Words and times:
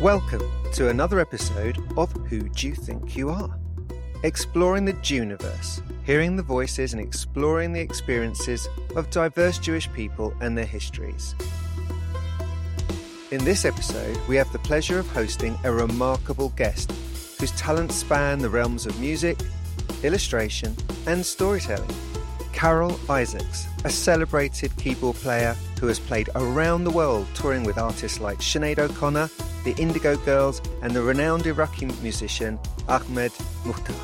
Welcome 0.00 0.50
to 0.72 0.88
another 0.88 1.20
episode 1.20 1.76
of 1.98 2.10
Who 2.28 2.48
Do 2.48 2.68
You 2.68 2.74
Think 2.74 3.18
You 3.18 3.28
Are? 3.28 3.54
Exploring 4.22 4.86
the 4.86 4.94
Juniverse, 4.94 5.82
hearing 6.06 6.36
the 6.36 6.42
voices 6.42 6.94
and 6.94 7.02
exploring 7.02 7.74
the 7.74 7.80
experiences 7.80 8.66
of 8.96 9.10
diverse 9.10 9.58
Jewish 9.58 9.92
people 9.92 10.32
and 10.40 10.56
their 10.56 10.64
histories. 10.64 11.34
In 13.30 13.44
this 13.44 13.66
episode, 13.66 14.18
we 14.26 14.36
have 14.36 14.50
the 14.52 14.58
pleasure 14.60 14.98
of 14.98 15.06
hosting 15.08 15.54
a 15.64 15.70
remarkable 15.70 16.48
guest 16.56 16.90
whose 17.38 17.52
talents 17.52 17.96
span 17.96 18.38
the 18.38 18.48
realms 18.48 18.86
of 18.86 18.98
music, 18.98 19.38
illustration, 20.02 20.74
and 21.06 21.26
storytelling. 21.26 21.94
Carol 22.54 22.98
Isaacs, 23.10 23.66
a 23.84 23.90
celebrated 23.90 24.74
keyboard 24.78 25.16
player 25.16 25.54
who 25.78 25.88
has 25.88 25.98
played 25.98 26.30
around 26.36 26.84
the 26.84 26.90
world 26.90 27.26
touring 27.34 27.64
with 27.64 27.76
artists 27.76 28.18
like 28.18 28.38
Sinead 28.38 28.78
O'Connor 28.78 29.28
the 29.64 29.74
Indigo 29.76 30.16
Girls, 30.18 30.62
and 30.82 30.92
the 30.92 31.02
renowned 31.02 31.46
Iraqi 31.46 31.86
musician 32.02 32.58
Ahmed 32.88 33.32
Mukhtar. 33.64 33.94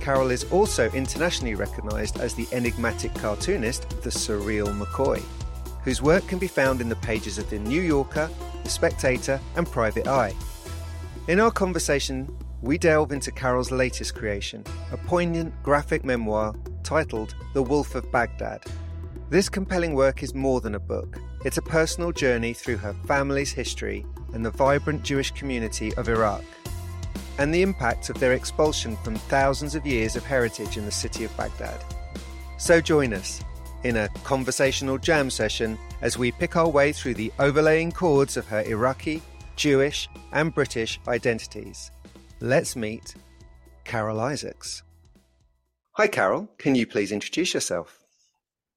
Carol 0.00 0.30
is 0.30 0.44
also 0.52 0.90
internationally 0.92 1.54
recognised 1.56 2.20
as 2.20 2.34
the 2.34 2.46
enigmatic 2.52 3.12
cartoonist, 3.14 3.88
the 4.02 4.10
Surreal 4.10 4.68
McCoy, 4.78 5.20
whose 5.82 6.00
work 6.00 6.26
can 6.28 6.38
be 6.38 6.46
found 6.46 6.80
in 6.80 6.88
the 6.88 6.96
pages 6.96 7.38
of 7.38 7.50
The 7.50 7.58
New 7.58 7.82
Yorker, 7.82 8.30
The 8.62 8.70
Spectator, 8.70 9.40
and 9.56 9.66
Private 9.66 10.06
Eye. 10.06 10.32
In 11.26 11.40
our 11.40 11.50
conversation, 11.50 12.32
we 12.62 12.78
delve 12.78 13.10
into 13.10 13.32
Carol's 13.32 13.72
latest 13.72 14.14
creation, 14.14 14.62
a 14.92 14.96
poignant 14.96 15.52
graphic 15.64 16.04
memoir 16.04 16.54
titled 16.84 17.34
The 17.52 17.62
Wolf 17.62 17.96
of 17.96 18.10
Baghdad. 18.12 18.62
This 19.28 19.48
compelling 19.48 19.94
work 19.94 20.22
is 20.22 20.34
more 20.34 20.60
than 20.60 20.76
a 20.76 20.80
book. 20.80 21.18
It's 21.44 21.58
a 21.58 21.62
personal 21.62 22.12
journey 22.12 22.52
through 22.52 22.76
her 22.76 22.94
family's 23.06 23.50
history 23.50 24.06
and 24.36 24.44
the 24.44 24.50
vibrant 24.50 25.02
Jewish 25.02 25.30
community 25.30 25.94
of 25.94 26.10
Iraq, 26.10 26.44
and 27.38 27.52
the 27.52 27.62
impact 27.62 28.10
of 28.10 28.20
their 28.20 28.34
expulsion 28.34 28.94
from 28.96 29.16
thousands 29.16 29.74
of 29.74 29.86
years 29.86 30.14
of 30.14 30.24
heritage 30.24 30.76
in 30.76 30.84
the 30.84 30.90
city 30.90 31.24
of 31.24 31.34
Baghdad. 31.38 31.82
So 32.58 32.82
join 32.82 33.14
us 33.14 33.42
in 33.82 33.96
a 33.96 34.10
conversational 34.24 34.98
jam 34.98 35.30
session 35.30 35.78
as 36.02 36.18
we 36.18 36.32
pick 36.32 36.54
our 36.54 36.68
way 36.68 36.92
through 36.92 37.14
the 37.14 37.32
overlaying 37.38 37.92
chords 37.92 38.36
of 38.36 38.46
her 38.48 38.60
Iraqi, 38.60 39.22
Jewish, 39.56 40.06
and 40.32 40.54
British 40.54 41.00
identities. 41.08 41.90
Let's 42.40 42.76
meet 42.76 43.14
Carol 43.84 44.20
Isaacs. 44.20 44.82
Hi, 45.92 46.08
Carol. 46.08 46.46
Can 46.58 46.74
you 46.74 46.86
please 46.86 47.10
introduce 47.10 47.54
yourself? 47.54 48.00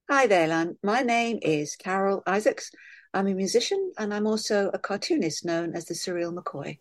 Hi 0.09 0.25
there, 0.25 0.47
Lan. 0.47 0.77
My 0.81 1.01
name 1.01 1.39
is 1.41 1.75
Carol 1.75 2.23
Isaacs. 2.25 2.71
I'm 3.13 3.27
a 3.27 3.33
musician 3.33 3.91
and 3.97 4.13
I'm 4.13 4.27
also 4.27 4.69
a 4.73 4.77
cartoonist 4.77 5.43
known 5.43 5.73
as 5.73 5.85
the 5.85 5.95
Surreal 5.95 6.35
McCoy. 6.35 6.77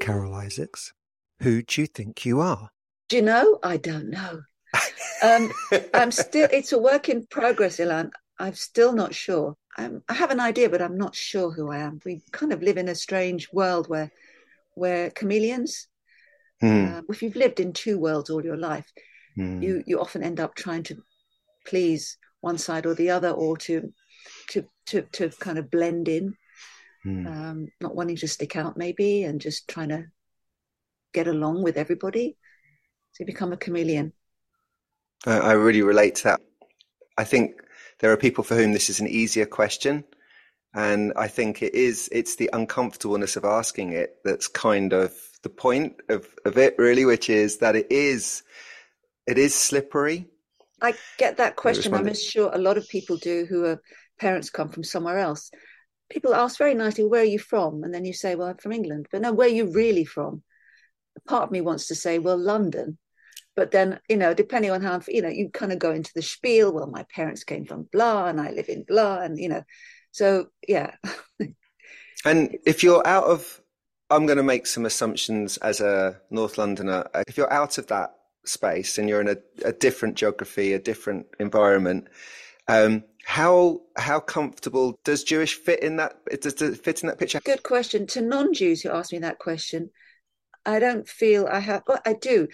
Carol 0.00 0.34
Isaacs, 0.34 0.92
who 1.40 1.62
do 1.62 1.80
you 1.80 1.86
think 1.86 2.26
you 2.26 2.40
are? 2.40 2.70
Do 3.08 3.16
you 3.16 3.22
know? 3.22 3.58
I 3.62 3.76
don't 3.76 4.10
know. 4.10 4.40
um, 5.22 5.52
I'm 5.94 6.10
still, 6.10 6.48
it's 6.52 6.72
a 6.72 6.78
work 6.78 7.08
in 7.08 7.26
progress, 7.26 7.76
Ilan. 7.78 8.10
I'm 8.38 8.54
still 8.54 8.92
not 8.92 9.14
sure. 9.14 9.56
I'm, 9.76 10.02
I 10.08 10.14
have 10.14 10.32
an 10.32 10.40
idea, 10.40 10.68
but 10.68 10.82
I'm 10.82 10.96
not 10.96 11.14
sure 11.14 11.52
who 11.52 11.70
I 11.70 11.78
am. 11.78 12.00
We 12.04 12.22
kind 12.32 12.52
of 12.52 12.62
live 12.62 12.78
in 12.78 12.88
a 12.88 12.94
strange 12.94 13.52
world 13.52 13.88
where 13.88 14.10
we're 14.74 15.10
chameleons. 15.10 15.86
Mm. 16.62 16.98
Uh, 16.98 17.02
if 17.08 17.22
you've 17.22 17.36
lived 17.36 17.60
in 17.60 17.72
two 17.72 17.98
worlds 17.98 18.28
all 18.28 18.44
your 18.44 18.56
life, 18.56 18.90
mm. 19.38 19.62
you, 19.62 19.84
you 19.86 20.00
often 20.00 20.24
end 20.24 20.40
up 20.40 20.56
trying 20.56 20.82
to 20.84 21.02
please 21.64 22.16
one 22.40 22.58
side 22.58 22.86
or 22.86 22.94
the 22.94 23.10
other, 23.10 23.30
or 23.30 23.56
to 23.58 23.92
to 24.50 24.64
to 24.86 25.02
to 25.12 25.30
kind 25.40 25.58
of 25.58 25.70
blend 25.70 26.08
in, 26.08 26.34
mm. 27.06 27.26
um, 27.26 27.68
not 27.80 27.94
wanting 27.94 28.16
to 28.16 28.28
stick 28.28 28.56
out 28.56 28.76
maybe, 28.76 29.24
and 29.24 29.40
just 29.40 29.68
trying 29.68 29.90
to 29.90 30.06
get 31.12 31.26
along 31.26 31.62
with 31.62 31.76
everybody. 31.76 32.36
So 33.12 33.22
you 33.22 33.26
become 33.26 33.52
a 33.52 33.56
chameleon. 33.56 34.12
I 35.26 35.52
really 35.52 35.82
relate 35.82 36.14
to 36.16 36.24
that. 36.24 36.40
I 37.18 37.24
think 37.24 37.60
there 37.98 38.12
are 38.12 38.16
people 38.16 38.44
for 38.44 38.56
whom 38.56 38.72
this 38.72 38.88
is 38.88 39.00
an 39.00 39.08
easier 39.08 39.46
question. 39.46 40.04
And 40.72 41.12
I 41.16 41.26
think 41.26 41.62
it 41.62 41.74
is, 41.74 42.08
it's 42.12 42.36
the 42.36 42.48
uncomfortableness 42.52 43.36
of 43.36 43.44
asking 43.44 43.92
it 43.92 44.16
that's 44.24 44.46
kind 44.46 44.92
of 44.92 45.12
the 45.42 45.50
point 45.50 45.96
of, 46.08 46.28
of 46.44 46.56
it 46.56 46.76
really, 46.78 47.04
which 47.04 47.28
is 47.28 47.58
that 47.58 47.74
it 47.74 47.88
is, 47.90 48.44
it 49.26 49.36
is 49.36 49.54
slippery. 49.54 50.28
I 50.80 50.94
get 51.18 51.36
that 51.36 51.56
question. 51.56 51.94
I'm 51.94 52.14
sure 52.14 52.50
a 52.52 52.58
lot 52.58 52.78
of 52.78 52.88
people 52.88 53.16
do 53.16 53.46
who 53.48 53.64
are 53.66 53.82
parents 54.18 54.50
come 54.50 54.68
from 54.68 54.84
somewhere 54.84 55.18
else. 55.18 55.50
People 56.10 56.34
ask 56.34 56.58
very 56.58 56.74
nicely, 56.74 57.04
"Where 57.04 57.22
are 57.22 57.24
you 57.24 57.38
from?" 57.38 57.84
And 57.84 57.94
then 57.94 58.04
you 58.04 58.12
say, 58.12 58.34
"Well, 58.34 58.48
I'm 58.48 58.56
from 58.56 58.72
England." 58.72 59.06
But 59.10 59.20
no, 59.22 59.32
where 59.32 59.48
are 59.48 59.52
you 59.52 59.70
really 59.72 60.04
from? 60.04 60.42
Part 61.26 61.44
of 61.44 61.50
me 61.50 61.60
wants 61.60 61.86
to 61.88 61.94
say, 61.94 62.18
"Well, 62.18 62.38
London." 62.38 62.98
But 63.56 63.72
then, 63.72 64.00
you 64.08 64.16
know, 64.16 64.32
depending 64.32 64.70
on 64.70 64.82
how 64.82 64.94
I'm, 64.94 65.02
you 65.08 65.22
know, 65.22 65.28
you 65.28 65.50
kind 65.50 65.72
of 65.72 65.78
go 65.78 65.90
into 65.90 66.12
the 66.14 66.22
spiel. 66.22 66.72
Well, 66.72 66.86
my 66.86 67.04
parents 67.14 67.44
came 67.44 67.66
from 67.66 67.88
blah, 67.92 68.26
and 68.26 68.40
I 68.40 68.50
live 68.50 68.68
in 68.68 68.84
blah, 68.84 69.20
and 69.20 69.38
you 69.38 69.48
know, 69.48 69.62
so 70.12 70.46
yeah. 70.66 70.94
and 72.24 72.56
if 72.64 72.82
you're 72.82 73.06
out 73.06 73.24
of, 73.24 73.60
I'm 74.08 74.26
going 74.26 74.38
to 74.38 74.42
make 74.42 74.66
some 74.66 74.86
assumptions 74.86 75.56
as 75.58 75.80
a 75.80 76.20
North 76.30 76.58
Londoner. 76.58 77.08
If 77.28 77.36
you're 77.36 77.52
out 77.52 77.78
of 77.78 77.86
that 77.88 78.14
space 78.44 78.98
and 78.98 79.08
you're 79.08 79.20
in 79.20 79.28
a, 79.28 79.36
a 79.64 79.72
different 79.72 80.16
geography, 80.16 80.72
a 80.72 80.78
different 80.78 81.26
environment. 81.38 82.08
Um, 82.68 83.04
how 83.24 83.82
how 83.96 84.20
comfortable 84.20 84.98
does 85.04 85.24
Jewish 85.24 85.54
fit 85.54 85.82
in 85.82 85.96
that? 85.96 86.14
Does 86.40 86.60
it 86.60 86.82
fit 86.82 87.02
in 87.02 87.08
that 87.08 87.18
picture? 87.18 87.40
Good 87.44 87.62
question. 87.62 88.06
To 88.08 88.20
non-Jews 88.20 88.82
who 88.82 88.90
ask 88.90 89.12
me 89.12 89.18
that 89.18 89.38
question, 89.38 89.90
I 90.64 90.78
don't 90.78 91.08
feel 91.08 91.46
I 91.50 91.60
have. 91.60 91.82
Well, 91.86 92.00
I 92.04 92.14
do. 92.14 92.48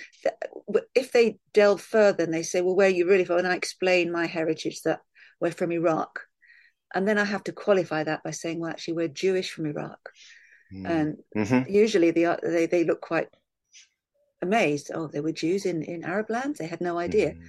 If 0.94 1.12
they 1.12 1.38
delve 1.52 1.80
further 1.80 2.24
and 2.24 2.34
they 2.34 2.42
say, 2.42 2.60
"Well, 2.60 2.76
where 2.76 2.88
are 2.88 2.91
you 2.91 3.08
really 3.08 3.24
from?" 3.24 3.38
and 3.38 3.48
I 3.48 3.54
explain 3.54 4.12
my 4.12 4.26
heritage 4.26 4.82
that 4.82 5.00
we're 5.41 5.53
from 5.53 5.72
Iraq, 5.72 6.20
and 6.94 7.06
then 7.06 7.18
I 7.18 7.24
have 7.24 7.44
to 7.44 7.53
qualify 7.53 8.04
that 8.04 8.22
by 8.22 8.30
saying, 8.30 8.60
"Well, 8.60 8.70
actually, 8.70 8.94
we're 8.94 9.08
Jewish 9.08 9.50
from 9.50 9.66
Iraq," 9.66 9.98
mm. 10.72 10.88
and 10.88 11.16
mm-hmm. 11.36 11.70
usually 11.70 12.10
the, 12.10 12.38
they 12.42 12.66
they 12.66 12.84
look 12.84 13.00
quite 13.00 13.28
amazed. 14.42 14.91
Oh, 14.94 15.06
there 15.06 15.22
were 15.22 15.32
Jews 15.32 15.66
in, 15.66 15.82
in 15.82 16.04
Arab 16.04 16.30
lands. 16.30 16.58
They 16.58 16.66
had 16.66 16.80
no 16.80 16.98
idea. 16.98 17.32
Mm. 17.32 17.42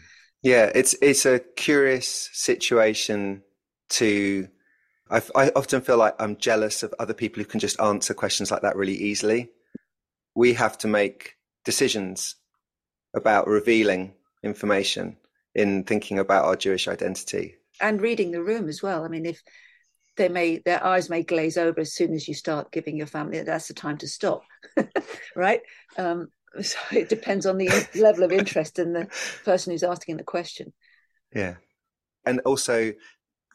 Yeah, 0.44 0.72
it's 0.74 0.96
it's 1.02 1.25
a 1.25 1.40
curious 1.40 2.30
situation 2.34 3.44
to. 3.90 4.48
I, 5.09 5.22
I 5.36 5.52
often 5.56 5.81
feel 5.81 5.98
like 5.98 6.16
I'm 6.20 6.38
jealous 6.38 6.84
of 6.84 6.94
other 7.00 7.14
people 7.14 7.42
who 7.42 7.50
can 7.50 7.59
just 7.59 7.80
answer 7.80 8.14
questions 8.14 8.52
like 8.52 8.62
that 8.62 8.75
really 8.75 8.96
easily. 8.96 9.50
We 10.36 10.53
have 10.53 10.78
to 10.80 10.88
make 10.88 11.36
decisions 11.64 12.36
about 13.16 13.48
revealing 13.48 14.14
information 14.44 15.18
in 15.56 15.84
thinking 15.86 16.19
about 16.19 16.46
our 16.46 16.56
Jewish 16.56 16.88
identity 16.88 17.56
and 17.81 18.02
reading 18.02 18.31
the 18.31 18.44
room 18.44 18.69
as 18.69 18.84
well. 18.84 19.04
I 19.04 19.08
mean, 19.08 19.25
if 19.25 19.42
they 20.18 20.30
may 20.30 20.59
their 20.59 20.84
eyes 20.84 21.09
may 21.09 21.24
glaze 21.24 21.58
over 21.58 21.80
as 21.80 21.94
soon 21.94 22.14
as 22.14 22.28
you 22.28 22.34
start 22.34 22.72
giving 22.72 22.98
your 22.98 23.08
family 23.08 23.42
that's 23.44 23.68
the 23.68 23.74
time 23.74 23.98
to 24.00 24.08
stop, 24.08 24.44
right? 25.36 25.62
Um, 25.98 26.30
so 26.62 26.78
it 26.91 27.09
depends 27.09 27.46
on 27.46 27.58
the 27.58 27.69
level 27.96 28.24
of 28.24 28.31
interest 28.31 28.80
in 28.80 28.94
the 28.94 29.08
person 29.44 29.72
who's 29.72 29.84
asking 29.84 30.18
the 30.18 30.24
question. 30.24 30.74
Yeah. 31.34 31.56
And 32.25 32.41
also 32.41 32.94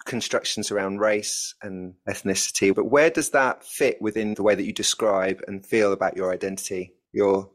constructions 0.05 0.71
around 0.71 0.99
race 0.99 1.55
and 1.63 1.95
ethnicity. 2.09 2.75
But 2.75 2.87
where 2.87 3.11
does 3.11 3.31
that 3.31 3.65
fit 3.65 4.01
within 4.01 4.35
the 4.35 4.43
way 4.43 4.55
that 4.55 4.65
you 4.65 4.73
describe 4.73 5.43
and 5.47 5.65
feel 5.65 5.93
about 5.93 6.17
your 6.17 6.33
identity, 6.33 6.95
your 7.13 7.51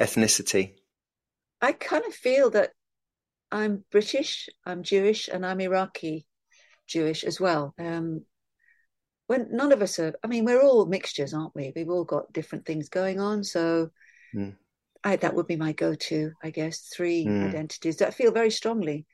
ethnicity? 0.00 0.74
I 1.60 1.72
kind 1.72 2.04
of 2.04 2.14
feel 2.14 2.50
that 2.50 2.70
I'm 3.50 3.84
British, 3.90 4.48
I'm 4.64 4.82
Jewish, 4.82 5.28
and 5.28 5.46
I'm 5.46 5.60
Iraqi 5.60 6.26
Jewish 6.86 7.24
as 7.24 7.40
well. 7.40 7.74
Um, 7.78 8.24
when 9.26 9.48
none 9.50 9.72
of 9.72 9.82
us 9.82 9.98
are, 9.98 10.14
I 10.22 10.26
mean, 10.26 10.44
we're 10.44 10.62
all 10.62 10.86
mixtures, 10.86 11.34
aren't 11.34 11.54
we? 11.54 11.72
We've 11.74 11.90
all 11.90 12.04
got 12.04 12.32
different 12.32 12.66
things 12.66 12.88
going 12.88 13.20
on. 13.20 13.42
So 13.44 13.90
mm. 14.34 14.54
I, 15.06 15.14
that 15.14 15.34
would 15.34 15.46
be 15.46 15.54
my 15.54 15.70
go-to, 15.70 16.32
I 16.42 16.50
guess. 16.50 16.80
Three 16.92 17.24
mm. 17.24 17.46
identities 17.46 17.98
that 17.98 18.14
feel 18.14 18.32
very 18.32 18.50
strongly 18.50 19.06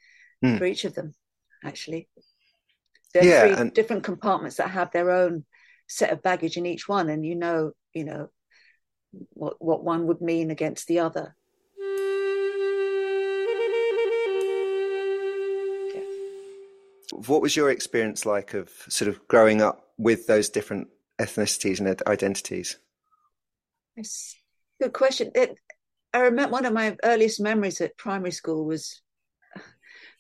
mm. 0.43 0.57
for 0.57 0.65
each 0.65 0.87
of 0.87 0.95
them. 0.95 1.15
Actually, 1.63 2.09
there 3.13 3.25
yeah, 3.25 3.43
three 3.43 3.53
and... 3.53 3.75
different 3.75 4.03
compartments 4.03 4.57
that 4.57 4.71
have 4.71 4.91
their 4.91 5.11
own 5.11 5.45
set 5.87 6.11
of 6.11 6.23
baggage 6.23 6.57
in 6.57 6.65
each 6.65 6.89
one, 6.89 7.11
and 7.11 7.27
you 7.27 7.35
know, 7.35 7.73
you 7.93 8.05
know, 8.05 8.31
what 9.35 9.57
what 9.61 9.85
one 9.85 10.07
would 10.07 10.23
mean 10.23 10.51
against 10.51 10.89
the 10.89 11.01
other. 11.01 11.37
What 17.13 17.43
was 17.43 17.55
your 17.55 17.71
experience 17.71 18.25
like 18.25 18.55
of 18.55 18.71
sort 18.89 19.11
of 19.11 19.29
growing 19.29 19.61
up 19.61 19.91
with 19.99 20.27
those 20.27 20.49
different 20.49 20.89
ethnicities 21.21 21.79
and 21.79 22.03
identities? 22.07 22.79
It's 23.95 24.35
good 24.81 24.95
question. 24.95 25.31
It, 25.35 25.59
I 26.13 26.21
remember 26.21 26.53
one 26.53 26.67
of 26.67 26.73
my 26.73 26.97
earliest 27.03 27.41
memories 27.41 27.81
at 27.81 27.97
primary 27.97 28.33
school 28.33 28.65
was 28.65 29.01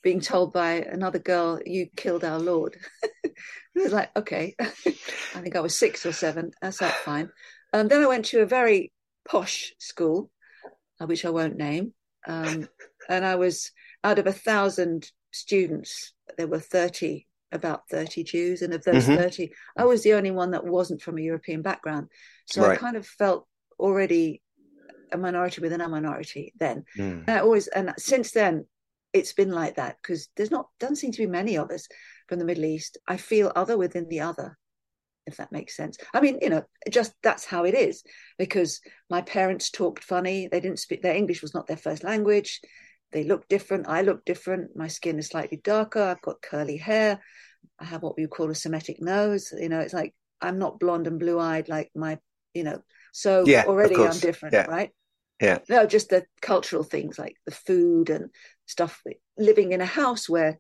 being 0.03 0.21
told 0.21 0.53
by 0.53 0.73
another 0.75 1.19
girl, 1.19 1.61
"You 1.65 1.89
killed 1.97 2.25
our 2.25 2.39
Lord." 2.39 2.77
it 3.23 3.35
was 3.75 3.93
like, 3.93 4.11
okay, 4.17 4.55
I 4.61 5.41
think 5.41 5.56
I 5.56 5.61
was 5.61 5.79
six 5.79 6.05
or 6.05 6.12
seven. 6.12 6.53
That's 6.61 6.79
that 6.79 6.94
fine. 6.94 7.31
Um, 7.73 7.89
then 7.89 8.03
I 8.03 8.06
went 8.06 8.27
to 8.27 8.41
a 8.41 8.47
very 8.47 8.93
posh 9.29 9.73
school, 9.79 10.31
uh, 11.00 11.06
which 11.06 11.25
I 11.25 11.31
won't 11.31 11.56
name, 11.56 11.94
um, 12.27 12.69
and 13.09 13.25
I 13.25 13.37
was 13.37 13.71
out 14.03 14.19
of 14.19 14.27
a 14.27 14.33
thousand 14.33 15.11
students. 15.31 16.12
There 16.37 16.49
were 16.49 16.59
thirty, 16.59 17.27
about 17.53 17.89
thirty 17.91 18.25
Jews, 18.25 18.62
and 18.62 18.75
of 18.75 18.83
those 18.85 19.05
mm-hmm. 19.05 19.17
thirty, 19.17 19.53
I 19.77 19.85
was 19.85 20.03
the 20.03 20.15
only 20.15 20.31
one 20.31 20.50
that 20.53 20.65
wasn't 20.65 21.03
from 21.03 21.19
a 21.19 21.23
European 21.23 21.62
background. 21.62 22.09
So 22.47 22.62
right. 22.62 22.73
I 22.73 22.77
kind 22.77 22.97
of 22.97 23.06
felt 23.06 23.47
already 23.79 24.43
a 25.12 25.19
minority 25.19 25.61
within 25.61 25.81
a 25.81 25.88
minority 25.88 26.53
then. 26.59 26.85
Mm. 26.97 27.29
I 27.29 27.41
always 27.41 27.69
and 27.69 27.93
since 27.99 28.32
then 28.32 28.67
it's 29.12 29.32
been 29.32 29.50
like 29.50 29.76
that 29.76 29.97
because 30.03 30.29
there's 30.37 30.50
not 30.50 30.69
doesn't 30.81 30.97
seem 30.97 31.12
to 31.12 31.19
be 31.19 31.26
many 31.26 31.56
of 31.56 31.70
us 31.70 31.87
from 32.29 32.38
the 32.38 32.44
Middle 32.44 32.64
East. 32.64 32.99
I 33.06 33.17
feel 33.17 33.53
other 33.55 33.76
within 33.76 34.09
the 34.09 34.20
other, 34.20 34.59
if 35.26 35.37
that 35.37 35.53
makes 35.53 35.76
sense. 35.76 35.99
I 36.14 36.20
mean, 36.20 36.38
you 36.41 36.50
know, 36.50 36.64
just 36.91 37.12
that's 37.23 37.44
how 37.44 37.64
it 37.64 37.75
is 37.75 38.03
because 38.38 38.81
my 39.11 39.23
parents 39.23 39.70
talked 39.70 40.05
funny. 40.05 40.49
They 40.49 40.61
didn't 40.61 40.79
speak 40.79 41.03
their 41.03 41.17
English 41.17 41.43
was 41.43 41.55
not 41.55 41.67
their 41.67 41.76
first 41.76 42.05
language. 42.05 42.61
They 43.12 43.25
look 43.25 43.47
different. 43.49 43.88
I 43.88 44.03
look 44.03 44.25
different. 44.25 44.75
My 44.75 44.88
skin 44.88 45.19
is 45.19 45.29
slightly 45.29 45.61
darker. 45.62 46.03
I've 46.03 46.23
got 46.23 46.41
curly 46.41 46.79
hair. 46.79 47.20
I 47.79 47.85
have 47.85 48.03
what 48.03 48.17
we 48.17 48.26
call 48.26 48.50
a 48.50 48.55
Semitic 48.55 49.00
nose. 49.00 49.53
You 49.56 49.69
know, 49.69 49.81
it's 49.81 49.94
like 49.94 50.15
I'm 50.41 50.58
not 50.58 50.81
blonde 50.81 51.06
and 51.06 51.20
blue 51.20 51.38
eyed 51.38 51.69
like 51.69 51.91
my, 51.94 52.19
you 52.55 52.65
know. 52.65 52.82
So 53.12 53.44
yeah, 53.47 53.65
already 53.67 53.97
I'm 53.97 54.19
different, 54.19 54.55
yeah. 54.55 54.65
right? 54.65 54.91
Yeah. 55.40 55.58
No, 55.69 55.87
just 55.87 56.11
the 56.11 56.25
cultural 56.40 56.84
things 56.84 57.19
like 57.19 57.37
the 57.46 57.52
food 57.52 58.11
and 58.11 58.31
stuff. 58.67 59.02
Living 59.37 59.73
in 59.73 59.81
a 59.81 59.87
house 59.87 60.29
where 60.29 60.58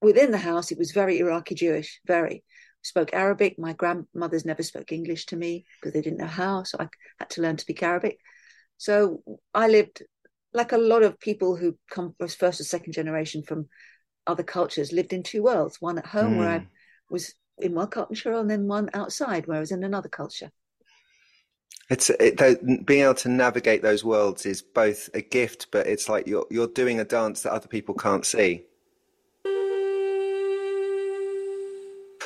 within 0.00 0.30
the 0.30 0.38
house 0.38 0.70
it 0.70 0.78
was 0.78 0.92
very 0.92 1.18
Iraqi 1.18 1.54
Jewish, 1.54 2.00
very. 2.06 2.44
Spoke 2.84 3.14
Arabic. 3.14 3.60
My 3.60 3.74
grandmothers 3.74 4.44
never 4.44 4.64
spoke 4.64 4.90
English 4.90 5.26
to 5.26 5.36
me 5.36 5.64
because 5.80 5.94
they 5.94 6.02
didn't 6.02 6.18
know 6.18 6.26
how, 6.26 6.64
so 6.64 6.78
I 6.80 6.88
had 7.20 7.30
to 7.30 7.40
learn 7.40 7.56
to 7.56 7.62
speak 7.62 7.80
Arabic. 7.80 8.18
So 8.76 9.22
I 9.54 9.68
lived 9.68 10.02
like 10.52 10.72
a 10.72 10.78
lot 10.78 11.04
of 11.04 11.20
people 11.20 11.54
who 11.54 11.78
come 11.88 12.14
as 12.20 12.34
first 12.34 12.60
or 12.60 12.64
second 12.64 12.92
generation 12.92 13.44
from 13.44 13.68
other 14.26 14.42
cultures 14.42 14.92
lived 14.92 15.12
in 15.12 15.22
two 15.22 15.42
worlds 15.42 15.80
one 15.80 15.98
at 15.98 16.06
home 16.06 16.34
mm. 16.34 16.38
where 16.38 16.48
I 16.48 16.58
hmm. 16.58 16.64
was 17.10 17.34
in 17.58 17.74
one 17.74 17.88
culture 17.88 18.32
and 18.32 18.48
then 18.50 18.66
one 18.66 18.88
outside 18.94 19.46
where 19.46 19.56
I 19.56 19.60
was 19.60 19.72
in 19.72 19.84
another 19.84 20.08
culture. 20.08 20.50
It's 21.92 22.08
it, 22.08 22.86
being 22.86 23.02
able 23.02 23.14
to 23.16 23.28
navigate 23.28 23.82
those 23.82 24.02
worlds 24.02 24.46
is 24.46 24.62
both 24.62 25.10
a 25.12 25.20
gift, 25.20 25.66
but 25.70 25.86
it's 25.86 26.08
like 26.08 26.26
you're 26.26 26.46
you're 26.48 26.66
doing 26.66 26.98
a 26.98 27.04
dance 27.04 27.42
that 27.42 27.52
other 27.52 27.68
people 27.68 27.94
can't 27.94 28.24
see. 28.24 28.64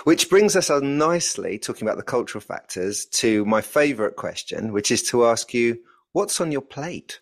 Which 0.05 0.31
brings 0.31 0.55
us 0.55 0.71
on 0.71 0.99
nicely, 0.99 1.59
talking 1.59 1.89
about 1.89 1.97
the 1.97 2.05
cultural 2.05 2.41
factors, 2.41 3.07
to 3.07 3.45
my 3.45 3.61
favourite 3.61 4.15
question, 4.15 4.73
which 4.73 4.93
is 4.93 5.03
to 5.11 5.27
ask 5.27 5.53
you, 5.53 5.81
what's 6.13 6.41
on 6.41 6.53
your 6.53 6.61
plate? 6.61 7.19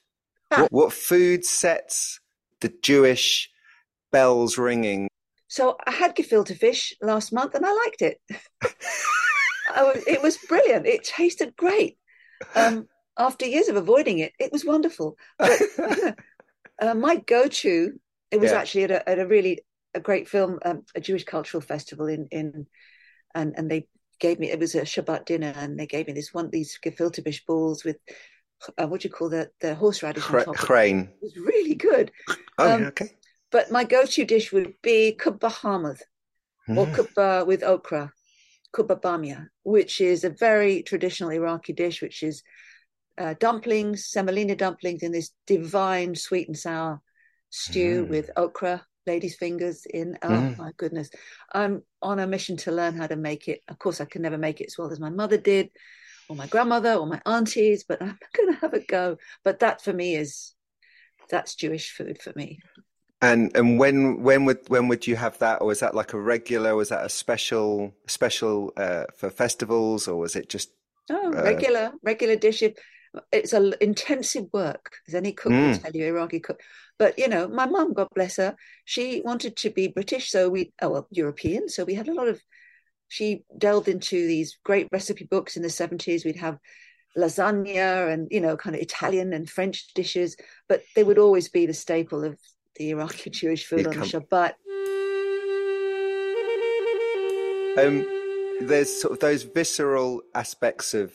Ah. 0.50 0.62
What, 0.62 0.72
what 0.72 0.92
food 0.92 1.46
sets 1.46 2.20
the 2.60 2.74
Jewish 2.82 3.48
bells 4.12 4.58
ringing? 4.58 5.08
So 5.48 5.78
I 5.86 5.92
had 5.92 6.14
gefilte 6.14 6.58
fish 6.58 6.92
last 7.00 7.32
month, 7.32 7.54
and 7.54 7.64
I 7.64 7.72
liked 7.72 8.02
it. 8.02 8.20
it 10.06 10.22
was 10.22 10.36
brilliant. 10.46 10.84
It 10.84 11.04
tasted 11.04 11.56
great 11.56 11.96
um, 12.54 12.88
after 13.18 13.46
years 13.46 13.68
of 13.68 13.76
avoiding 13.76 14.18
it, 14.18 14.32
it 14.38 14.52
was 14.52 14.64
wonderful. 14.64 15.16
But 15.38 15.60
uh, 16.80 16.94
my 16.94 17.16
go-to, 17.16 17.92
it 18.30 18.40
was 18.40 18.50
yeah. 18.50 18.58
actually 18.58 18.84
at 18.84 18.90
a, 18.90 19.08
at 19.08 19.18
a, 19.18 19.26
really 19.26 19.60
a 19.94 20.00
great 20.00 20.28
film, 20.28 20.58
um, 20.64 20.84
a 20.94 21.00
Jewish 21.00 21.24
cultural 21.24 21.60
festival 21.60 22.06
in 22.06 22.28
in, 22.30 22.66
and 23.34 23.54
and 23.56 23.70
they 23.70 23.86
gave 24.20 24.38
me 24.38 24.50
it 24.50 24.60
was 24.60 24.74
a 24.74 24.82
Shabbat 24.82 25.26
dinner, 25.26 25.52
and 25.56 25.78
they 25.78 25.86
gave 25.86 26.06
me 26.06 26.12
this 26.12 26.32
one 26.32 26.50
these 26.50 26.78
gefilte 26.84 27.22
fish 27.22 27.44
balls 27.46 27.84
with. 27.84 27.96
Uh, 28.78 28.86
what 28.86 29.02
do 29.02 29.08
you 29.08 29.12
call 29.12 29.28
the 29.28 29.50
the 29.60 29.74
horseradish 29.74 30.24
top? 30.24 30.56
Chrain. 30.56 31.10
It 31.10 31.18
was 31.20 31.36
really 31.36 31.74
good. 31.74 32.12
Oh, 32.58 32.74
um, 32.74 32.84
okay. 32.84 33.10
But 33.50 33.70
my 33.70 33.84
go-to 33.84 34.24
dish 34.24 34.52
would 34.52 34.74
be 34.82 35.16
kubba 35.18 35.50
hamad 35.50 36.00
mm. 36.68 36.76
or 36.76 36.86
kubba 36.86 37.46
with 37.46 37.62
okra 37.62 38.12
kubba 38.74 39.00
bamia, 39.00 39.48
which 39.62 40.00
is 40.00 40.24
a 40.24 40.30
very 40.30 40.82
traditional 40.82 41.30
Iraqi 41.30 41.72
dish, 41.72 42.02
which 42.02 42.22
is 42.22 42.42
uh, 43.16 43.34
dumplings, 43.38 44.06
semolina 44.06 44.56
dumplings 44.56 45.02
in 45.02 45.12
this 45.12 45.30
divine 45.46 46.14
sweet 46.14 46.48
and 46.48 46.58
sour 46.58 47.00
stew 47.50 48.04
mm. 48.04 48.08
with 48.08 48.30
okra, 48.36 48.84
lady's 49.06 49.36
fingers 49.36 49.86
in. 49.88 50.18
Oh 50.22 50.28
mm. 50.28 50.58
my 50.58 50.72
goodness. 50.76 51.10
I'm 51.52 51.82
on 52.02 52.18
a 52.18 52.26
mission 52.26 52.56
to 52.58 52.72
learn 52.72 52.96
how 52.96 53.06
to 53.06 53.16
make 53.16 53.48
it. 53.48 53.62
Of 53.68 53.78
course, 53.78 54.00
I 54.00 54.06
can 54.06 54.22
never 54.22 54.38
make 54.38 54.60
it 54.60 54.66
as 54.66 54.78
well 54.78 54.90
as 54.90 54.98
my 54.98 55.10
mother 55.10 55.38
did, 55.38 55.70
or 56.28 56.34
my 56.34 56.48
grandmother, 56.48 56.94
or 56.94 57.06
my 57.06 57.22
aunties, 57.24 57.84
but 57.84 58.02
I'm 58.02 58.18
going 58.36 58.52
to 58.52 58.60
have 58.60 58.74
a 58.74 58.80
go. 58.80 59.18
But 59.44 59.60
that 59.60 59.82
for 59.82 59.92
me 59.92 60.16
is 60.16 60.54
that's 61.30 61.54
Jewish 61.54 61.92
food 61.92 62.20
for 62.20 62.32
me. 62.34 62.58
And 63.24 63.56
and 63.56 63.78
when 63.78 64.22
when 64.22 64.44
would 64.44 64.68
when 64.68 64.86
would 64.88 65.06
you 65.06 65.16
have 65.16 65.38
that, 65.38 65.62
or 65.62 65.68
was 65.68 65.80
that 65.80 65.94
like 65.94 66.12
a 66.12 66.20
regular? 66.20 66.76
Was 66.76 66.90
that 66.90 67.06
a 67.06 67.08
special 67.08 67.94
special 68.06 68.70
uh, 68.76 69.04
for 69.16 69.30
festivals, 69.30 70.06
or 70.06 70.16
was 70.18 70.36
it 70.36 70.50
just 70.50 70.72
oh 71.10 71.28
uh, 71.28 71.42
regular 71.42 71.92
regular 72.02 72.36
dish? 72.36 72.62
It's 73.32 73.54
a 73.54 73.82
intensive 73.82 74.48
work, 74.52 74.96
as 75.08 75.14
any 75.14 75.32
cook 75.32 75.52
mm. 75.52 75.70
will 75.70 75.78
tell 75.78 75.92
you, 75.92 76.04
Iraqi 76.04 76.40
cook. 76.40 76.60
But 76.98 77.18
you 77.18 77.28
know, 77.28 77.48
my 77.48 77.64
mum, 77.64 77.94
God 77.94 78.08
bless 78.14 78.36
her, 78.36 78.56
she 78.84 79.22
wanted 79.24 79.56
to 79.56 79.70
be 79.70 79.88
British, 79.88 80.30
so 80.30 80.50
we 80.50 80.74
oh 80.82 80.90
well 80.90 81.08
European, 81.10 81.70
so 81.70 81.84
we 81.84 81.94
had 81.94 82.08
a 82.08 82.14
lot 82.14 82.28
of. 82.28 82.42
She 83.08 83.44
delved 83.56 83.88
into 83.88 84.26
these 84.26 84.58
great 84.64 84.88
recipe 84.92 85.24
books 85.24 85.56
in 85.56 85.62
the 85.62 85.70
seventies. 85.70 86.26
We'd 86.26 86.36
have 86.36 86.58
lasagna 87.16 88.12
and 88.12 88.28
you 88.30 88.42
know 88.42 88.56
kind 88.58 88.76
of 88.76 88.82
Italian 88.82 89.32
and 89.32 89.48
French 89.48 89.94
dishes, 89.94 90.36
but 90.68 90.82
they 90.94 91.04
would 91.04 91.18
always 91.18 91.48
be 91.48 91.64
the 91.64 91.72
staple 91.72 92.22
of 92.22 92.38
the 92.76 92.90
Iraqi 92.90 93.30
Jewish 93.30 93.66
food 93.66 93.86
on 93.86 93.94
the 93.94 94.06
Shabbat. 94.06 94.54
Um, 97.76 98.06
there's 98.60 99.00
sort 99.00 99.12
of 99.12 99.20
those 99.20 99.42
visceral 99.42 100.22
aspects 100.34 100.94
of 100.94 101.12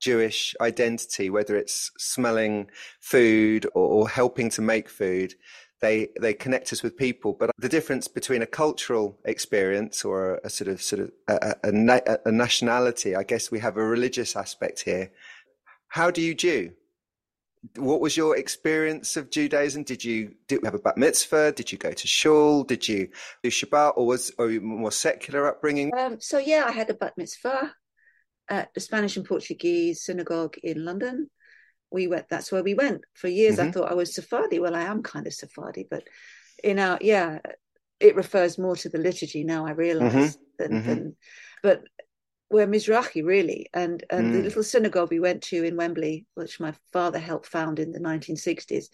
Jewish 0.00 0.54
identity, 0.60 1.30
whether 1.30 1.56
it's 1.56 1.90
smelling 1.96 2.68
food 3.00 3.66
or, 3.74 3.86
or, 3.86 4.08
helping 4.08 4.50
to 4.50 4.60
make 4.60 4.88
food. 4.88 5.34
They 5.80 6.08
they 6.20 6.34
connect 6.34 6.72
us 6.72 6.82
with 6.82 6.96
people, 6.96 7.32
but 7.32 7.50
the 7.58 7.68
difference 7.68 8.06
between 8.06 8.42
a 8.42 8.46
cultural 8.46 9.18
experience 9.24 10.04
or 10.04 10.34
a, 10.34 10.40
a 10.44 10.50
sort 10.50 10.68
of 10.68 10.82
sort 10.82 11.02
of 11.02 11.12
a, 11.28 11.54
a, 11.64 12.18
a 12.26 12.32
nationality, 12.32 13.16
I 13.16 13.22
guess 13.22 13.50
we 13.50 13.60
have 13.60 13.76
a 13.76 13.84
religious 13.84 14.36
aspect 14.36 14.82
here. 14.82 15.10
How 15.88 16.10
do 16.10 16.20
you 16.20 16.34
Jew? 16.34 16.72
What 17.76 18.00
was 18.00 18.16
your 18.16 18.36
experience 18.36 19.16
of 19.16 19.30
Judaism? 19.30 19.84
Did 19.84 20.04
you, 20.04 20.34
did 20.48 20.60
you 20.60 20.64
have 20.64 20.74
a 20.74 20.78
bat 20.78 20.96
mitzvah? 20.96 21.52
Did 21.52 21.72
you 21.72 21.78
go 21.78 21.92
to 21.92 22.06
shul? 22.06 22.64
Did 22.64 22.86
you 22.86 23.08
do 23.42 23.50
Shabbat, 23.50 23.94
or 23.96 24.06
was 24.06 24.32
or 24.38 24.48
more 24.48 24.92
secular 24.92 25.46
upbringing? 25.46 25.90
Um, 25.96 26.20
so 26.20 26.38
yeah, 26.38 26.64
I 26.66 26.72
had 26.72 26.90
a 26.90 26.94
bat 26.94 27.14
mitzvah 27.16 27.72
at 28.48 28.72
the 28.74 28.80
Spanish 28.80 29.16
and 29.16 29.26
Portuguese 29.26 30.04
synagogue 30.04 30.56
in 30.62 30.84
London. 30.84 31.30
We 31.90 32.06
went. 32.06 32.28
That's 32.28 32.50
where 32.50 32.62
we 32.62 32.74
went 32.74 33.02
for 33.14 33.28
years. 33.28 33.56
Mm-hmm. 33.56 33.68
I 33.68 33.72
thought 33.72 33.90
I 33.90 33.94
was 33.94 34.14
Sephardi. 34.14 34.58
Well, 34.58 34.74
I 34.74 34.82
am 34.82 35.02
kind 35.02 35.26
of 35.26 35.32
Sephardi, 35.32 35.86
but 35.88 36.04
in 36.62 36.78
our 36.78 36.98
yeah, 37.00 37.38
it 38.00 38.16
refers 38.16 38.58
more 38.58 38.76
to 38.76 38.88
the 38.88 38.98
liturgy 38.98 39.44
now. 39.44 39.66
I 39.66 39.70
realize 39.70 40.12
mm-hmm. 40.12 40.42
than, 40.58 40.72
mm-hmm. 40.72 40.88
than 40.88 41.16
but 41.62 41.84
we're 42.50 42.66
Mizrahi, 42.66 43.24
really. 43.24 43.68
And, 43.72 44.04
and 44.10 44.26
mm. 44.26 44.32
the 44.32 44.42
little 44.42 44.62
synagogue 44.62 45.10
we 45.10 45.20
went 45.20 45.42
to 45.44 45.64
in 45.64 45.76
Wembley, 45.76 46.26
which 46.34 46.60
my 46.60 46.74
father 46.92 47.18
helped 47.18 47.46
found 47.46 47.78
in 47.78 47.92
the 47.92 48.00
1960s, 48.00 48.86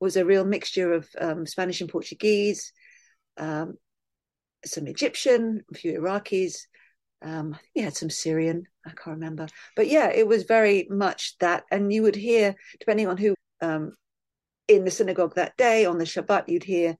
was 0.00 0.16
a 0.16 0.24
real 0.24 0.44
mixture 0.44 0.92
of 0.92 1.08
um, 1.20 1.46
Spanish 1.46 1.80
and 1.80 1.90
Portuguese, 1.90 2.72
um, 3.38 3.74
some 4.64 4.86
Egyptian, 4.86 5.62
a 5.72 5.76
few 5.76 5.98
Iraqis. 5.98 6.58
Um, 7.22 7.54
I 7.54 7.58
think 7.58 7.70
we 7.76 7.82
had 7.82 7.96
some 7.96 8.10
Syrian, 8.10 8.64
I 8.84 8.90
can't 8.90 9.16
remember. 9.16 9.46
But 9.76 9.88
yeah, 9.88 10.10
it 10.10 10.26
was 10.26 10.42
very 10.42 10.86
much 10.90 11.36
that. 11.38 11.64
And 11.70 11.92
you 11.92 12.02
would 12.02 12.16
hear, 12.16 12.54
depending 12.80 13.06
on 13.08 13.16
who 13.16 13.34
um, 13.60 13.92
in 14.68 14.84
the 14.84 14.90
synagogue 14.90 15.36
that 15.36 15.56
day, 15.56 15.86
on 15.86 15.98
the 15.98 16.04
Shabbat, 16.04 16.48
you'd 16.48 16.64
hear 16.64 16.96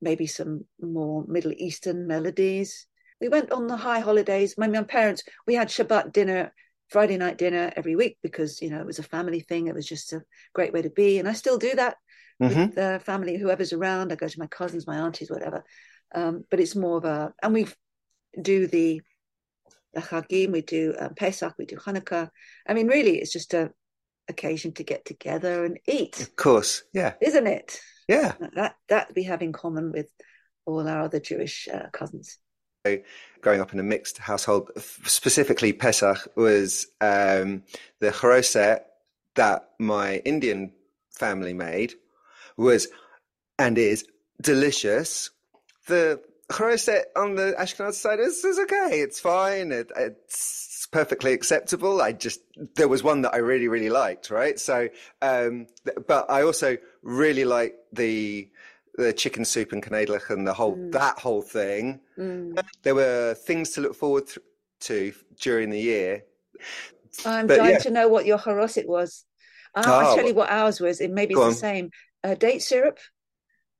maybe 0.00 0.26
some 0.26 0.64
more 0.80 1.24
Middle 1.28 1.52
Eastern 1.56 2.06
melodies 2.06 2.87
we 3.20 3.28
went 3.28 3.52
on 3.52 3.66
the 3.66 3.76
high 3.76 4.00
holidays. 4.00 4.54
My, 4.56 4.66
my 4.68 4.82
parents, 4.82 5.22
we 5.46 5.54
had 5.54 5.68
Shabbat 5.68 6.12
dinner, 6.12 6.52
Friday 6.88 7.16
night 7.16 7.38
dinner 7.38 7.72
every 7.76 7.96
week 7.96 8.18
because, 8.22 8.62
you 8.62 8.70
know, 8.70 8.80
it 8.80 8.86
was 8.86 8.98
a 8.98 9.02
family 9.02 9.40
thing. 9.40 9.66
It 9.66 9.74
was 9.74 9.86
just 9.86 10.12
a 10.12 10.22
great 10.54 10.72
way 10.72 10.82
to 10.82 10.90
be. 10.90 11.18
And 11.18 11.28
I 11.28 11.32
still 11.32 11.58
do 11.58 11.74
that 11.74 11.96
mm-hmm. 12.40 12.60
with 12.60 12.74
the 12.74 13.00
family, 13.04 13.36
whoever's 13.36 13.72
around. 13.72 14.12
I 14.12 14.16
go 14.16 14.28
to 14.28 14.38
my 14.40 14.46
cousins, 14.46 14.86
my 14.86 14.96
aunties, 14.96 15.30
whatever. 15.30 15.64
Um, 16.14 16.44
but 16.50 16.60
it's 16.60 16.76
more 16.76 16.98
of 16.98 17.04
a, 17.04 17.34
and 17.42 17.52
we 17.52 17.66
do 18.40 18.66
the, 18.66 19.02
the 19.94 20.00
Chagim, 20.00 20.52
we 20.52 20.62
do 20.62 20.94
um, 20.98 21.14
Pesach, 21.14 21.54
we 21.58 21.66
do 21.66 21.76
Hanukkah. 21.76 22.30
I 22.66 22.74
mean, 22.74 22.88
really, 22.88 23.18
it's 23.18 23.32
just 23.32 23.54
a 23.54 23.72
occasion 24.28 24.72
to 24.72 24.84
get 24.84 25.04
together 25.04 25.64
and 25.64 25.78
eat. 25.86 26.20
Of 26.20 26.36
course, 26.36 26.84
yeah. 26.92 27.14
Isn't 27.20 27.46
it? 27.46 27.80
Yeah. 28.06 28.34
That 28.54 28.76
that 28.88 29.12
we 29.16 29.24
have 29.24 29.42
in 29.42 29.52
common 29.52 29.92
with 29.92 30.10
all 30.66 30.86
our 30.86 31.02
other 31.02 31.20
Jewish 31.20 31.68
uh, 31.72 31.88
cousins. 31.92 32.38
Growing 33.40 33.60
up 33.60 33.72
in 33.72 33.78
a 33.78 33.84
mixed 33.84 34.18
household, 34.18 34.70
specifically 35.04 35.72
Pesach 35.72 36.26
was 36.34 36.88
um, 37.00 37.62
the 38.00 38.10
charoset 38.10 38.80
that 39.36 39.70
my 39.78 40.16
Indian 40.24 40.72
family 41.12 41.52
made 41.52 41.94
was 42.56 42.88
and 43.58 43.78
is 43.78 44.04
delicious. 44.42 45.30
The 45.86 46.20
charoset 46.50 47.04
on 47.14 47.36
the 47.36 47.54
Ashkenaz 47.58 47.94
side 47.94 48.20
is, 48.20 48.44
is 48.44 48.58
okay. 48.58 49.00
It's 49.00 49.20
fine. 49.20 49.70
It, 49.70 49.92
it's 49.96 50.88
perfectly 50.90 51.32
acceptable. 51.32 52.00
I 52.00 52.12
just 52.12 52.40
there 52.74 52.88
was 52.88 53.02
one 53.02 53.22
that 53.22 53.34
I 53.34 53.38
really 53.38 53.68
really 53.68 53.90
liked, 53.90 54.30
right? 54.30 54.58
So, 54.58 54.88
um, 55.22 55.66
but 56.06 56.30
I 56.30 56.42
also 56.42 56.78
really 57.02 57.44
like 57.44 57.74
the 57.92 58.48
the 58.98 59.12
chicken 59.12 59.44
soup 59.44 59.72
and 59.72 59.82
knedlich 59.82 60.28
and 60.30 60.46
the 60.46 60.52
whole 60.52 60.76
mm. 60.76 60.90
that 60.92 61.18
whole 61.18 61.40
thing. 61.40 62.00
Mm. 62.18 62.60
There 62.82 62.96
were 62.96 63.34
things 63.34 63.70
to 63.70 63.80
look 63.80 63.94
forward 63.94 64.28
to 64.80 65.12
during 65.40 65.70
the 65.70 65.78
year. 65.78 66.24
I'm 67.24 67.46
but, 67.46 67.58
dying 67.58 67.72
yeah. 67.74 67.78
to 67.78 67.90
know 67.90 68.08
what 68.08 68.26
your 68.26 68.38
charoset 68.38 68.86
was. 68.86 69.24
I'll, 69.74 69.84
oh, 69.86 69.98
I'll, 69.98 70.16
tell 70.16 70.26
you 70.26 70.34
what 70.34 70.50
ours 70.50 70.80
was. 70.80 71.00
It 71.00 71.12
maybe 71.12 71.34
it's 71.34 71.46
the 71.46 71.54
same. 71.54 71.90
Uh, 72.24 72.34
date 72.34 72.62
syrup 72.62 72.98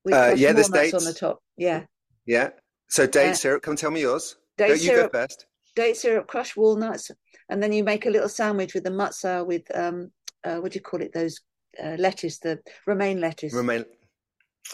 with 0.04 0.14
uh, 0.14 0.34
yeah, 0.36 0.52
there's 0.52 0.68
dates 0.68 0.94
on 0.94 1.04
the 1.04 1.12
top. 1.12 1.42
Yeah. 1.56 1.84
Yeah. 2.24 2.50
So 2.88 3.06
date 3.06 3.30
uh, 3.30 3.34
syrup. 3.34 3.62
Come 3.62 3.74
tell 3.74 3.90
me 3.90 4.02
yours. 4.02 4.36
Date 4.56 4.70
you 4.70 4.76
syrup, 4.76 5.12
go 5.12 5.20
first. 5.20 5.46
Date 5.74 5.96
syrup, 5.96 6.28
crushed 6.28 6.56
walnuts, 6.56 7.10
and 7.48 7.60
then 7.60 7.72
you 7.72 7.82
make 7.82 8.06
a 8.06 8.10
little 8.10 8.28
sandwich 8.28 8.72
with 8.72 8.84
the 8.84 8.90
matzah 8.90 9.44
with 9.44 9.62
um, 9.76 10.12
uh, 10.44 10.56
what 10.56 10.72
do 10.72 10.76
you 10.76 10.82
call 10.82 11.02
it? 11.02 11.12
Those 11.12 11.40
uh, 11.82 11.96
lettuce, 11.98 12.38
the 12.38 12.60
romaine 12.86 13.20
lettuce. 13.20 13.52
Romaine. 13.52 13.84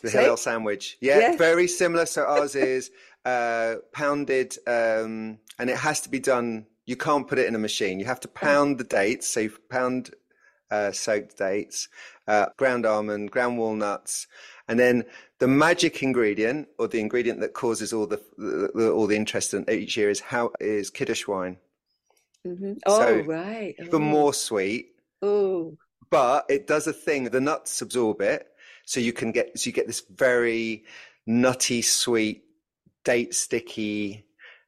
The 0.03 0.11
Hillel 0.11 0.37
sandwich. 0.37 0.97
Yeah, 1.01 1.19
yeah, 1.19 1.37
very 1.37 1.69
similar. 1.69 2.07
So 2.07 2.25
ours 2.29 2.55
is 2.55 2.91
uh, 3.25 3.77
pounded, 3.93 4.57
um, 4.67 5.39
and 5.59 5.71
it 5.71 5.77
has 5.77 6.01
to 6.03 6.09
be 6.09 6.19
done. 6.19 6.67
You 6.87 6.97
can't 6.97 7.27
put 7.27 7.39
it 7.39 7.47
in 7.47 7.55
a 7.55 7.59
machine. 7.59 7.99
You 7.99 8.07
have 8.07 8.21
to 8.21 8.29
pound 8.29 8.79
the 8.79 8.85
dates. 8.85 9.27
So 9.27 9.41
you 9.41 9.53
pound 9.71 10.11
uh, 10.71 10.93
soaked 10.93 11.39
dates, 11.39 11.89
uh, 12.27 12.47
ground 12.57 12.85
almond, 12.85 13.31
ground 13.31 13.59
walnuts, 13.59 14.27
and 14.69 14.79
then 14.79 15.05
the 15.39 15.49
magic 15.49 16.03
ingredient, 16.03 16.69
or 16.79 16.89
the 16.89 17.01
ingredient 17.01 17.41
that 17.41 17.55
causes 17.55 17.93
all 17.93 18.07
the, 18.07 18.21
the, 18.37 18.71
the 18.75 18.93
all 18.93 19.07
the 19.07 19.17
interest 19.17 19.55
in 19.55 19.69
each 19.71 19.97
year, 19.97 20.11
is 20.11 20.21
how 20.21 20.51
is 20.61 20.91
kiddush 20.91 21.27
wine. 21.27 21.57
Mm-hmm. 22.47 22.75
Oh, 22.87 22.99
so 22.99 23.21
right. 23.21 23.75
For 23.91 23.99
more 23.99 24.35
sweet. 24.35 24.93
Oh. 25.23 25.77
But 26.11 26.47
it 26.49 26.67
does 26.67 26.87
a 26.87 26.93
thing. 26.93 27.25
The 27.25 27.41
nuts 27.41 27.81
absorb 27.81 28.21
it, 28.21 28.47
so 28.85 29.01
you 29.01 29.13
can 29.13 29.33
get 29.33 29.59
so 29.59 29.69
you 29.69 29.73
get 29.73 29.87
this 29.87 30.03
very 30.15 30.85
nutty, 31.27 31.83
sweet, 31.83 32.45
date 33.05 33.35
sticky. 33.35 34.27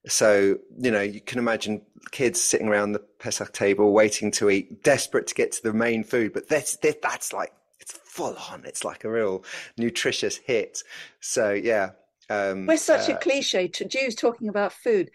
So 0.09 0.59
you 0.79 0.91
know 0.91 1.03
you 1.03 1.21
can 1.21 1.39
imagine 1.39 1.83
kids 2.11 2.41
sitting 2.41 2.69
around 2.69 2.93
the 2.93 3.01
Pesach 3.01 3.53
table 3.53 3.93
waiting 3.93 4.31
to 4.33 4.51
eat, 4.51 4.83
desperate 4.83 5.27
to 5.29 5.35
get 5.35 5.53
to 5.53 5.63
the 5.63 5.73
main 5.73 6.05
food. 6.05 6.33
But 6.33 6.49
that's 6.49 6.77
that's 6.77 7.33
like 7.33 7.53
it's 7.81 7.93
full 7.93 8.37
on. 8.51 8.65
It's 8.65 8.85
like 8.85 9.05
a 9.05 9.11
real 9.11 9.45
nutritious 9.77 10.37
hit. 10.37 10.83
So 11.21 11.53
yeah, 11.53 11.91
um, 12.31 12.67
we're 12.67 12.77
such 12.77 13.09
uh, 13.09 13.15
a 13.15 13.17
cliche 13.19 13.69
to 13.69 13.85
Jews 13.85 14.15
talking 14.15 14.49
about 14.49 14.73
food. 14.73 15.11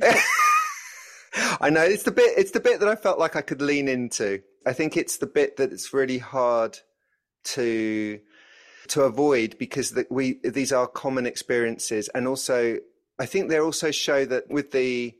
I 1.60 1.70
know 1.70 1.82
it's 1.82 2.04
the 2.04 2.12
bit. 2.12 2.38
It's 2.38 2.52
the 2.52 2.60
bit 2.60 2.80
that 2.80 2.88
I 2.88 2.96
felt 2.96 3.18
like 3.18 3.36
I 3.36 3.40
could 3.40 3.60
lean 3.60 3.88
into. 3.88 4.42
I 4.66 4.72
think 4.72 4.96
it's 4.96 5.18
the 5.18 5.26
bit 5.26 5.56
that 5.56 5.72
it's 5.72 5.92
really 5.92 6.18
hard 6.18 6.78
to 7.44 8.20
to 8.88 9.02
avoid 9.02 9.56
because 9.58 9.90
the, 9.90 10.06
we 10.10 10.40
these 10.44 10.72
are 10.72 10.86
common 10.86 11.26
experiences, 11.26 12.08
and 12.14 12.26
also 12.26 12.78
I 13.18 13.26
think 13.26 13.48
they 13.48 13.58
also 13.58 13.90
show 13.90 14.24
that 14.24 14.50
with 14.50 14.72
the 14.72 15.14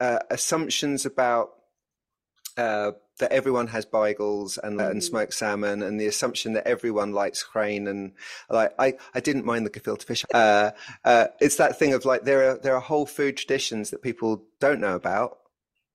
uh, 0.00 0.20
assumptions 0.30 1.06
about 1.06 1.50
uh, 2.56 2.92
that 3.18 3.32
everyone 3.32 3.68
has 3.68 3.84
bagels 3.84 4.58
and, 4.62 4.78
mm. 4.78 4.90
and 4.90 5.02
smoked 5.02 5.34
salmon, 5.34 5.82
and 5.82 6.00
the 6.00 6.06
assumption 6.06 6.52
that 6.54 6.66
everyone 6.66 7.12
likes 7.12 7.42
chrain 7.42 7.86
and 7.86 8.12
like 8.48 8.72
I, 8.78 8.94
I 9.14 9.20
didn't 9.20 9.44
mind 9.44 9.66
the 9.66 9.70
gefilte 9.70 10.04
fish. 10.04 10.24
Uh, 10.32 10.70
uh, 11.04 11.26
it's 11.40 11.56
that 11.56 11.78
thing 11.78 11.92
of 11.92 12.04
like 12.04 12.24
there 12.24 12.50
are 12.50 12.58
there 12.58 12.74
are 12.74 12.80
whole 12.80 13.06
food 13.06 13.36
traditions 13.36 13.90
that 13.90 14.02
people 14.02 14.44
don't 14.60 14.80
know 14.80 14.94
about, 14.94 15.38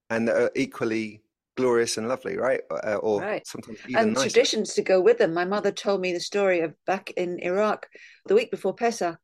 and 0.09 0.27
that 0.27 0.35
are 0.35 0.51
equally 0.55 1.22
glorious 1.55 1.98
and 1.98 2.07
lovely, 2.07 2.38
right? 2.38 2.62
Uh, 2.69 2.95
or 2.95 3.22
right. 3.22 3.45
sometimes 3.45 3.79
and 3.95 4.13
nicer. 4.13 4.29
traditions 4.29 4.74
to 4.74 4.81
go 4.81 5.01
with 5.01 5.17
them. 5.17 5.33
My 5.33 5.45
mother 5.45 5.72
told 5.72 6.01
me 6.01 6.13
the 6.13 6.19
story 6.19 6.62
of 6.62 6.74
back 6.86 7.12
in 7.12 7.39
Iraq 7.39 7.88
the 8.25 8.36
week 8.36 8.51
before 8.51 8.74
Pesach, 8.74 9.17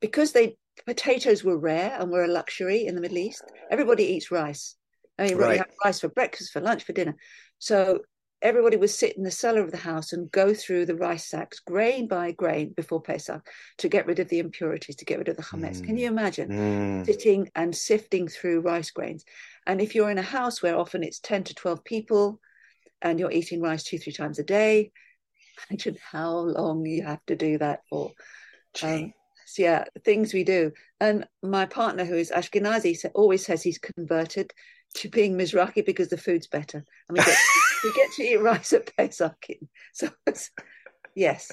because 0.00 0.32
they 0.32 0.56
potatoes 0.86 1.44
were 1.44 1.58
rare 1.58 1.96
and 1.98 2.10
were 2.10 2.24
a 2.24 2.28
luxury 2.28 2.86
in 2.86 2.94
the 2.94 3.00
Middle 3.00 3.18
East. 3.18 3.42
Everybody 3.70 4.04
eats 4.04 4.30
rice. 4.30 4.76
I 5.18 5.24
mean, 5.24 5.36
right. 5.36 5.50
we 5.50 5.56
have 5.58 5.68
rice 5.84 6.00
for 6.00 6.08
breakfast, 6.08 6.52
for 6.52 6.60
lunch, 6.60 6.84
for 6.84 6.92
dinner. 6.92 7.16
So 7.58 8.00
everybody 8.42 8.76
would 8.76 8.90
sit 8.90 9.16
in 9.16 9.22
the 9.22 9.30
cellar 9.30 9.60
of 9.60 9.70
the 9.70 9.76
house 9.76 10.12
and 10.12 10.30
go 10.30 10.54
through 10.54 10.86
the 10.86 10.94
rice 10.94 11.28
sacks 11.28 11.60
grain 11.60 12.08
by 12.08 12.32
grain 12.32 12.72
before 12.74 13.02
Pesach 13.02 13.46
to 13.78 13.88
get 13.88 14.06
rid 14.06 14.18
of 14.18 14.28
the 14.28 14.38
impurities, 14.38 14.96
to 14.96 15.04
get 15.04 15.18
rid 15.18 15.28
of 15.28 15.36
the 15.36 15.42
chametz. 15.42 15.80
Mm. 15.80 15.86
Can 15.86 15.96
you 15.98 16.06
imagine 16.06 16.48
mm. 16.48 17.06
sitting 17.06 17.50
and 17.54 17.76
sifting 17.76 18.28
through 18.28 18.60
rice 18.60 18.90
grains? 18.90 19.24
And 19.66 19.80
if 19.80 19.94
you're 19.94 20.10
in 20.10 20.18
a 20.18 20.22
house 20.22 20.62
where 20.62 20.78
often 20.78 21.02
it's 21.02 21.20
10 21.20 21.44
to 21.44 21.54
12 21.54 21.84
people 21.84 22.40
and 23.02 23.18
you're 23.18 23.30
eating 23.30 23.60
rice 23.60 23.82
two, 23.82 23.98
three 23.98 24.12
times 24.12 24.38
a 24.38 24.44
day, 24.44 24.92
imagine 25.70 25.96
how 26.10 26.30
long 26.38 26.86
you 26.86 27.02
have 27.04 27.24
to 27.26 27.36
do 27.36 27.58
that 27.58 27.80
for. 27.88 28.12
Um, 28.82 29.12
so 29.46 29.62
yeah, 29.62 29.84
things 30.04 30.32
we 30.32 30.44
do. 30.44 30.72
And 31.00 31.26
my 31.42 31.66
partner, 31.66 32.04
who 32.04 32.14
is 32.14 32.30
Ashkenazi, 32.30 33.04
always 33.14 33.44
says 33.44 33.62
he's 33.62 33.78
converted 33.78 34.52
to 34.94 35.08
being 35.08 35.36
Mizrahi 35.36 35.84
because 35.84 36.08
the 36.08 36.16
food's 36.16 36.46
better. 36.46 36.84
And 37.08 37.18
we 37.18 37.24
get, 37.24 37.38
we 37.84 37.92
get 37.92 38.12
to 38.12 38.22
eat 38.22 38.40
rice 38.40 38.72
at 38.72 38.96
Pesach. 38.96 39.46
So 39.92 40.10
yes. 41.14 41.50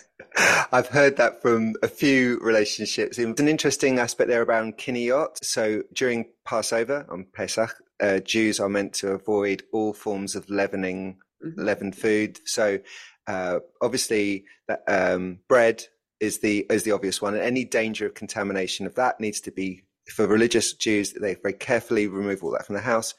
I've 0.72 0.88
heard 0.88 1.18
that 1.18 1.42
from 1.42 1.74
a 1.82 1.88
few 1.88 2.40
relationships. 2.42 3.18
It's 3.18 3.40
an 3.40 3.48
interesting 3.48 4.00
aspect 4.00 4.30
there 4.30 4.44
around 4.44 4.78
kitniyot. 4.78 5.44
So 5.44 5.84
during 5.94 6.26
Passover 6.46 7.06
on 7.10 7.26
Pesach, 7.34 7.76
uh, 8.00 8.20
Jews 8.20 8.60
are 8.60 8.70
meant 8.70 8.94
to 8.96 9.12
avoid 9.12 9.64
all 9.72 9.94
forms 9.94 10.36
of 10.36 10.50
leavening, 10.50 11.18
mm-hmm. 11.44 11.62
leavened 11.62 11.96
food. 11.96 12.40
So 12.46 12.80
uh, 13.28 13.60
obviously, 13.82 14.46
um, 14.88 15.40
bread 15.48 15.84
is 16.20 16.40
the 16.40 16.66
is 16.70 16.84
the 16.84 16.92
obvious 16.92 17.22
one, 17.22 17.36
and 17.36 17.44
any 17.44 17.66
danger 17.66 18.06
of 18.06 18.14
contamination 18.14 18.86
of 18.86 18.96
that 18.96 19.20
needs 19.20 19.42
to 19.42 19.52
be 19.52 19.84
for 20.10 20.28
religious 20.28 20.74
Jews, 20.74 21.14
they 21.14 21.36
very 21.36 21.54
carefully 21.54 22.08
remove 22.08 22.44
all 22.44 22.52
that 22.52 22.66
from 22.66 22.76
the 22.76 22.82
house. 22.82 23.14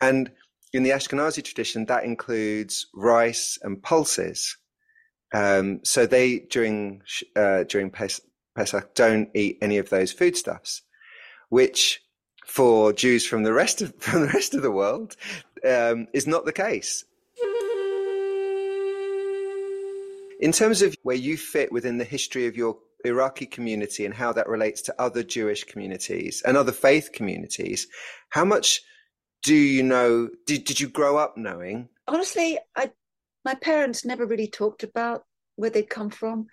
And 0.00 0.30
in 0.72 0.82
the 0.82 0.90
Ashkenazi 0.90 1.42
tradition, 1.42 1.86
that 1.86 2.04
includes 2.04 2.86
rice 2.94 3.58
and 3.62 3.82
pulses. 3.82 4.56
Um, 5.34 5.80
so 5.82 6.06
they 6.06 6.40
during 6.40 7.02
uh, 7.34 7.64
during 7.64 7.90
Pes- 7.90 8.20
Pesach 8.54 8.94
don't 8.94 9.30
eat 9.34 9.58
any 9.60 9.78
of 9.78 9.90
those 9.90 10.12
foodstuffs, 10.12 10.82
which 11.48 12.00
for 12.46 12.92
Jews 12.92 13.26
from 13.26 13.42
the 13.42 13.52
rest 13.52 13.82
of 13.82 13.94
from 13.98 14.22
the 14.22 14.28
rest 14.28 14.54
of 14.54 14.62
the 14.62 14.70
world 14.70 15.16
um, 15.64 16.06
is 16.12 16.26
not 16.26 16.44
the 16.44 16.52
case. 16.52 17.04
In 20.38 20.52
terms 20.52 20.82
of 20.82 20.94
where 21.02 21.16
you 21.16 21.36
fit 21.38 21.72
within 21.72 21.96
the 21.96 22.04
history 22.04 22.46
of 22.46 22.56
your 22.56 22.76
Iraqi 23.04 23.46
community 23.46 24.04
and 24.04 24.14
how 24.14 24.32
that 24.32 24.48
relates 24.48 24.82
to 24.82 24.94
other 25.00 25.22
Jewish 25.22 25.64
communities 25.64 26.42
and 26.44 26.56
other 26.56 26.72
faith 26.72 27.10
communities. 27.12 27.86
How 28.30 28.44
much 28.44 28.82
do 29.42 29.54
you 29.54 29.82
know? 29.82 30.28
Did, 30.46 30.64
did 30.64 30.80
you 30.80 30.88
grow 30.88 31.16
up 31.16 31.36
knowing? 31.36 31.88
Honestly, 32.08 32.58
I 32.76 32.90
my 33.44 33.54
parents 33.54 34.04
never 34.04 34.26
really 34.26 34.48
talked 34.48 34.82
about 34.82 35.24
where 35.54 35.70
they'd 35.70 35.88
come 35.88 36.10
from. 36.10 36.46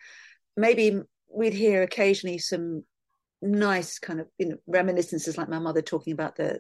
Maybe 0.56 1.02
we'd 1.28 1.54
hear 1.54 1.82
occasionally 1.82 2.38
some 2.38 2.84
nice 3.44 4.00
kind 4.00 4.20
of 4.20 4.28
you 4.38 4.50
know, 4.50 4.58
reminiscences, 4.68 5.38
like 5.38 5.50
my 5.50 5.60
mother 5.60 5.82
talking 5.82 6.14
about 6.14 6.36
the 6.36 6.60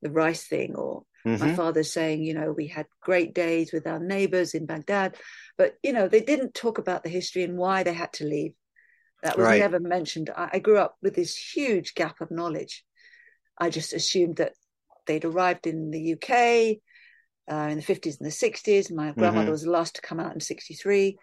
the 0.00 0.10
rice 0.10 0.44
thing, 0.44 0.74
or 0.74 1.04
mm-hmm. 1.26 1.44
my 1.44 1.54
father 1.54 1.82
saying, 1.82 2.24
you 2.24 2.34
know, 2.34 2.52
we 2.52 2.66
had 2.66 2.86
great 3.00 3.34
days 3.34 3.72
with 3.72 3.86
our 3.86 4.00
neighbors 4.00 4.54
in 4.54 4.66
Baghdad. 4.66 5.16
But 5.56 5.74
you 5.82 5.92
know, 5.92 6.08
they 6.08 6.20
didn't 6.20 6.54
talk 6.54 6.78
about 6.78 7.04
the 7.04 7.10
history 7.10 7.44
and 7.44 7.56
why 7.56 7.82
they 7.82 7.92
had 7.92 8.12
to 8.14 8.24
leave. 8.24 8.52
That 9.22 9.38
was 9.38 9.46
right. 9.46 9.60
never 9.60 9.78
mentioned. 9.78 10.30
I, 10.36 10.50
I 10.54 10.58
grew 10.58 10.78
up 10.78 10.96
with 11.02 11.14
this 11.14 11.36
huge 11.36 11.94
gap 11.94 12.20
of 12.20 12.30
knowledge. 12.30 12.84
I 13.58 13.70
just 13.70 13.92
assumed 13.92 14.36
that 14.36 14.54
they'd 15.06 15.24
arrived 15.24 15.66
in 15.66 15.90
the 15.90 16.14
UK 16.14 16.78
uh, 17.50 17.68
in 17.68 17.76
the 17.76 17.84
50s 17.84 18.18
and 18.18 18.26
the 18.26 18.30
60s. 18.30 18.92
My 18.92 19.12
grandmother 19.12 19.44
mm-hmm. 19.44 19.50
was 19.50 19.62
the 19.62 19.70
last 19.70 19.96
to 19.96 20.02
come 20.02 20.20
out 20.20 20.34
in 20.34 20.40
63. 20.40 21.18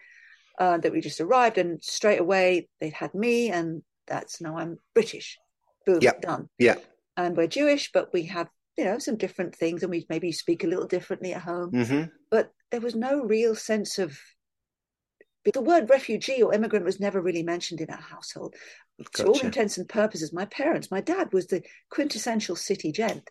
Uh, 0.58 0.76
that 0.76 0.92
we 0.92 1.00
just 1.00 1.22
arrived 1.22 1.56
and 1.56 1.82
straight 1.82 2.20
away 2.20 2.68
they'd 2.80 2.92
had 2.92 3.14
me, 3.14 3.50
and 3.50 3.82
that's 4.10 4.40
now 4.40 4.58
I'm 4.58 4.78
British. 4.94 5.38
Boom, 5.86 6.00
yep. 6.02 6.20
done. 6.20 6.48
Yeah. 6.58 6.76
And 7.16 7.36
we're 7.36 7.46
Jewish, 7.46 7.90
but 7.92 8.12
we 8.12 8.24
have, 8.24 8.48
you 8.76 8.84
know, 8.84 8.98
some 8.98 9.16
different 9.16 9.54
things, 9.54 9.82
and 9.82 9.90
we 9.90 10.04
maybe 10.10 10.32
speak 10.32 10.64
a 10.64 10.66
little 10.66 10.86
differently 10.86 11.32
at 11.32 11.42
home. 11.42 11.72
Mm-hmm. 11.72 12.02
But 12.30 12.52
there 12.70 12.80
was 12.80 12.94
no 12.94 13.22
real 13.22 13.54
sense 13.54 13.98
of 13.98 14.18
the 15.44 15.62
word 15.62 15.88
refugee 15.88 16.42
or 16.42 16.52
immigrant 16.52 16.84
was 16.84 17.00
never 17.00 17.20
really 17.20 17.42
mentioned 17.42 17.80
in 17.80 17.90
our 17.90 18.00
household. 18.00 18.54
gotcha. 18.98 19.22
to 19.22 19.28
all 19.28 19.40
intents 19.40 19.78
and 19.78 19.88
purposes, 19.88 20.32
my 20.32 20.44
parents, 20.44 20.90
my 20.90 21.00
dad 21.00 21.32
was 21.32 21.46
the 21.46 21.62
quintessential 21.90 22.56
city 22.56 22.92
gent. 22.92 23.30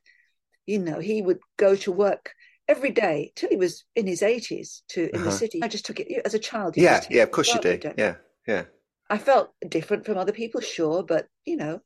You 0.65 0.79
know, 0.79 1.00
he 1.00 1.21
would 1.21 1.39
go 1.57 1.75
to 1.77 1.91
work 1.91 2.33
every 2.67 2.91
day 2.91 3.31
till 3.36 3.50
he 3.50 3.57
was 3.57 3.83
in 3.95 4.07
his 4.07 4.21
80s 4.21 4.81
to 4.89 5.09
in 5.09 5.15
uh-huh. 5.15 5.25
the 5.25 5.31
city. 5.31 5.59
I 5.63 5.67
just 5.67 5.86
took 5.86 6.00
it 6.00 6.21
as 6.25 6.33
a 6.33 6.39
child. 6.39 6.77
Yeah, 6.77 7.03
yeah, 7.09 7.24
of 7.24 7.31
course 7.31 7.53
you 7.53 7.59
do. 7.59 7.79
Yeah, 7.98 8.15
yeah. 8.48 8.65
I 9.09 9.17
felt 9.17 9.51
different 9.67 10.05
from 10.05 10.17
other 10.17 10.31
people, 10.31 10.61
sure, 10.61 11.03
but 11.03 11.27
you 11.45 11.57
know, 11.57 11.81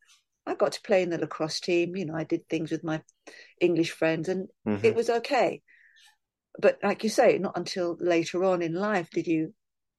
I 0.46 0.56
got 0.56 0.74
to 0.74 0.82
play 0.82 1.02
in 1.02 1.10
the 1.10 1.18
lacrosse 1.18 1.60
team. 1.60 1.96
You 1.96 2.06
know, 2.06 2.16
I 2.16 2.24
did 2.24 2.48
things 2.48 2.72
with 2.72 2.84
my 2.84 3.02
English 3.62 3.92
friends, 3.92 4.30
and 4.30 4.48
mm-hmm. 4.68 4.86
it 4.86 4.96
was 4.96 5.10
okay. 5.10 5.62
But 6.60 6.80
like 6.84 7.04
you 7.04 7.10
say, 7.10 7.38
not 7.38 7.58
until 7.58 7.98
later 8.00 8.44
on 8.44 8.62
in 8.62 8.74
life 8.74 9.10
did 9.10 9.28
you 9.28 9.54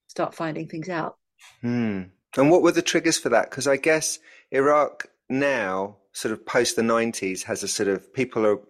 start 0.06 0.34
finding 0.34 0.68
things 0.68 0.88
out. 0.88 1.16
Hmm. 1.60 2.02
And 2.36 2.50
what 2.50 2.62
were 2.62 2.72
the 2.72 2.82
triggers 2.82 3.18
for 3.18 3.28
that? 3.30 3.50
Because 3.50 3.66
I 3.66 3.76
guess 3.76 4.18
Iraq 4.50 5.06
now, 5.28 5.96
sort 6.12 6.32
of 6.32 6.44
post 6.46 6.76
the 6.76 6.82
90s, 6.82 7.42
has 7.44 7.62
a 7.62 7.68
sort 7.68 7.88
of 7.88 8.12
people 8.12 8.46
are, 8.46 8.60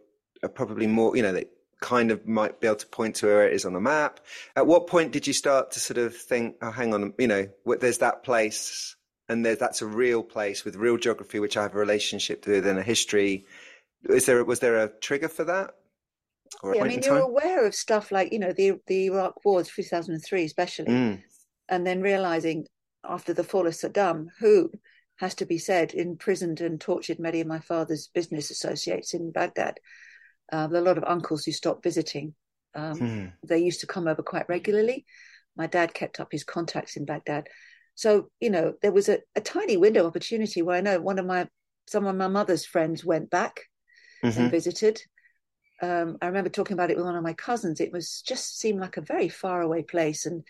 are 0.43 0.49
probably 0.49 0.87
more, 0.87 1.17
you 1.17 1.23
know, 1.23 1.33
they 1.33 1.47
kind 1.81 2.11
of 2.11 2.27
might 2.27 2.61
be 2.61 2.67
able 2.67 2.77
to 2.77 2.87
point 2.87 3.17
to 3.17 3.27
where 3.27 3.47
it 3.47 3.55
is 3.55 3.65
on 3.65 3.73
the 3.73 3.81
map. 3.81 4.21
At 4.57 4.67
what 4.67 4.87
point 4.87 5.13
did 5.13 5.27
you 5.27 5.33
start 5.33 5.71
to 5.73 5.81
sort 5.81 5.99
of 5.99 6.17
think, 6.17 6.57
oh, 6.63 6.71
hang 6.71 6.95
on, 6.95 7.15
you 7.19 7.27
know, 7.27 7.49
there's 7.67 7.99
that 7.99 8.23
place 8.23 8.97
and 9.29 9.45
there, 9.45 9.57
that's 9.57 9.83
a 9.83 9.87
real 9.87 10.23
place 10.23 10.65
with 10.65 10.77
real 10.77 10.97
geography, 10.97 11.41
which 11.41 11.57
I 11.57 11.63
have 11.63 11.75
a 11.75 11.79
relationship 11.79 12.47
with 12.47 12.67
and 12.67 12.79
a 12.79 12.83
history. 12.83 13.47
Is 14.09 14.27
there, 14.27 14.45
was 14.45 14.61
there 14.61 14.79
a 14.79 14.89
trigger 14.89 15.29
for 15.29 15.45
that? 15.45 15.75
yeah, 16.63 16.83
I 16.83 16.89
mean, 16.89 17.03
you're 17.03 17.19
aware 17.19 17.67
of 17.67 17.75
stuff 17.75 18.13
like, 18.13 18.33
you 18.33 18.39
know, 18.39 18.53
the, 18.53 18.75
the 18.87 19.07
Iraq 19.07 19.45
wars, 19.45 19.69
2003 19.69 20.45
especially, 20.45 20.87
mm. 20.87 21.23
and 21.69 21.87
then 21.87 22.01
realizing 22.01 22.67
after 23.05 23.33
the 23.33 23.45
fall 23.45 23.67
of 23.67 23.75
Saddam, 23.75 24.29
who 24.39 24.71
has 25.17 25.35
to 25.37 25.47
be 25.47 25.59
said, 25.59 25.95
imprisoned 25.95 26.61
and 26.61 26.81
tortured 26.81 27.19
many 27.19 27.41
of 27.41 27.47
my 27.47 27.61
father's 27.61 28.09
business 28.09 28.51
associates 28.51 29.15
in 29.15 29.31
Baghdad. 29.31 29.79
Uh, 30.53 30.67
there 30.67 30.81
are 30.81 30.85
a 30.85 30.87
lot 30.87 30.99
of 30.99 31.05
uncles 31.05 31.45
who 31.45 31.53
stopped 31.53 31.83
visiting. 31.83 32.35
Um, 32.75 32.99
mm. 32.99 33.33
They 33.47 33.59
used 33.59 33.81
to 33.81 33.87
come 33.87 34.09
over 34.09 34.23
quite 34.23 34.49
regularly. 34.49 35.05
My 35.57 35.67
dad 35.67 35.95
kept 35.95 36.21
up 36.21 36.29
his 36.33 36.45
contacts 36.45 36.97
in 36.97 37.05
Baghdad. 37.05 37.49
So, 37.95 38.31
you 38.41 38.51
know, 38.51 38.75
there 38.83 38.93
was 38.93 39.09
a, 39.09 39.21
a 39.37 39.41
tiny 39.41 39.77
window 39.77 40.07
opportunity 40.07 40.63
where 40.63 40.77
I 40.77 40.81
know 40.81 41.01
one 41.01 41.19
of 41.19 41.27
my, 41.27 41.49
some 41.89 42.07
of 42.07 42.17
my 42.17 42.29
mother's 42.29 42.67
friends 42.67 43.05
went 43.05 43.31
back 43.31 43.61
mm-hmm. 44.25 44.41
and 44.41 44.51
visited. 44.51 45.01
Um, 45.81 46.19
I 46.21 46.27
remember 46.27 46.51
talking 46.51 46.75
about 46.75 46.91
it 46.91 46.97
with 46.97 47.07
one 47.07 47.17
of 47.17 47.23
my 47.23 47.35
cousins. 47.35 47.81
It 47.81 47.93
was 47.93 48.23
just 48.27 48.59
seemed 48.59 48.81
like 48.81 48.97
a 48.97 49.03
very 49.03 49.29
far 49.29 49.63
away 49.63 49.83
place. 49.83 50.27
And 50.27 50.43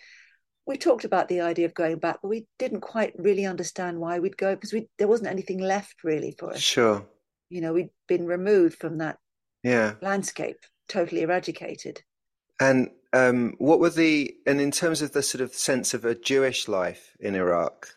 we 0.67 0.77
talked 0.77 1.05
about 1.05 1.29
the 1.29 1.43
idea 1.43 1.67
of 1.67 1.75
going 1.75 1.99
back, 1.99 2.21
but 2.23 2.29
we 2.29 2.47
didn't 2.59 2.81
quite 2.81 3.13
really 3.19 3.45
understand 3.45 3.99
why 3.99 4.19
we'd 4.19 4.37
go 4.37 4.55
because 4.55 4.73
we 4.73 4.89
there 4.99 5.09
wasn't 5.09 5.31
anything 5.31 5.59
left 5.59 6.05
really 6.05 6.35
for 6.39 6.53
us. 6.53 6.61
Sure. 6.61 7.07
You 7.51 7.61
know, 7.61 7.75
we'd 7.75 7.91
been 8.09 8.27
removed 8.27 8.79
from 8.79 8.99
that 8.99 9.19
yeah 9.65 9.95
landscape, 10.01 10.61
totally 10.89 11.23
eradicated. 11.23 12.03
And 12.61 12.91
um, 13.13 13.55
what 13.59 13.81
were 13.81 13.91
the 13.91 14.35
and 14.47 14.61
in 14.61 14.71
terms 14.71 15.03
of 15.03 15.13
the 15.13 15.23
sort 15.23 15.41
of 15.41 15.55
sense 15.55 15.95
of 15.95 16.05
a 16.05 16.15
Jewish 16.15 16.69
life 16.69 17.17
in 17.19 17.35
Iraq, 17.35 17.89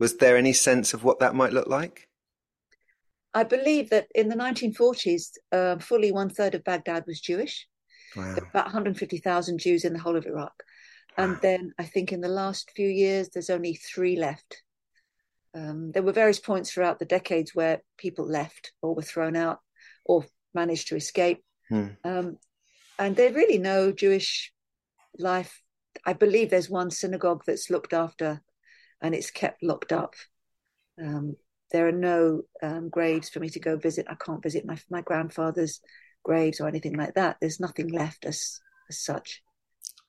was 0.00 0.16
there 0.16 0.36
any 0.36 0.52
sense 0.52 0.94
of 0.94 1.04
what 1.04 1.20
that 1.20 1.34
might 1.34 1.52
look 1.52 1.68
like? 1.68 2.08
I 3.32 3.44
believe 3.44 3.90
that 3.90 4.08
in 4.14 4.28
the 4.28 4.34
1940s, 4.34 5.30
uh, 5.52 5.78
fully 5.78 6.10
one 6.10 6.30
third 6.30 6.54
of 6.56 6.64
Baghdad 6.64 7.04
was 7.06 7.20
Jewish. 7.20 7.68
Wow. 8.16 8.34
About 8.50 8.64
150,000 8.64 9.58
Jews 9.58 9.84
in 9.84 9.92
the 9.92 10.00
whole 10.00 10.16
of 10.16 10.26
Iraq. 10.26 10.52
And 11.16 11.38
then 11.42 11.72
I 11.78 11.84
think 11.84 12.12
in 12.12 12.20
the 12.20 12.28
last 12.28 12.72
few 12.74 12.88
years, 12.88 13.28
there's 13.28 13.50
only 13.50 13.74
three 13.74 14.16
left. 14.16 14.62
Um, 15.54 15.92
there 15.92 16.02
were 16.02 16.12
various 16.12 16.40
points 16.40 16.72
throughout 16.72 16.98
the 16.98 17.04
decades 17.04 17.54
where 17.54 17.82
people 17.98 18.26
left 18.26 18.72
or 18.82 18.94
were 18.94 19.02
thrown 19.02 19.36
out 19.36 19.60
or 20.04 20.24
managed 20.54 20.88
to 20.88 20.96
escape. 20.96 21.42
Hmm. 21.68 21.88
Um, 22.04 22.38
and 22.98 23.16
there's 23.16 23.34
really 23.34 23.58
no 23.58 23.92
Jewish 23.92 24.52
life. 25.18 25.62
I 26.04 26.12
believe 26.12 26.50
there's 26.50 26.70
one 26.70 26.90
synagogue 26.90 27.42
that's 27.46 27.70
looked 27.70 27.92
after 27.92 28.42
and 29.02 29.14
it's 29.14 29.30
kept 29.30 29.62
locked 29.62 29.92
up. 29.92 30.14
Um, 31.02 31.36
there 31.72 31.88
are 31.88 31.92
no 31.92 32.42
um, 32.62 32.88
graves 32.88 33.28
for 33.28 33.40
me 33.40 33.48
to 33.50 33.60
go 33.60 33.76
visit. 33.76 34.06
I 34.08 34.14
can't 34.14 34.42
visit 34.42 34.66
my, 34.66 34.76
my 34.90 35.00
grandfather's 35.00 35.80
graves 36.22 36.60
or 36.60 36.68
anything 36.68 36.96
like 36.96 37.14
that. 37.14 37.36
There's 37.40 37.60
nothing 37.60 37.88
left 37.88 38.24
as, 38.24 38.60
as 38.88 38.98
such. 38.98 39.42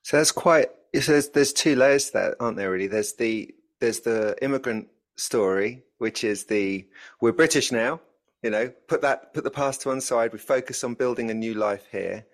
So 0.02 0.16
that's 0.16 0.32
quite 0.32 0.68
so 1.00 1.12
there's, 1.12 1.28
there's 1.30 1.52
two 1.52 1.76
layers 1.76 2.10
there, 2.10 2.36
aren't 2.40 2.56
there? 2.56 2.70
Really, 2.70 2.88
there's 2.88 3.14
the 3.14 3.54
there's 3.80 4.00
the 4.00 4.36
immigrant 4.42 4.88
story, 5.16 5.84
which 5.98 6.24
is 6.24 6.44
the 6.44 6.86
we're 7.20 7.32
British 7.32 7.72
now. 7.72 8.00
You 8.42 8.50
know, 8.50 8.72
put 8.88 9.02
that 9.02 9.34
put 9.34 9.44
the 9.44 9.50
past 9.50 9.82
to 9.82 9.88
one 9.88 10.00
side. 10.00 10.32
We 10.32 10.38
focus 10.38 10.82
on 10.82 10.94
building 10.94 11.30
a 11.30 11.34
new 11.34 11.54
life 11.54 11.86
here, 11.90 12.26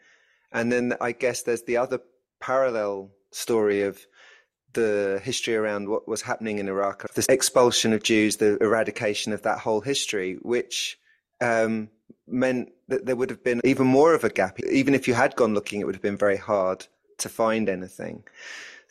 and 0.53 0.73
then 0.73 0.95
I 1.01 1.13
guess 1.13 1.43
there's 1.43 1.63
the 1.63 1.77
other 1.77 2.01
parallel 2.41 3.11
story 3.31 3.83
of 3.83 3.99
the 4.73 5.21
history 5.23 5.57
around 5.57 5.89
what 5.89 6.09
was 6.09 6.23
happening 6.23 6.59
in 6.59 6.69
Iraq, 6.69 7.13
the 7.15 7.27
expulsion 7.29 7.93
of 7.93 8.03
Jews, 8.03 8.37
the 8.37 8.57
eradication 8.63 9.33
of 9.33 9.43
that 9.43 9.59
whole 9.59 9.81
history, 9.81 10.39
which 10.43 10.99
um, 11.41 11.89
meant 12.27 12.71
that 12.89 13.07
there 13.07 13.17
would 13.17 13.31
have 13.31 13.43
been 13.43 13.61
even 13.65 13.87
more 13.87 14.15
of 14.15 14.25
a 14.25 14.31
gap. 14.31 14.61
Even 14.61 14.95
if 14.95 15.09
you 15.09 15.15
had 15.15 15.37
gone 15.37 15.55
looking, 15.55 15.81
it 15.81 15.85
would 15.85 15.95
have 15.95 16.03
been 16.03 16.17
very 16.17 16.37
hard 16.37 16.87
to 17.19 17.29
find 17.29 17.69
anything. 17.69 18.25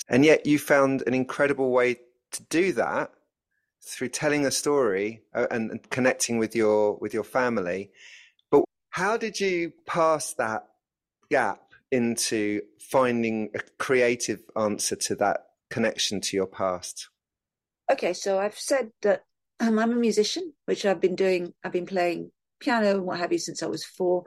And 0.10 0.26
yet 0.26 0.46
you 0.46 0.60
found 0.60 1.04
an 1.08 1.14
incredible 1.14 1.72
way 1.72 1.98
to 2.32 2.44
do 2.44 2.74
that 2.74 3.12
through 3.88 4.10
telling 4.10 4.46
a 4.46 4.52
story 4.52 5.22
uh, 5.34 5.48
and, 5.52 5.72
and 5.72 5.90
connecting 5.90 6.38
with 6.38 6.56
your 6.56 6.98
with 6.98 7.14
your 7.14 7.24
family. 7.24 7.92
But 8.52 8.64
how 8.90 9.18
did 9.18 9.40
you 9.40 9.74
pass 9.86 10.34
that 10.34 10.68
gap 11.30 11.62
into 11.92 12.62
finding 12.80 13.50
a 13.56 13.60
creative 13.80 14.42
answer 14.58 14.96
to 14.96 15.16
that 15.16 15.48
connection 15.70 16.22
to 16.22 16.36
your 16.36 16.48
past? 16.48 17.10
Okay, 17.92 18.14
so 18.14 18.40
I've 18.40 18.60
said 18.60 18.92
that 19.02 19.24
um, 19.60 19.80
I'm 19.80 19.92
a 19.92 19.96
musician, 19.96 20.54
which 20.66 20.86
I've 20.86 21.02
been 21.02 21.16
doing. 21.16 21.54
I've 21.64 21.72
been 21.72 21.86
playing 21.86 22.32
piano 22.60 22.92
and 22.92 23.06
what 23.06 23.20
have 23.20 23.32
you 23.32 23.40
since 23.40 23.64
I 23.64 23.68
was 23.68 23.86
four. 23.86 24.26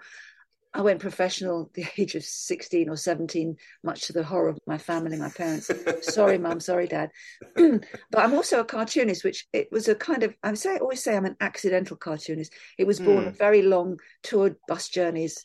I 0.73 0.83
went 0.83 1.01
professional 1.01 1.63
at 1.63 1.75
the 1.75 1.87
age 2.03 2.15
of 2.15 2.25
16 2.25 2.89
or 2.89 2.97
17, 2.97 3.57
much 3.83 4.07
to 4.07 4.13
the 4.13 4.23
horror 4.23 4.51
of 4.51 4.59
my 4.67 4.79
family, 4.79 5.17
my 5.17 5.31
parents. 5.31 5.71
sorry, 6.03 6.39
mum, 6.39 6.61
sorry, 6.61 6.87
dad. 6.87 7.11
but 7.57 7.85
I'm 8.15 8.35
also 8.35 8.61
a 8.61 8.65
cartoonist, 8.65 9.25
which 9.25 9.47
it 9.53 9.69
was 9.73 9.89
a 9.89 9.95
kind 9.95 10.23
of, 10.23 10.35
I 10.43 10.55
say, 10.55 10.75
I 10.75 10.79
always 10.79 11.03
say 11.03 11.17
I'm 11.17 11.27
an 11.27 11.37
accidental 11.41 11.97
cartoonist. 11.97 12.53
It 12.79 12.87
was 12.87 13.01
born 13.01 13.25
mm. 13.25 13.29
of 13.29 13.39
very 13.39 13.63
long 13.63 13.99
toured 14.23 14.57
bus 14.69 14.89
journeys 14.89 15.45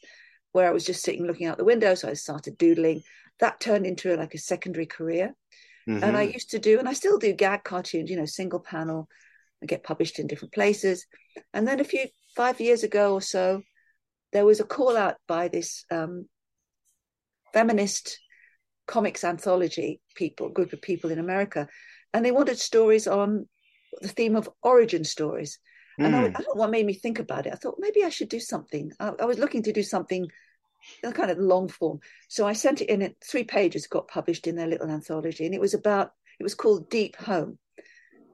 where 0.52 0.68
I 0.68 0.72
was 0.72 0.86
just 0.86 1.04
sitting 1.04 1.26
looking 1.26 1.48
out 1.48 1.58
the 1.58 1.66
window. 1.66 1.96
So 1.96 2.10
I 2.10 2.14
started 2.14 2.58
doodling. 2.58 3.02
That 3.40 3.60
turned 3.60 3.86
into 3.86 4.16
like 4.16 4.34
a 4.36 4.40
secondary 4.40 4.86
career. 4.86 5.36
Mm-hmm. 5.90 6.04
And 6.04 6.16
I 6.16 6.26
mm-hmm. 6.26 6.34
used 6.34 6.52
to 6.52 6.60
do, 6.60 6.80
and 6.80 6.88
I 6.88 6.94
still 6.94 7.18
do 7.18 7.34
gag 7.34 7.64
cartoons, 7.64 8.10
you 8.10 8.18
know, 8.18 8.26
single 8.26 8.60
panel. 8.60 9.10
I 9.62 9.66
get 9.66 9.84
published 9.84 10.20
in 10.20 10.28
different 10.28 10.54
places. 10.54 11.06
And 11.54 11.68
then 11.68 11.80
a 11.80 11.84
few, 11.84 12.08
five 12.36 12.60
years 12.60 12.84
ago 12.84 13.14
or 13.14 13.22
so, 13.22 13.62
there 14.36 14.46
was 14.46 14.60
a 14.60 14.66
call 14.66 14.98
out 14.98 15.16
by 15.30 15.48
this 15.48 15.86
um, 15.90 16.28
feminist 17.54 18.20
comics 18.86 19.24
anthology 19.24 20.02
people, 20.14 20.50
group 20.50 20.74
of 20.74 20.82
people 20.82 21.10
in 21.10 21.20
America, 21.20 21.70
and 22.14 22.26
they 22.26 22.34
wanted 22.34 22.60
stories 22.60 23.08
on 23.08 23.48
the 24.02 24.10
theme 24.10 24.36
of 24.36 24.50
origin 24.62 25.06
stories. 25.06 25.58
And 25.98 26.14
mm. 26.14 26.18
I, 26.18 26.28
hmm. 26.28 26.36
I, 26.36 26.42
don't 26.42 26.58
know 26.58 26.60
what 26.60 26.70
made 26.70 26.86
me 26.86 26.96
think 26.96 27.20
about 27.20 27.48
it. 27.48 27.54
I 27.54 27.56
thought 27.56 27.78
maybe 27.80 28.04
I 28.04 28.10
should 28.10 28.28
do 28.28 28.42
something. 28.42 28.92
I, 29.00 29.14
I 29.22 29.26
was 29.26 29.40
looking 29.40 29.64
to 29.64 29.72
do 29.72 29.84
something 29.84 30.28
kind 31.14 31.32
of 31.32 31.38
long 31.38 31.70
form. 31.70 32.00
So 32.28 32.46
I 32.46 32.52
sent 32.52 32.82
it 32.82 32.90
in 32.90 33.02
it, 33.02 33.16
three 33.24 33.46
pages, 33.46 33.88
got 33.88 34.10
published 34.10 34.48
in 34.48 34.58
their 34.58 34.68
little 34.68 34.90
anthology. 34.90 35.46
And 35.46 35.56
it 35.56 35.62
was 35.62 35.74
about, 35.74 36.12
it 36.42 36.44
was 36.44 36.56
called 36.56 36.90
Deep 36.90 37.16
Home. 37.16 37.58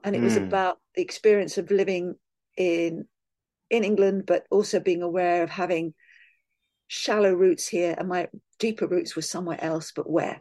And 0.02 0.16
it 0.16 0.18
mm. 0.18 0.24
was 0.24 0.36
hmm. 0.36 0.42
about 0.42 0.78
the 0.96 1.02
experience 1.02 1.58
of 1.58 1.70
living 1.70 2.16
in 2.56 3.06
in 3.72 3.84
England, 3.84 4.24
but 4.26 4.46
also 4.50 4.78
being 4.78 5.02
aware 5.02 5.42
of 5.42 5.50
having 5.50 5.94
shallow 6.86 7.32
roots 7.32 7.66
here 7.66 7.94
and 7.96 8.06
my 8.06 8.28
deeper 8.58 8.86
roots 8.86 9.16
were 9.16 9.22
somewhere 9.22 9.58
else, 9.64 9.92
but 9.96 10.08
where? 10.08 10.40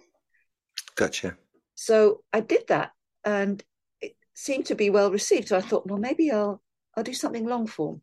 Gotcha. 0.96 1.38
So 1.76 2.24
I 2.34 2.41
did 2.41 2.67
that 2.67 2.91
and 3.24 3.63
it 4.02 4.15
seemed 4.34 4.65
to 4.65 4.76
be 4.76 4.89
well 4.89 5.10
received. 5.10 5.48
So 5.48 5.58
I 5.58 5.62
thought, 5.62 5.88
well, 5.88 5.98
maybe 5.98 6.30
I'll 6.30 6.62
I'll 6.96 7.04
do 7.04 7.13
something 7.13 7.48
long 7.48 7.67
form. 7.67 8.02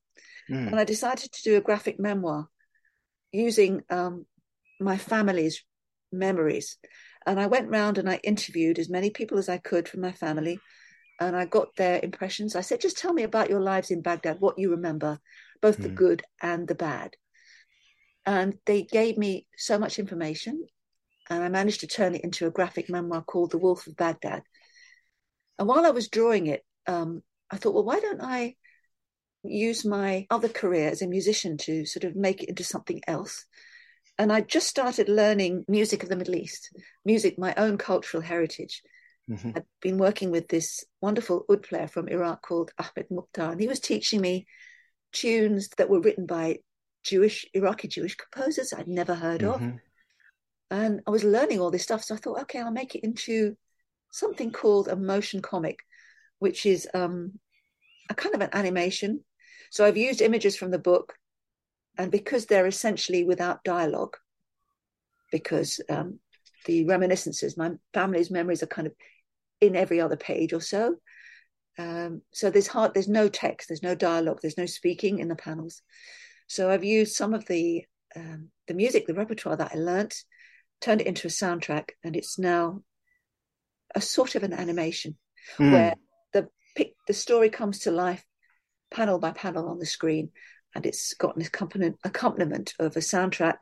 Mm. 0.50 0.68
And 0.68 0.80
I 0.80 0.84
decided 0.84 1.30
to 1.30 1.42
do 1.42 1.58
a 1.58 1.60
graphic 1.60 2.00
memoir 2.00 2.48
using 3.30 3.82
um, 3.90 4.24
my 4.80 4.96
family's 4.96 5.62
memories. 6.10 6.78
And 7.26 7.38
I 7.38 7.48
went 7.48 7.68
round 7.68 7.98
and 7.98 8.08
I 8.08 8.18
interviewed 8.24 8.78
as 8.78 8.88
many 8.88 9.10
people 9.10 9.36
as 9.36 9.50
I 9.50 9.58
could 9.58 9.86
from 9.88 10.00
my 10.00 10.12
family 10.12 10.58
and 11.20 11.36
I 11.36 11.44
got 11.46 11.74
their 11.76 12.00
impressions. 12.02 12.54
I 12.54 12.60
said, 12.60 12.80
just 12.80 12.98
tell 12.98 13.12
me 13.12 13.22
about 13.22 13.50
your 13.50 13.60
lives 13.60 13.90
in 13.90 14.02
Baghdad, 14.02 14.40
what 14.40 14.58
you 14.58 14.70
remember, 14.70 15.18
both 15.60 15.78
mm. 15.78 15.82
the 15.82 15.88
hmm. 15.88 15.94
good 15.94 16.22
and 16.40 16.68
the 16.68 16.74
bad. 16.74 17.16
And 18.24 18.58
they 18.66 18.82
gave 18.82 19.16
me 19.16 19.46
so 19.56 19.78
much 19.78 19.98
information, 19.98 20.66
and 21.30 21.42
I 21.42 21.48
managed 21.48 21.80
to 21.80 21.86
turn 21.86 22.14
it 22.14 22.24
into 22.24 22.46
a 22.46 22.50
graphic 22.50 22.88
memoir 22.88 23.22
called 23.22 23.50
The 23.50 23.58
Wolf 23.58 23.86
of 23.86 23.96
Baghdad. 23.96 24.42
And 25.58 25.66
while 25.66 25.86
I 25.86 25.90
was 25.90 26.08
drawing 26.08 26.46
it, 26.46 26.64
um, 26.86 27.22
I 27.50 27.56
thought, 27.56 27.74
well, 27.74 27.84
why 27.84 28.00
don't 28.00 28.22
I 28.22 28.54
use 29.42 29.84
my 29.84 30.26
other 30.30 30.48
career 30.48 30.88
as 30.88 31.02
a 31.02 31.06
musician 31.06 31.56
to 31.58 31.86
sort 31.86 32.04
of 32.04 32.16
make 32.16 32.42
it 32.42 32.48
into 32.48 32.64
something 32.64 33.00
else? 33.08 33.44
And 34.18 34.32
I 34.32 34.40
just 34.40 34.66
started 34.66 35.08
learning 35.08 35.64
music 35.68 36.02
of 36.02 36.08
the 36.08 36.16
Middle 36.16 36.34
East, 36.34 36.70
music, 37.04 37.38
my 37.38 37.54
own 37.56 37.78
cultural 37.78 38.22
heritage. 38.22 38.82
Mm-hmm. 39.28 39.50
I'd 39.56 39.64
been 39.82 39.98
working 39.98 40.30
with 40.30 40.48
this 40.48 40.84
wonderful 41.00 41.44
oud 41.50 41.62
player 41.62 41.86
from 41.86 42.08
Iraq 42.08 42.42
called 42.42 42.70
Ahmed 42.78 43.10
Mukhtar, 43.10 43.52
and 43.52 43.60
he 43.60 43.68
was 43.68 43.80
teaching 43.80 44.20
me 44.20 44.46
tunes 45.12 45.68
that 45.76 45.90
were 45.90 46.00
written 46.00 46.26
by 46.26 46.58
Jewish, 47.02 47.46
Iraqi 47.54 47.88
Jewish 47.88 48.16
composers 48.16 48.72
I'd 48.72 48.88
never 48.88 49.14
heard 49.14 49.42
mm-hmm. 49.42 49.64
of. 49.64 49.72
And 50.70 51.00
I 51.06 51.10
was 51.10 51.24
learning 51.24 51.60
all 51.60 51.70
this 51.70 51.82
stuff. 51.82 52.04
So 52.04 52.14
I 52.14 52.18
thought, 52.18 52.42
okay, 52.42 52.60
I'll 52.60 52.70
make 52.70 52.94
it 52.94 53.04
into 53.04 53.56
something 54.12 54.50
called 54.50 54.88
a 54.88 54.96
motion 54.96 55.40
comic, 55.40 55.78
which 56.38 56.66
is 56.66 56.88
um, 56.94 57.38
a 58.10 58.14
kind 58.14 58.34
of 58.34 58.40
an 58.40 58.50
animation. 58.52 59.24
So 59.70 59.84
I've 59.84 59.96
used 59.96 60.20
images 60.20 60.56
from 60.56 60.70
the 60.70 60.78
book, 60.78 61.14
and 61.96 62.10
because 62.10 62.46
they're 62.46 62.66
essentially 62.66 63.24
without 63.24 63.64
dialogue, 63.64 64.16
because 65.30 65.80
um, 65.90 66.20
the 66.64 66.84
reminiscences, 66.86 67.56
my 67.56 67.72
family's 67.92 68.30
memories 68.30 68.62
are 68.62 68.66
kind 68.66 68.86
of 68.86 68.94
in 69.60 69.76
every 69.76 70.00
other 70.00 70.16
page 70.16 70.52
or 70.52 70.60
so. 70.60 70.96
Um, 71.78 72.22
so 72.32 72.50
there's 72.50 72.66
hard, 72.66 72.94
there's 72.94 73.08
no 73.08 73.28
text, 73.28 73.68
there's 73.68 73.82
no 73.82 73.94
dialogue, 73.94 74.40
there's 74.42 74.58
no 74.58 74.66
speaking 74.66 75.20
in 75.20 75.28
the 75.28 75.36
panels. 75.36 75.82
So 76.48 76.70
I've 76.70 76.84
used 76.84 77.14
some 77.14 77.34
of 77.34 77.46
the 77.46 77.84
um, 78.16 78.48
the 78.66 78.74
music, 78.74 79.06
the 79.06 79.14
repertoire 79.14 79.56
that 79.56 79.72
I 79.74 79.78
learnt, 79.78 80.14
turned 80.80 81.00
it 81.00 81.06
into 81.06 81.28
a 81.28 81.30
soundtrack, 81.30 81.90
and 82.02 82.16
it's 82.16 82.38
now 82.38 82.82
a 83.94 84.00
sort 84.00 84.34
of 84.34 84.42
an 84.42 84.52
animation 84.52 85.16
mm. 85.58 85.72
where 85.72 85.94
the 86.32 86.48
the 87.06 87.14
story 87.14 87.50
comes 87.50 87.80
to 87.80 87.90
life 87.90 88.24
panel 88.90 89.18
by 89.18 89.30
panel 89.30 89.68
on 89.68 89.78
the 89.78 89.86
screen, 89.86 90.30
and 90.74 90.86
it's 90.86 91.14
got 91.14 91.36
an 91.36 91.42
accompaniment, 91.42 91.96
accompaniment 92.04 92.74
of 92.78 92.96
a 92.96 93.00
soundtrack 93.00 93.58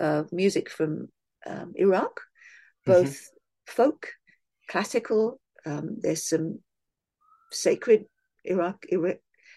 of 0.00 0.32
music 0.32 0.70
from 0.70 1.08
um, 1.46 1.72
Iraq, 1.76 2.20
both 2.84 3.10
mm-hmm. 3.10 3.72
folk, 3.72 4.12
classical. 4.68 5.40
Um, 5.66 5.96
there's 6.00 6.24
some 6.24 6.60
sacred 7.50 8.06
Iraq, 8.44 8.84
Iraq 8.88 9.16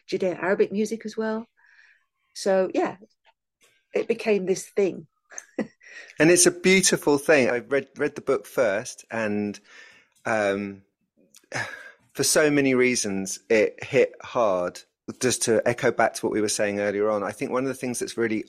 Judeo 0.10 0.42
Arabic 0.42 0.72
music 0.72 1.06
as 1.06 1.16
well. 1.16 1.46
So 2.34 2.70
yeah, 2.74 2.96
it 3.94 4.08
became 4.08 4.46
this 4.46 4.70
thing. 4.70 5.08
and 5.58 6.32
it's 6.32 6.46
a 6.46 6.52
beautiful 6.52 7.18
thing. 7.18 7.50
I 7.50 7.60
read 7.60 7.88
read 7.98 8.16
the 8.16 8.22
book 8.22 8.46
first, 8.46 9.06
and 9.12 9.60
um, 10.26 10.82
for 12.14 12.24
so 12.24 12.50
many 12.50 12.74
reasons, 12.74 13.40
it 13.50 13.84
hit 13.84 14.14
hard. 14.22 14.82
Just 15.20 15.44
to 15.44 15.62
echo 15.68 15.92
back 15.92 16.14
to 16.14 16.26
what 16.26 16.32
we 16.32 16.40
were 16.40 16.48
saying 16.48 16.80
earlier 16.80 17.10
on, 17.10 17.22
I 17.22 17.32
think 17.32 17.52
one 17.52 17.64
of 17.64 17.68
the 17.68 17.74
things 17.74 18.00
that's 18.00 18.18
really 18.18 18.46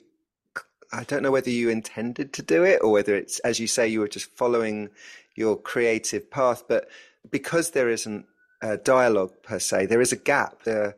I 0.93 1.03
don't 1.05 1.23
know 1.23 1.31
whether 1.31 1.49
you 1.49 1.69
intended 1.69 2.33
to 2.33 2.43
do 2.43 2.63
it 2.63 2.79
or 2.83 2.91
whether 2.91 3.15
it's, 3.15 3.39
as 3.39 3.59
you 3.59 3.65
say, 3.65 3.87
you 3.87 3.99
were 3.99 4.07
just 4.07 4.29
following 4.37 4.89
your 5.35 5.57
creative 5.57 6.29
path. 6.29 6.63
But 6.67 6.89
because 7.29 7.71
there 7.71 7.89
isn't 7.89 8.25
a 8.61 8.77
dialogue 8.77 9.33
per 9.43 9.59
se, 9.59 9.87
there 9.87 10.01
is 10.01 10.11
a 10.11 10.17
gap. 10.17 10.63
There, 10.63 10.95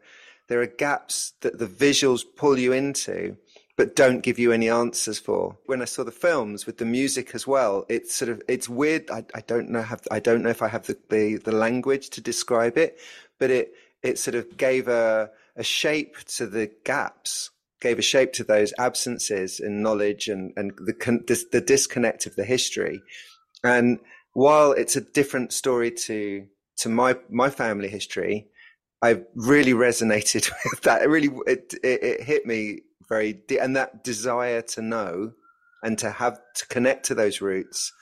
there 0.48 0.62
are 0.62 0.68
gaps 0.68 1.34
that 1.42 1.60
the 1.60 1.68
visuals 1.68 2.24
pull 2.36 2.58
you 2.60 2.72
into, 2.72 3.38
but 3.78 3.96
don't 3.96 4.22
give 4.22 4.40
you 4.40 4.52
any 4.52 4.70
answers 4.70 5.20
for. 5.20 5.58
When 5.66 5.82
I 5.82 5.86
saw 5.86 6.04
the 6.04 6.12
films 6.12 6.66
with 6.66 6.78
the 6.78 6.86
music 6.86 7.34
as 7.34 7.48
well, 7.48 7.86
it's 7.90 8.14
sort 8.14 8.30
of 8.30 8.42
it's 8.48 8.70
weird. 8.70 9.10
I, 9.10 9.26
I 9.34 9.42
don't 9.42 9.70
know 9.70 9.82
have 9.82 10.08
I 10.12 10.20
don't 10.20 10.44
know 10.44 10.50
if 10.50 10.62
I 10.62 10.68
have 10.68 10.86
the, 10.88 10.98
the, 11.10 11.38
the 11.38 11.52
language 11.52 12.10
to 12.12 12.22
describe 12.22 12.78
it, 12.78 13.00
but 13.40 13.50
it 13.50 13.74
it 14.04 14.20
sort 14.20 14.36
of 14.36 14.58
gave 14.58 14.88
a 14.88 15.32
a 15.58 15.64
shape 15.64 16.18
to 16.26 16.46
the 16.46 16.70
gaps 16.84 17.50
gave 17.86 18.00
a 18.00 18.02
shape 18.02 18.34
to 18.34 18.44
those 18.44 18.74
absences 18.80 19.60
in 19.60 19.84
knowledge 19.84 20.28
and, 20.28 20.52
and 20.56 20.72
the, 20.78 21.46
the 21.52 21.62
disconnect 21.62 22.26
of 22.26 22.36
the 22.36 22.44
history. 22.44 23.00
And 23.64 24.00
while 24.36 24.74
it's 24.74 24.98
a 24.98 25.02
different 25.02 25.54
story 25.54 25.90
to, 25.90 26.46
to 26.78 26.90
my, 26.90 27.18
my 27.30 27.50
family 27.50 27.88
history, 27.88 28.48
I 29.02 29.22
really 29.34 29.72
resonated 29.72 30.52
with 30.72 30.82
that. 30.82 31.02
It 31.02 31.08
really, 31.08 31.30
it, 31.48 31.74
it, 31.82 32.04
it 32.04 32.24
hit 32.24 32.46
me 32.46 32.82
very, 33.08 33.34
deep 33.34 33.62
and 33.62 33.78
that 33.78 34.04
desire 34.04 34.62
to 34.62 34.82
know 34.82 35.32
and 35.82 35.98
to 36.00 36.12
have 36.12 36.38
to 36.56 36.68
connect 36.68 37.06
to 37.06 37.16
those 37.16 37.40
roots, 37.40 37.94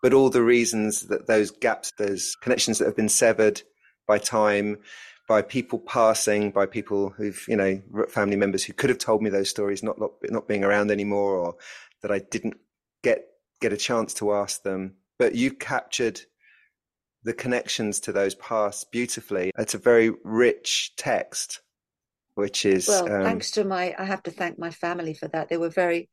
but 0.00 0.14
all 0.14 0.30
the 0.30 0.42
reasons 0.42 1.02
that 1.08 1.26
those 1.26 1.50
gaps, 1.50 1.92
those 1.98 2.36
connections 2.40 2.78
that 2.78 2.86
have 2.86 2.96
been 2.96 3.10
severed 3.10 3.60
by 4.08 4.16
time, 4.16 4.78
by 5.28 5.42
people 5.42 5.78
passing, 5.78 6.52
by 6.52 6.64
people 6.64 7.10
who've, 7.10 7.44
you 7.46 7.56
know, 7.56 7.82
family 8.08 8.36
members 8.36 8.64
who 8.64 8.72
could 8.72 8.88
have 8.88 8.98
told 8.98 9.20
me 9.20 9.28
those 9.28 9.50
stories, 9.50 9.82
not, 9.82 10.00
not, 10.00 10.12
not 10.24 10.48
being 10.48 10.64
around 10.64 10.90
anymore, 10.90 11.36
or 11.36 11.56
that 12.00 12.10
I 12.10 12.20
didn't 12.20 12.56
get, 13.02 13.26
get 13.60 13.74
a 13.74 13.76
chance 13.76 14.14
to 14.14 14.32
ask 14.32 14.62
them. 14.62 14.94
But 15.22 15.36
you 15.36 15.52
captured 15.52 16.20
the 17.22 17.32
connections 17.32 18.00
to 18.00 18.12
those 18.12 18.34
past 18.34 18.90
beautifully. 18.90 19.52
It's 19.56 19.74
a 19.74 19.78
very 19.78 20.10
rich 20.24 20.94
text, 20.96 21.60
which 22.34 22.66
is. 22.66 22.88
Well, 22.88 23.04
um, 23.04 23.22
thanks 23.22 23.52
to 23.52 23.62
my, 23.62 23.94
I 23.96 24.02
have 24.02 24.24
to 24.24 24.32
thank 24.32 24.58
my 24.58 24.72
family 24.72 25.14
for 25.14 25.28
that. 25.28 25.48
They 25.48 25.58
were 25.58 25.68
very 25.68 26.10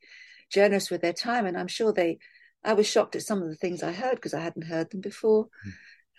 generous 0.54 0.92
with 0.92 1.02
their 1.02 1.14
time, 1.14 1.48
and 1.48 1.58
I'm 1.58 1.68
sure 1.68 1.92
they, 1.92 2.20
I 2.64 2.74
was 2.74 2.86
shocked 2.86 3.16
at 3.16 3.24
some 3.24 3.42
of 3.42 3.50
the 3.50 3.56
things 3.56 3.82
I 3.82 3.94
heard 3.94 4.14
because 4.14 4.36
I 4.36 4.42
hadn't 4.42 4.68
heard 4.68 4.92
them 4.92 5.02
before. 5.02 5.48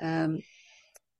Hmm. 0.01 0.05
Um, 0.05 0.39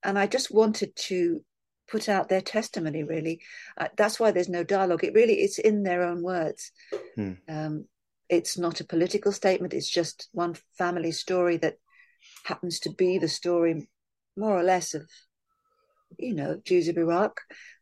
and 0.03 0.19
I 0.19 0.27
just 0.27 0.53
wanted 0.53 0.97
to 0.97 1.45
put 1.87 2.09
out 2.09 2.29
their 2.29 2.41
testimony 2.41 3.03
really 3.03 3.41
uh, 3.77 3.89
that's 3.97 4.21
why 4.21 4.31
there's 4.31 4.49
no 4.49 4.63
dialogue 4.63 5.03
it 5.03 5.13
really 5.13 5.41
it's 5.41 5.59
in 5.59 5.83
their 5.83 6.05
own 6.05 6.23
words 6.23 6.71
hmm. 7.17 7.33
um, 7.49 7.85
it's 8.31 8.57
not 8.57 8.81
a 8.81 8.85
political 8.85 9.33
statement 9.33 9.75
it's 9.75 9.91
just 9.91 10.29
one 10.33 10.55
family 10.79 11.13
story 11.13 11.57
that 11.59 11.77
happens 12.45 12.79
to 12.81 12.91
be 12.91 13.19
the 13.19 13.29
story 13.29 13.89
more 14.37 14.59
or 14.59 14.63
less 14.63 14.95
of 14.95 15.09
you 16.19 16.35
know 16.35 16.61
jews 16.65 16.89
of 16.89 16.97
iraq 16.97 17.41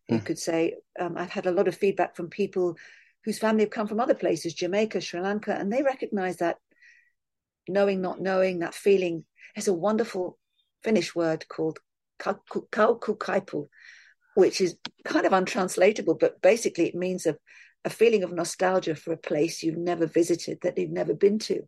hmm. 0.09 0.15
you 0.15 0.21
could 0.21 0.39
say 0.39 0.75
um, 0.99 1.17
i've 1.17 1.31
had 1.31 1.47
a 1.47 1.53
lot 1.53 1.69
of 1.69 1.77
feedback 1.77 2.17
from 2.17 2.29
people 2.29 2.77
whose 3.25 3.39
family 3.39 3.63
have 3.63 3.71
come 3.71 3.87
from 3.87 4.01
other 4.01 4.15
places 4.15 4.55
jamaica 4.55 5.01
sri 5.01 5.21
lanka 5.21 5.55
and 5.55 5.73
they 5.73 5.83
recognize 5.83 6.39
that 6.39 6.57
knowing 7.69 8.01
not 8.01 8.21
knowing 8.21 8.61
that 8.61 8.75
feeling 8.75 9.25
there's 9.55 9.69
a 9.69 9.73
wonderful 9.73 10.39
finnish 10.83 11.15
word 11.15 11.47
called 11.49 11.79
kaukokaipuu 12.19 13.69
which 14.39 14.61
is 14.61 14.77
kind 15.05 15.27
of 15.27 15.33
untranslatable, 15.33 16.15
but 16.15 16.41
basically 16.41 16.87
it 16.87 16.95
means 16.95 17.27
a, 17.27 17.37
a 17.85 17.91
feeling 17.91 18.23
of 18.23 18.33
nostalgia 18.33 18.95
for 18.95 19.13
a 19.13 19.19
place 19.19 19.63
you've 19.63 19.77
never 19.77 20.07
visited, 20.07 20.59
that 20.63 20.79
you've 20.79 20.91
never 20.91 21.15
been 21.15 21.39
to. 21.39 21.63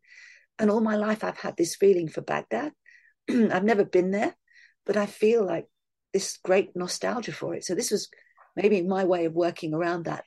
And 0.58 0.70
all 0.70 0.80
my 0.80 0.96
life, 0.96 1.24
I've 1.24 1.38
had 1.38 1.56
this 1.56 1.76
feeling 1.76 2.08
for 2.08 2.20
Baghdad. 2.20 2.72
I've 3.30 3.64
never 3.64 3.84
been 3.84 4.10
there, 4.10 4.34
but 4.84 4.96
I 4.96 5.06
feel 5.06 5.44
like 5.44 5.66
this 6.12 6.38
great 6.42 6.74
nostalgia 6.74 7.32
for 7.32 7.54
it. 7.54 7.64
So 7.64 7.74
this 7.74 7.90
was 7.90 8.08
maybe 8.56 8.82
my 8.82 9.04
way 9.04 9.24
of 9.24 9.32
working 9.32 9.72
around 9.74 10.04
that 10.04 10.24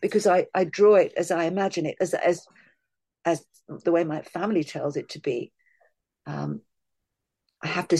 because 0.00 0.26
I, 0.26 0.46
I 0.54 0.64
draw 0.64 0.96
it 0.96 1.12
as 1.16 1.30
I 1.30 1.44
imagine 1.44 1.86
it, 1.86 1.96
as 2.00 2.14
as 2.14 2.44
as 3.24 3.44
the 3.84 3.92
way 3.92 4.04
my 4.04 4.22
family 4.22 4.64
tells 4.64 4.96
it 4.96 5.10
to 5.10 5.20
be. 5.20 5.52
Um, 6.26 6.62
I 7.62 7.68
have 7.68 7.88
to 7.88 7.98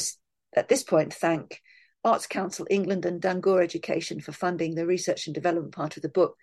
at 0.57 0.69
this 0.69 0.83
point 0.83 1.15
thank 1.15 1.61
Arts 2.05 2.27
Council 2.27 2.67
England 2.69 3.07
and 3.07 3.21
Dangoor 3.21 3.63
Education 3.63 4.21
for 4.21 4.33
funding 4.33 4.75
the 4.75 4.87
research 4.87 5.27
and 5.27 5.35
development 5.35 5.75
part 5.75 5.97
of 5.97 6.03
the 6.03 6.09
book, 6.09 6.37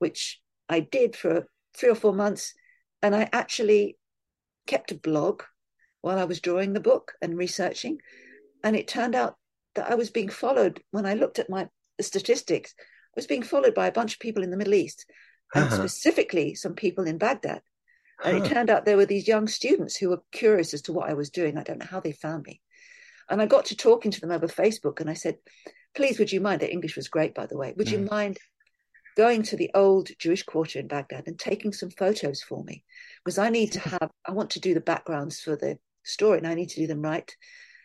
which 0.00 0.40
I 0.68 0.80
did 0.80 1.14
for 1.14 1.46
three 1.76 1.88
or 1.88 1.94
four 1.94 2.12
months. 2.12 2.52
And 3.02 3.14
I 3.14 3.28
actually 3.32 3.96
kept 4.66 4.92
a 4.92 4.96
blog 4.96 5.42
while 6.00 6.18
I 6.18 6.24
was 6.24 6.40
drawing 6.40 6.72
the 6.72 6.80
book 6.80 7.12
and 7.22 7.38
researching. 7.38 7.98
And 8.64 8.76
it 8.76 8.88
turned 8.88 9.14
out 9.14 9.36
that 9.74 9.90
I 9.90 9.94
was 9.94 10.10
being 10.10 10.28
followed 10.28 10.82
when 10.90 11.06
I 11.06 11.14
looked 11.14 11.38
at 11.38 11.48
my 11.48 11.68
statistics, 12.00 12.74
I 12.78 12.82
was 13.16 13.26
being 13.26 13.42
followed 13.42 13.74
by 13.74 13.86
a 13.86 13.92
bunch 13.92 14.14
of 14.14 14.20
people 14.20 14.42
in 14.42 14.50
the 14.50 14.56
Middle 14.56 14.74
East, 14.74 15.06
and 15.54 15.64
uh-huh. 15.64 15.76
specifically 15.76 16.54
some 16.54 16.74
people 16.74 17.06
in 17.06 17.18
Baghdad. 17.18 17.62
And 18.22 18.38
huh. 18.38 18.44
it 18.44 18.48
turned 18.48 18.70
out 18.70 18.84
there 18.84 18.96
were 18.96 19.06
these 19.06 19.28
young 19.28 19.48
students 19.48 19.96
who 19.96 20.10
were 20.10 20.22
curious 20.32 20.74
as 20.74 20.82
to 20.82 20.92
what 20.92 21.08
I 21.08 21.14
was 21.14 21.30
doing. 21.30 21.56
I 21.56 21.62
don't 21.62 21.78
know 21.78 21.86
how 21.90 22.00
they 22.00 22.12
found 22.12 22.44
me. 22.44 22.60
And 23.28 23.40
I 23.40 23.46
got 23.46 23.66
to 23.66 23.76
talking 23.76 24.10
to 24.10 24.20
them 24.20 24.32
over 24.32 24.48
Facebook 24.48 25.00
and 25.00 25.08
I 25.08 25.14
said, 25.14 25.36
please, 25.94 26.18
would 26.18 26.32
you 26.32 26.40
mind? 26.40 26.60
Their 26.60 26.70
English 26.70 26.96
was 26.96 27.08
great, 27.08 27.34
by 27.34 27.46
the 27.46 27.56
way. 27.56 27.72
Would 27.76 27.86
mm. 27.86 27.92
you 27.92 27.98
mind 28.00 28.38
going 29.16 29.42
to 29.44 29.56
the 29.56 29.70
old 29.74 30.08
Jewish 30.18 30.42
quarter 30.42 30.78
in 30.78 30.88
Baghdad 30.88 31.24
and 31.26 31.38
taking 31.38 31.72
some 31.72 31.90
photos 31.90 32.42
for 32.42 32.64
me? 32.64 32.84
Because 33.24 33.38
I 33.38 33.50
need 33.50 33.72
to 33.72 33.80
have, 33.80 34.10
I 34.26 34.32
want 34.32 34.50
to 34.50 34.60
do 34.60 34.74
the 34.74 34.80
backgrounds 34.80 35.40
for 35.40 35.56
the 35.56 35.78
story 36.04 36.38
and 36.38 36.46
I 36.46 36.54
need 36.54 36.70
to 36.70 36.80
do 36.80 36.86
them 36.86 37.02
right. 37.02 37.30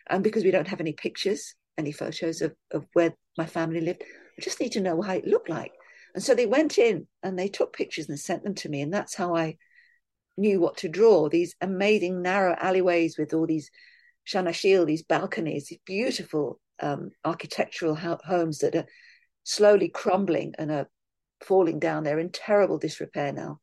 And 0.08 0.22
because 0.22 0.44
we 0.44 0.50
don't 0.50 0.68
have 0.68 0.80
any 0.80 0.92
pictures, 0.92 1.54
any 1.78 1.92
photos 1.92 2.40
of, 2.42 2.54
of 2.70 2.86
where 2.92 3.14
my 3.36 3.46
family 3.46 3.80
lived, 3.80 4.02
I 4.02 4.42
just 4.42 4.60
need 4.60 4.72
to 4.72 4.80
know 4.80 5.02
how 5.02 5.14
it 5.14 5.26
looked 5.26 5.48
like. 5.48 5.72
And 6.14 6.22
so 6.22 6.34
they 6.34 6.46
went 6.46 6.78
in 6.78 7.06
and 7.22 7.38
they 7.38 7.48
took 7.48 7.76
pictures 7.76 8.08
and 8.08 8.18
sent 8.18 8.42
them 8.42 8.54
to 8.56 8.68
me. 8.68 8.80
And 8.80 8.92
that's 8.92 9.14
how 9.14 9.36
I 9.36 9.56
knew 10.36 10.60
what 10.60 10.78
to 10.78 10.88
draw 10.88 11.28
these 11.28 11.54
amazing 11.60 12.22
narrow 12.22 12.56
alleyways 12.58 13.18
with 13.18 13.34
all 13.34 13.46
these 13.46 13.70
shanashil, 14.26 14.86
these 14.86 15.02
balconies, 15.02 15.68
these 15.68 15.78
beautiful 15.84 16.60
um, 16.80 17.10
architectural 17.24 17.94
ho- 17.94 18.20
homes 18.24 18.58
that 18.58 18.74
are 18.74 18.86
slowly 19.44 19.88
crumbling 19.88 20.54
and 20.58 20.70
are 20.70 20.88
falling 21.44 21.78
down. 21.78 22.04
They're 22.04 22.18
in 22.18 22.30
terrible 22.30 22.78
disrepair 22.78 23.32
now. 23.32 23.60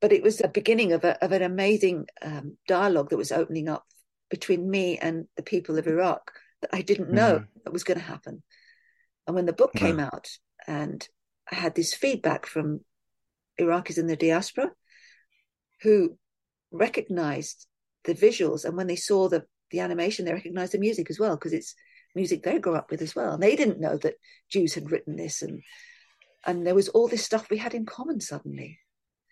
But 0.00 0.12
it 0.12 0.22
was 0.22 0.38
the 0.38 0.48
beginning 0.48 0.92
of, 0.92 1.04
a, 1.04 1.22
of 1.22 1.32
an 1.32 1.42
amazing 1.42 2.06
um, 2.22 2.56
dialogue 2.66 3.10
that 3.10 3.16
was 3.18 3.32
opening 3.32 3.68
up 3.68 3.84
between 4.30 4.70
me 4.70 4.96
and 4.96 5.26
the 5.36 5.42
people 5.42 5.78
of 5.78 5.86
Iraq 5.86 6.30
that 6.62 6.70
I 6.72 6.82
didn't 6.82 7.10
know 7.10 7.36
mm-hmm. 7.36 7.60
that 7.64 7.72
was 7.72 7.84
going 7.84 7.98
to 7.98 8.04
happen. 8.04 8.42
And 9.26 9.34
when 9.34 9.46
the 9.46 9.52
book 9.52 9.72
came 9.74 10.00
out, 10.00 10.28
and 10.66 11.06
I 11.50 11.54
had 11.54 11.74
this 11.74 11.94
feedback 11.94 12.46
from 12.46 12.80
Iraqis 13.60 13.98
in 13.98 14.06
the 14.06 14.16
diaspora 14.16 14.70
who 15.82 16.16
recognized 16.70 17.66
the 18.04 18.14
visuals, 18.14 18.64
and 18.64 18.76
when 18.76 18.86
they 18.86 18.96
saw 18.96 19.28
the 19.28 19.44
the 19.70 19.80
animation, 19.80 20.24
they 20.24 20.32
recognized 20.32 20.72
the 20.72 20.78
music 20.78 21.10
as 21.10 21.18
well 21.20 21.36
because 21.36 21.52
it's 21.52 21.76
music 22.16 22.42
they 22.42 22.58
grew 22.58 22.74
up 22.74 22.90
with 22.90 23.02
as 23.02 23.14
well. 23.14 23.34
And 23.34 23.42
they 23.42 23.54
didn't 23.54 23.80
know 23.80 23.96
that 23.98 24.14
Jews 24.50 24.74
had 24.74 24.90
written 24.90 25.16
this, 25.16 25.42
and 25.42 25.62
and 26.46 26.66
there 26.66 26.74
was 26.74 26.88
all 26.88 27.08
this 27.08 27.24
stuff 27.24 27.50
we 27.50 27.58
had 27.58 27.74
in 27.74 27.86
common 27.86 28.20
suddenly. 28.20 28.78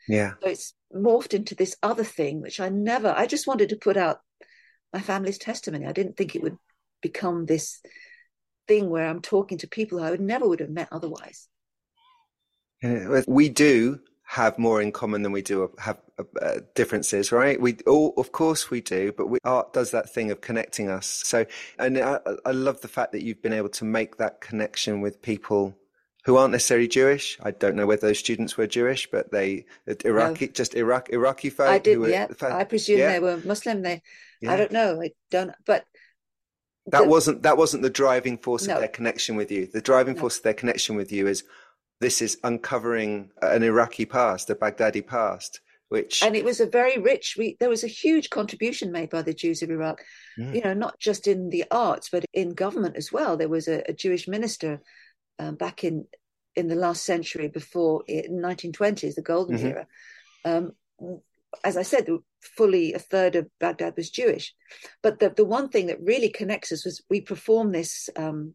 Yeah. 0.08 0.32
So 0.42 0.48
it's 0.48 0.74
morphed 0.94 1.34
into 1.34 1.54
this 1.54 1.76
other 1.82 2.04
thing, 2.04 2.40
which 2.40 2.60
I 2.60 2.68
never. 2.68 3.14
I 3.16 3.26
just 3.26 3.46
wanted 3.46 3.68
to 3.70 3.76
put 3.76 3.96
out 3.96 4.20
my 4.92 5.00
family's 5.00 5.38
testimony. 5.38 5.86
I 5.86 5.92
didn't 5.92 6.16
think 6.16 6.34
it 6.34 6.42
would 6.42 6.56
become 7.02 7.46
this 7.46 7.80
thing 8.66 8.90
where 8.90 9.06
I'm 9.06 9.20
talking 9.20 9.58
to 9.58 9.68
people 9.68 10.00
I 10.02 10.10
would 10.10 10.20
never 10.20 10.48
would 10.48 10.60
have 10.60 10.70
met 10.70 10.88
otherwise. 10.92 11.48
We 13.26 13.48
do 13.48 14.00
have 14.24 14.58
more 14.58 14.82
in 14.82 14.92
common 14.92 15.22
than 15.22 15.32
we 15.32 15.40
do 15.40 15.70
have 15.78 15.98
uh, 16.40 16.60
differences, 16.74 17.32
right? 17.32 17.60
We 17.60 17.78
all, 17.86 18.12
of 18.18 18.30
course, 18.30 18.70
we 18.70 18.82
do, 18.82 19.10
but 19.12 19.28
we, 19.28 19.38
art 19.42 19.72
does 19.72 19.90
that 19.92 20.12
thing 20.12 20.30
of 20.30 20.42
connecting 20.42 20.90
us. 20.90 21.06
So, 21.06 21.46
and 21.78 21.98
I, 21.98 22.20
I 22.44 22.50
love 22.50 22.80
the 22.82 22.88
fact 22.88 23.12
that 23.12 23.22
you've 23.22 23.42
been 23.42 23.54
able 23.54 23.70
to 23.70 23.84
make 23.86 24.18
that 24.18 24.42
connection 24.42 25.00
with 25.00 25.22
people 25.22 25.74
who 26.28 26.36
aren't 26.36 26.52
necessarily 26.52 26.86
Jewish. 26.86 27.38
I 27.42 27.52
don't 27.52 27.74
know 27.74 27.86
whether 27.86 28.06
those 28.06 28.18
students 28.18 28.54
were 28.58 28.66
Jewish, 28.66 29.08
but 29.10 29.32
they 29.32 29.64
Iraqi, 30.04 30.44
no. 30.44 30.52
just 30.52 30.74
Iraq, 30.74 31.08
Iraqi 31.08 31.48
folk. 31.48 31.70
I 31.70 31.78
did, 31.78 31.98
were, 31.98 32.10
yeah. 32.10 32.26
I 32.42 32.64
presume 32.64 32.98
yeah. 32.98 33.12
they 33.12 33.18
were 33.18 33.38
Muslim. 33.46 33.80
They, 33.80 34.02
yeah. 34.42 34.52
I 34.52 34.58
don't 34.58 34.70
know. 34.70 35.00
I 35.00 35.12
don't, 35.30 35.52
but 35.64 35.86
that 36.88 37.04
the, 37.04 37.08
wasn't 37.08 37.44
that 37.44 37.56
wasn't 37.56 37.82
the 37.82 37.88
driving 37.88 38.36
force 38.36 38.66
no. 38.66 38.74
of 38.74 38.80
their 38.80 38.90
connection 38.90 39.36
with 39.36 39.50
you. 39.50 39.68
The 39.72 39.80
driving 39.80 40.16
no. 40.16 40.20
force 40.20 40.36
of 40.36 40.42
their 40.42 40.52
connection 40.52 40.96
with 40.96 41.10
you 41.12 41.26
is 41.28 41.44
this 42.02 42.20
is 42.20 42.36
uncovering 42.44 43.30
an 43.40 43.62
Iraqi 43.62 44.04
past, 44.04 44.50
a 44.50 44.54
Baghdadi 44.54 45.06
past, 45.06 45.62
which 45.88 46.22
and 46.22 46.36
it 46.36 46.44
was 46.44 46.60
a 46.60 46.66
very 46.66 46.98
rich. 46.98 47.36
We, 47.38 47.56
there 47.58 47.70
was 47.70 47.84
a 47.84 47.88
huge 47.88 48.28
contribution 48.28 48.92
made 48.92 49.08
by 49.08 49.22
the 49.22 49.32
Jews 49.32 49.62
of 49.62 49.70
Iraq. 49.70 50.04
Mm. 50.38 50.54
You 50.56 50.60
know, 50.60 50.74
not 50.74 50.98
just 50.98 51.26
in 51.26 51.48
the 51.48 51.64
arts, 51.70 52.10
but 52.12 52.26
in 52.34 52.50
government 52.50 52.96
as 52.96 53.10
well. 53.10 53.38
There 53.38 53.48
was 53.48 53.66
a, 53.66 53.82
a 53.88 53.94
Jewish 53.94 54.28
minister 54.28 54.82
um, 55.38 55.54
back 55.54 55.84
in 55.84 56.04
in 56.58 56.68
the 56.68 56.74
last 56.74 57.04
century, 57.04 57.48
before 57.48 58.04
in 58.06 58.40
1920s, 58.40 59.14
the 59.14 59.22
golden 59.22 59.56
mm-hmm. 59.56 59.66
era. 59.66 59.86
Um, 60.44 60.72
as 61.64 61.76
I 61.76 61.82
said, 61.82 62.06
fully 62.40 62.92
a 62.92 62.98
third 62.98 63.36
of 63.36 63.48
Baghdad 63.58 63.94
was 63.96 64.10
Jewish. 64.10 64.54
But 65.02 65.18
the, 65.18 65.30
the 65.30 65.44
one 65.44 65.68
thing 65.70 65.86
that 65.86 66.02
really 66.02 66.28
connects 66.28 66.72
us 66.72 66.84
was 66.84 67.02
we 67.08 67.20
perform 67.20 67.72
this, 67.72 68.10
um, 68.16 68.54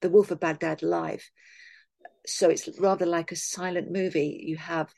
The 0.00 0.08
Wolf 0.08 0.30
of 0.30 0.40
Baghdad 0.40 0.82
live 0.82 1.22
so 2.26 2.48
it's 2.48 2.68
rather 2.78 3.06
like 3.06 3.32
a 3.32 3.36
silent 3.36 3.90
movie. 3.90 4.42
You 4.46 4.56
have 4.56 4.92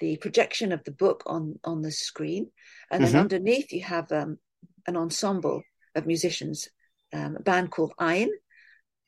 the 0.00 0.16
projection 0.18 0.72
of 0.72 0.84
the 0.84 0.92
book 0.92 1.22
on 1.26 1.58
on 1.64 1.82
the 1.82 1.90
screen, 1.90 2.50
and 2.90 3.02
then 3.02 3.10
mm-hmm. 3.10 3.20
underneath 3.20 3.72
you 3.72 3.82
have 3.82 4.10
um, 4.12 4.38
an 4.86 4.96
ensemble 4.96 5.62
of 5.94 6.06
musicians, 6.06 6.68
um, 7.12 7.36
a 7.36 7.40
band 7.40 7.70
called 7.70 7.92
Ayin, 8.00 8.28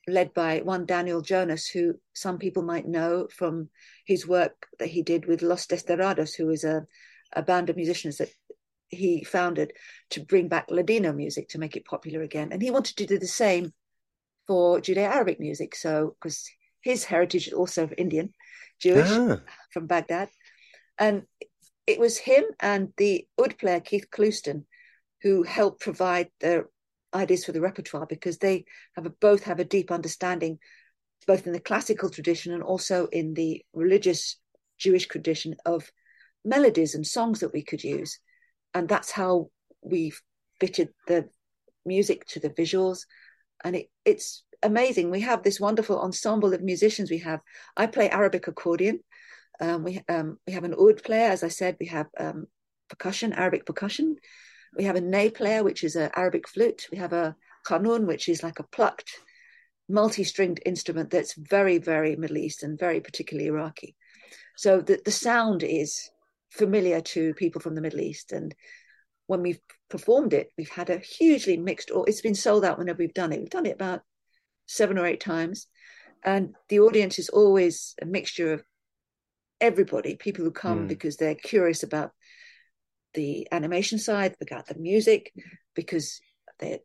led 0.07 0.33
by 0.33 0.59
one 0.59 0.85
Daniel 0.85 1.21
Jonas, 1.21 1.67
who 1.67 1.95
some 2.13 2.37
people 2.37 2.63
might 2.63 2.87
know 2.87 3.27
from 3.31 3.69
his 4.05 4.27
work 4.27 4.67
that 4.79 4.89
he 4.89 5.03
did 5.03 5.25
with 5.25 5.41
Los 5.41 5.67
Desterrados, 5.67 6.35
who 6.35 6.49
is 6.49 6.63
a, 6.63 6.85
a 7.33 7.43
band 7.43 7.69
of 7.69 7.75
musicians 7.75 8.17
that 8.17 8.29
he 8.89 9.23
founded 9.23 9.73
to 10.09 10.19
bring 10.19 10.47
back 10.47 10.69
Ladino 10.69 11.13
music 11.13 11.49
to 11.49 11.59
make 11.59 11.75
it 11.75 11.85
popular 11.85 12.21
again. 12.21 12.51
And 12.51 12.61
he 12.61 12.71
wanted 12.71 12.97
to 12.97 13.05
do 13.05 13.17
the 13.17 13.27
same 13.27 13.73
for 14.47 14.79
Judeo 14.79 15.07
Arabic 15.07 15.39
music. 15.39 15.75
So, 15.75 16.15
because 16.19 16.49
his 16.81 17.05
heritage 17.05 17.47
is 17.47 17.53
also 17.53 17.89
Indian, 17.97 18.33
Jewish 18.79 19.09
ah. 19.09 19.39
from 19.71 19.87
Baghdad. 19.87 20.29
And 20.97 21.23
it 21.87 21.99
was 21.99 22.17
him 22.17 22.43
and 22.59 22.89
the 22.97 23.27
oud 23.39 23.57
player 23.57 23.79
Keith 23.79 24.09
Clouston 24.11 24.65
who 25.21 25.43
helped 25.43 25.81
provide 25.81 26.29
the 26.39 26.65
ideas 27.13 27.45
for 27.45 27.51
the 27.51 27.61
repertoire 27.61 28.05
because 28.05 28.37
they 28.37 28.65
have 28.95 29.05
a, 29.05 29.09
both 29.09 29.43
have 29.43 29.59
a 29.59 29.65
deep 29.65 29.91
understanding, 29.91 30.59
both 31.27 31.45
in 31.45 31.53
the 31.53 31.59
classical 31.59 32.09
tradition 32.09 32.53
and 32.53 32.63
also 32.63 33.07
in 33.07 33.33
the 33.33 33.63
religious 33.73 34.37
Jewish 34.77 35.07
tradition 35.07 35.55
of 35.65 35.91
melodies 36.43 36.95
and 36.95 37.05
songs 37.05 37.39
that 37.39 37.53
we 37.53 37.63
could 37.63 37.83
use. 37.83 38.19
And 38.73 38.87
that's 38.87 39.11
how 39.11 39.49
we 39.81 40.13
fitted 40.59 40.89
the 41.07 41.29
music 41.85 42.25
to 42.27 42.39
the 42.39 42.49
visuals. 42.49 42.99
And 43.63 43.75
it, 43.75 43.87
it's 44.05 44.43
amazing. 44.63 45.11
We 45.11 45.21
have 45.21 45.43
this 45.43 45.59
wonderful 45.59 45.99
ensemble 45.99 46.53
of 46.53 46.61
musicians. 46.61 47.11
We 47.11 47.19
have 47.19 47.41
I 47.75 47.87
play 47.87 48.09
Arabic 48.09 48.47
accordion. 48.47 48.99
Um, 49.59 49.83
we 49.83 50.01
um, 50.09 50.37
we 50.47 50.53
have 50.53 50.63
an 50.63 50.75
oud 50.79 51.03
player, 51.03 51.29
as 51.29 51.43
I 51.43 51.49
said. 51.49 51.77
We 51.79 51.87
have 51.87 52.07
um, 52.19 52.47
percussion, 52.89 53.33
Arabic 53.33 53.65
percussion. 53.65 54.15
We 54.77 54.85
have 54.85 54.95
a 54.95 55.01
ney 55.01 55.29
player, 55.29 55.63
which 55.63 55.83
is 55.83 55.95
an 55.95 56.11
Arabic 56.15 56.47
flute. 56.47 56.87
We 56.91 56.97
have 56.97 57.13
a 57.13 57.35
qanun, 57.67 58.05
which 58.05 58.29
is 58.29 58.43
like 58.43 58.59
a 58.59 58.63
plucked, 58.63 59.11
multi-stringed 59.89 60.61
instrument 60.65 61.09
that's 61.09 61.33
very, 61.33 61.77
very 61.77 62.15
Middle 62.15 62.37
Eastern, 62.37 62.77
very 62.77 63.01
particularly 63.01 63.47
Iraqi. 63.47 63.95
So 64.55 64.81
the, 64.81 65.01
the 65.03 65.11
sound 65.11 65.63
is 65.63 66.09
familiar 66.51 67.01
to 67.01 67.33
people 67.33 67.61
from 67.61 67.75
the 67.75 67.81
Middle 67.81 68.01
East. 68.01 68.31
And 68.31 68.55
when 69.27 69.41
we've 69.41 69.59
performed 69.89 70.33
it, 70.33 70.51
we've 70.57 70.69
had 70.69 70.89
a 70.89 70.97
hugely 70.97 71.57
mixed, 71.57 71.91
or 71.91 72.07
it's 72.07 72.21
been 72.21 72.35
sold 72.35 72.65
out 72.65 72.77
whenever 72.77 72.99
we've 72.99 73.13
done 73.13 73.33
it. 73.33 73.39
We've 73.39 73.49
done 73.49 73.65
it 73.65 73.75
about 73.75 74.01
seven 74.65 74.97
or 74.97 75.05
eight 75.05 75.19
times. 75.19 75.67
And 76.23 76.55
the 76.69 76.79
audience 76.79 77.19
is 77.19 77.29
always 77.29 77.95
a 78.01 78.05
mixture 78.05 78.53
of 78.53 78.63
everybody, 79.59 80.15
people 80.15 80.45
who 80.45 80.51
come 80.51 80.85
mm. 80.85 80.87
because 80.87 81.17
they're 81.17 81.35
curious 81.35 81.83
about 81.83 82.11
the 83.13 83.47
animation 83.51 83.99
side, 83.99 84.35
about 84.41 84.67
the 84.67 84.77
music, 84.77 85.33
because 85.75 86.19
they're 86.59 86.79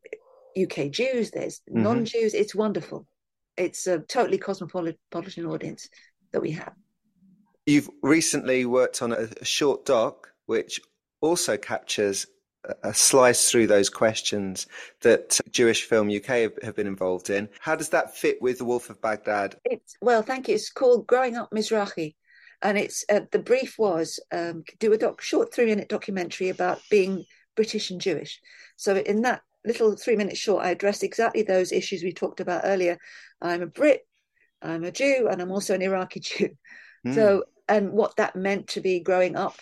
UK 0.57 0.91
Jews, 0.91 1.31
there's 1.31 1.61
mm-hmm. 1.71 1.83
non 1.83 2.05
Jews. 2.05 2.35
It's 2.35 2.55
wonderful. 2.55 3.07
It's 3.57 3.87
a 3.87 4.01
totally 4.01 4.39
cosmopolitan 4.39 5.47
audience 5.47 5.89
that 6.33 6.41
we 6.41 6.53
have. 6.53 6.73
You've 7.67 7.91
recently 8.03 8.65
worked 8.65 9.03
on 9.03 9.12
a, 9.12 9.45
short 9.45 9.85
doc 9.85 10.29
which 10.47 10.81
also 11.21 11.57
captures 11.57 12.27
a 12.83 12.95
slice 12.95 13.51
through 13.51 13.67
those 13.67 13.89
questions 13.89 14.67
that 15.01 15.41
Jewish 15.51 15.85
Film 15.85 16.09
UK 16.09 16.27
have, 16.27 16.53
have, 16.62 16.77
been 16.77 16.87
involved 16.87 17.31
in. 17.31 17.49
How 17.61 17.75
does 17.75 17.89
that 17.91 18.17
fit 18.17 18.41
with 18.41 18.59
The 18.59 18.65
Wolf 18.65 18.91
of 18.91 19.01
Baghdad? 19.01 19.57
It's 19.65 19.97
well, 20.01 20.23
thank 20.23 20.49
you. 20.49 20.55
It's 20.55 20.71
called 20.71 21.07
Growing 21.07 21.37
Up 21.37 21.51
Mizrahi, 21.51 22.15
and 22.62 22.79
it's 22.79 23.05
uh, 23.11 23.21
the 23.33 23.38
brief 23.38 23.79
was 23.79 24.21
um, 24.33 24.64
do 24.79 24.92
a 24.92 24.99
doc, 24.99 25.21
short 25.21 25.53
three 25.53 25.66
minute 25.66 25.88
documentary 25.88 26.49
about 26.49 26.81
being 26.90 27.25
British 27.55 27.90
and 27.90 28.01
Jewish. 28.01 28.40
So 28.77 28.97
in 28.97 29.23
that 29.23 29.42
little 29.64 29.97
three 29.97 30.16
minute 30.16 30.37
short, 30.37 30.64
I 30.64 30.71
addressed 30.71 31.03
exactly 31.03 31.42
those 31.42 31.73
issues 31.73 32.03
we 32.03 32.12
talked 32.12 32.40
about 32.40 32.62
earlier. 32.64 32.99
I'm 33.40 33.62
a 33.62 33.66
Brit, 33.66 34.07
I'm 34.62 34.85
a 34.85 34.90
Jew, 34.90 35.29
and 35.31 35.40
I'm 35.40 35.53
also 35.53 35.75
an 35.75 35.83
Iraqi 35.83 36.21
Jew. 36.21 36.51
Mm. 37.07 37.14
So 37.14 37.45
and 37.69 37.92
what 37.92 38.16
that 38.16 38.37
meant 38.37 38.69
to 38.69 38.81
be 38.81 39.01
growing 39.01 39.37
up 39.37 39.57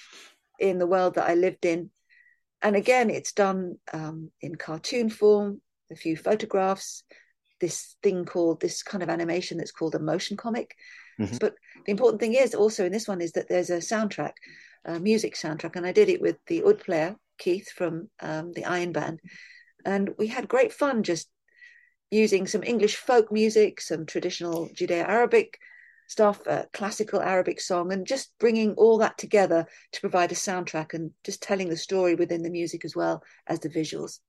in 0.58 0.78
the 0.78 0.86
world 0.86 1.14
that 1.14 1.28
I 1.28 1.34
lived 1.34 1.64
in 1.64 1.90
and 2.64 2.76
again, 2.76 3.10
it's 3.10 3.32
done 3.32 3.76
um, 3.92 4.30
in 4.40 4.54
cartoon 4.54 5.10
form, 5.10 5.60
a 5.92 5.96
few 5.96 6.16
photographs, 6.16 7.04
this 7.60 7.96
thing 8.02 8.24
called 8.24 8.58
this 8.58 8.82
kind 8.82 9.02
of 9.02 9.10
animation 9.10 9.58
that's 9.58 9.70
called 9.70 9.94
a 9.94 9.98
motion 9.98 10.38
comic. 10.38 10.74
Mm-hmm. 11.20 11.36
But 11.40 11.54
the 11.84 11.90
important 11.90 12.20
thing 12.20 12.34
is 12.34 12.54
also 12.54 12.84
in 12.84 12.92
this 12.92 13.08
one 13.08 13.20
is 13.20 13.32
that 13.32 13.48
there's 13.48 13.70
a 13.70 13.78
soundtrack, 13.78 14.32
a 14.84 14.98
music 14.98 15.34
soundtrack, 15.34 15.76
and 15.76 15.86
I 15.86 15.92
did 15.92 16.08
it 16.08 16.20
with 16.20 16.36
the 16.46 16.64
oud 16.64 16.80
player 16.80 17.16
Keith 17.38 17.70
from 17.70 18.08
um, 18.20 18.52
the 18.52 18.62
Ayin 18.62 18.92
Band, 18.92 19.20
and 19.84 20.10
we 20.18 20.28
had 20.28 20.48
great 20.48 20.72
fun 20.72 21.02
just 21.02 21.28
using 22.10 22.46
some 22.46 22.62
English 22.62 22.96
folk 22.96 23.32
music, 23.32 23.80
some 23.80 24.06
traditional 24.06 24.68
Judeo 24.68 25.06
Arabic 25.06 25.58
stuff, 26.06 26.40
uh, 26.46 26.64
classical 26.72 27.20
Arabic 27.20 27.60
song, 27.60 27.92
and 27.92 28.06
just 28.06 28.32
bringing 28.38 28.74
all 28.74 28.98
that 28.98 29.18
together 29.18 29.66
to 29.92 30.00
provide 30.00 30.32
a 30.32 30.36
soundtrack 30.36 30.94
and 30.94 31.10
just 31.24 31.42
telling 31.42 31.68
the 31.68 31.76
story 31.76 32.14
within 32.14 32.42
the 32.42 32.50
music 32.50 32.84
as 32.84 32.94
well 32.94 33.22
as 33.46 33.60
the 33.60 33.68
visuals. 33.68 34.20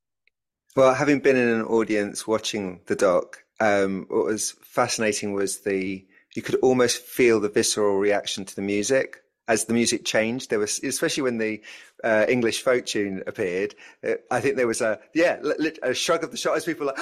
Well, 0.75 0.93
having 0.93 1.19
been 1.19 1.37
in 1.37 1.47
an 1.47 1.63
audience 1.63 2.27
watching 2.27 2.81
the 2.87 2.95
doc, 2.95 3.43
um, 3.59 4.05
what 4.09 4.25
was 4.25 4.55
fascinating 4.63 5.33
was 5.33 5.59
the 5.59 6.05
you 6.35 6.41
could 6.41 6.55
almost 6.55 7.01
feel 7.01 7.39
the 7.39 7.49
visceral 7.49 7.97
reaction 7.97 8.45
to 8.45 8.55
the 8.55 8.61
music 8.61 9.21
as 9.47 9.65
the 9.65 9.73
music 9.73 10.05
changed. 10.05 10.49
There 10.49 10.59
was, 10.59 10.79
especially 10.83 11.23
when 11.23 11.37
the 11.37 11.61
uh, 12.03 12.25
English 12.27 12.61
folk 12.61 12.85
tune 12.85 13.23
appeared, 13.27 13.75
uh, 14.05 14.15
I 14.31 14.39
think 14.39 14.55
there 14.55 14.67
was 14.67 14.81
a 14.81 14.99
yeah 15.13 15.39
a 15.83 15.93
shrug 15.93 16.23
of 16.23 16.31
the 16.31 16.37
shoulders. 16.37 16.65
People 16.65 16.87
like. 16.87 16.97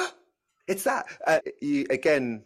It's 0.65 0.85
that 0.85 1.07
uh, 1.27 1.39
you 1.61 1.85
again 1.89 2.45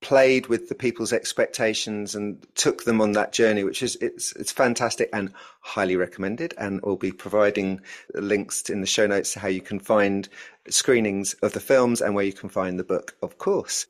played 0.00 0.48
with 0.48 0.68
the 0.68 0.74
people's 0.74 1.12
expectations 1.12 2.14
and 2.14 2.44
took 2.54 2.84
them 2.84 3.00
on 3.00 3.12
that 3.12 3.32
journey, 3.32 3.64
which 3.64 3.82
is 3.82 3.96
it's 3.96 4.34
it's 4.36 4.52
fantastic 4.52 5.08
and 5.12 5.32
highly 5.60 5.96
recommended. 5.96 6.54
And 6.58 6.80
we'll 6.82 6.96
be 6.96 7.12
providing 7.12 7.80
links 8.14 8.68
in 8.68 8.80
the 8.80 8.86
show 8.86 9.06
notes 9.06 9.32
to 9.34 9.40
how 9.40 9.48
you 9.48 9.60
can 9.60 9.78
find 9.78 10.28
screenings 10.68 11.34
of 11.34 11.52
the 11.52 11.60
films 11.60 12.00
and 12.00 12.14
where 12.14 12.24
you 12.24 12.32
can 12.32 12.48
find 12.48 12.78
the 12.78 12.84
book, 12.84 13.16
of 13.22 13.38
course. 13.38 13.86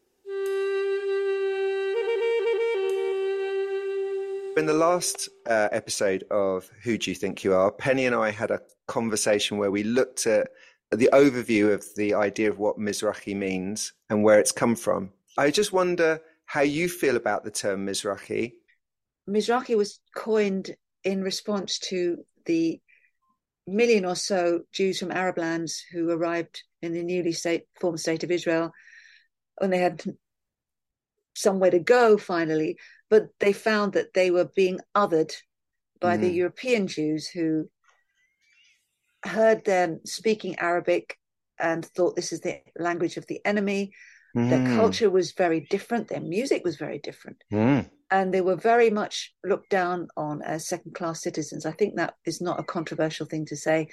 In 4.55 4.67
the 4.67 4.75
last 4.75 5.31
uh, 5.47 5.69
episode 5.73 6.25
of 6.31 6.71
Who 6.83 6.99
Do 6.99 7.11
You 7.11 7.15
Think 7.15 7.43
You 7.43 7.55
Are, 7.55 7.73
Penny 7.73 8.05
and 8.05 8.15
I 8.15 8.31
had 8.31 8.51
a 8.51 8.61
conversation 8.87 9.57
where 9.57 9.71
we 9.71 9.83
looked 9.83 10.27
at 10.27 10.49
the 10.91 11.09
overview 11.15 11.73
of 11.73 11.87
the 11.97 12.12
idea 12.12 12.51
of 12.51 12.59
what 12.59 12.79
Mizrahi 12.79 13.35
means 13.35 13.95
and 14.11 14.23
where 14.23 14.38
it's 14.38 14.53
come 14.53 14.77
from. 14.77 15.11
I 15.38 15.51
just 15.51 15.73
wonder 15.73 16.21
how 16.45 16.61
you 16.61 16.91
feel 16.91 17.17
about 17.17 17.45
the 17.45 17.51
term 17.51 17.87
Mizrahi. 17.87 18.53
Mizrahi 19.27 19.75
was 19.75 20.01
coined 20.15 20.77
in 21.03 21.23
response 21.23 21.79
to 21.79 22.19
the 22.45 22.79
million 23.67 24.05
or 24.05 24.17
so 24.17 24.61
Jews 24.71 24.99
from 24.99 25.12
Arab 25.12 25.38
lands 25.38 25.83
who 25.93 26.11
arrived 26.11 26.62
in 26.83 26.93
the 26.93 27.03
newly 27.03 27.33
state, 27.33 27.62
formed 27.81 28.01
state 28.01 28.23
of 28.23 28.31
Israel 28.31 28.71
when 29.57 29.71
they 29.71 29.79
had 29.79 30.05
somewhere 31.35 31.71
to 31.71 31.79
go 31.79 32.19
finally, 32.19 32.77
but 33.12 33.29
they 33.40 33.53
found 33.53 33.92
that 33.92 34.14
they 34.14 34.31
were 34.31 34.48
being 34.57 34.81
othered 34.94 35.35
by 36.01 36.16
mm. 36.16 36.22
the 36.22 36.31
European 36.31 36.87
Jews 36.87 37.29
who 37.29 37.68
heard 39.22 39.66
them 39.66 40.01
speaking 40.07 40.59
Arabic 40.59 41.18
and 41.61 41.85
thought 41.85 42.16
this 42.16 42.33
is 42.33 42.40
the 42.40 42.62
language 42.79 43.18
of 43.18 43.27
the 43.27 43.38
enemy. 43.44 43.92
Mm. 44.35 44.48
Their 44.48 44.77
culture 44.79 45.11
was 45.11 45.33
very 45.33 45.61
different, 45.68 46.09
their 46.09 46.22
music 46.22 46.62
was 46.64 46.77
very 46.77 47.01
different. 47.01 47.37
Mm. 47.53 47.90
And 48.11 48.33
they 48.33 48.40
were 48.40 48.57
very 48.57 48.88
much 48.88 49.35
looked 49.44 49.68
down 49.68 50.09
on 50.16 50.40
as 50.40 50.66
second 50.66 50.94
class 50.94 51.20
citizens. 51.20 51.66
I 51.66 51.72
think 51.72 51.96
that 51.96 52.14
is 52.25 52.40
not 52.40 52.61
a 52.61 52.64
controversial 52.64 53.27
thing 53.27 53.44
to 53.44 53.57
say. 53.57 53.88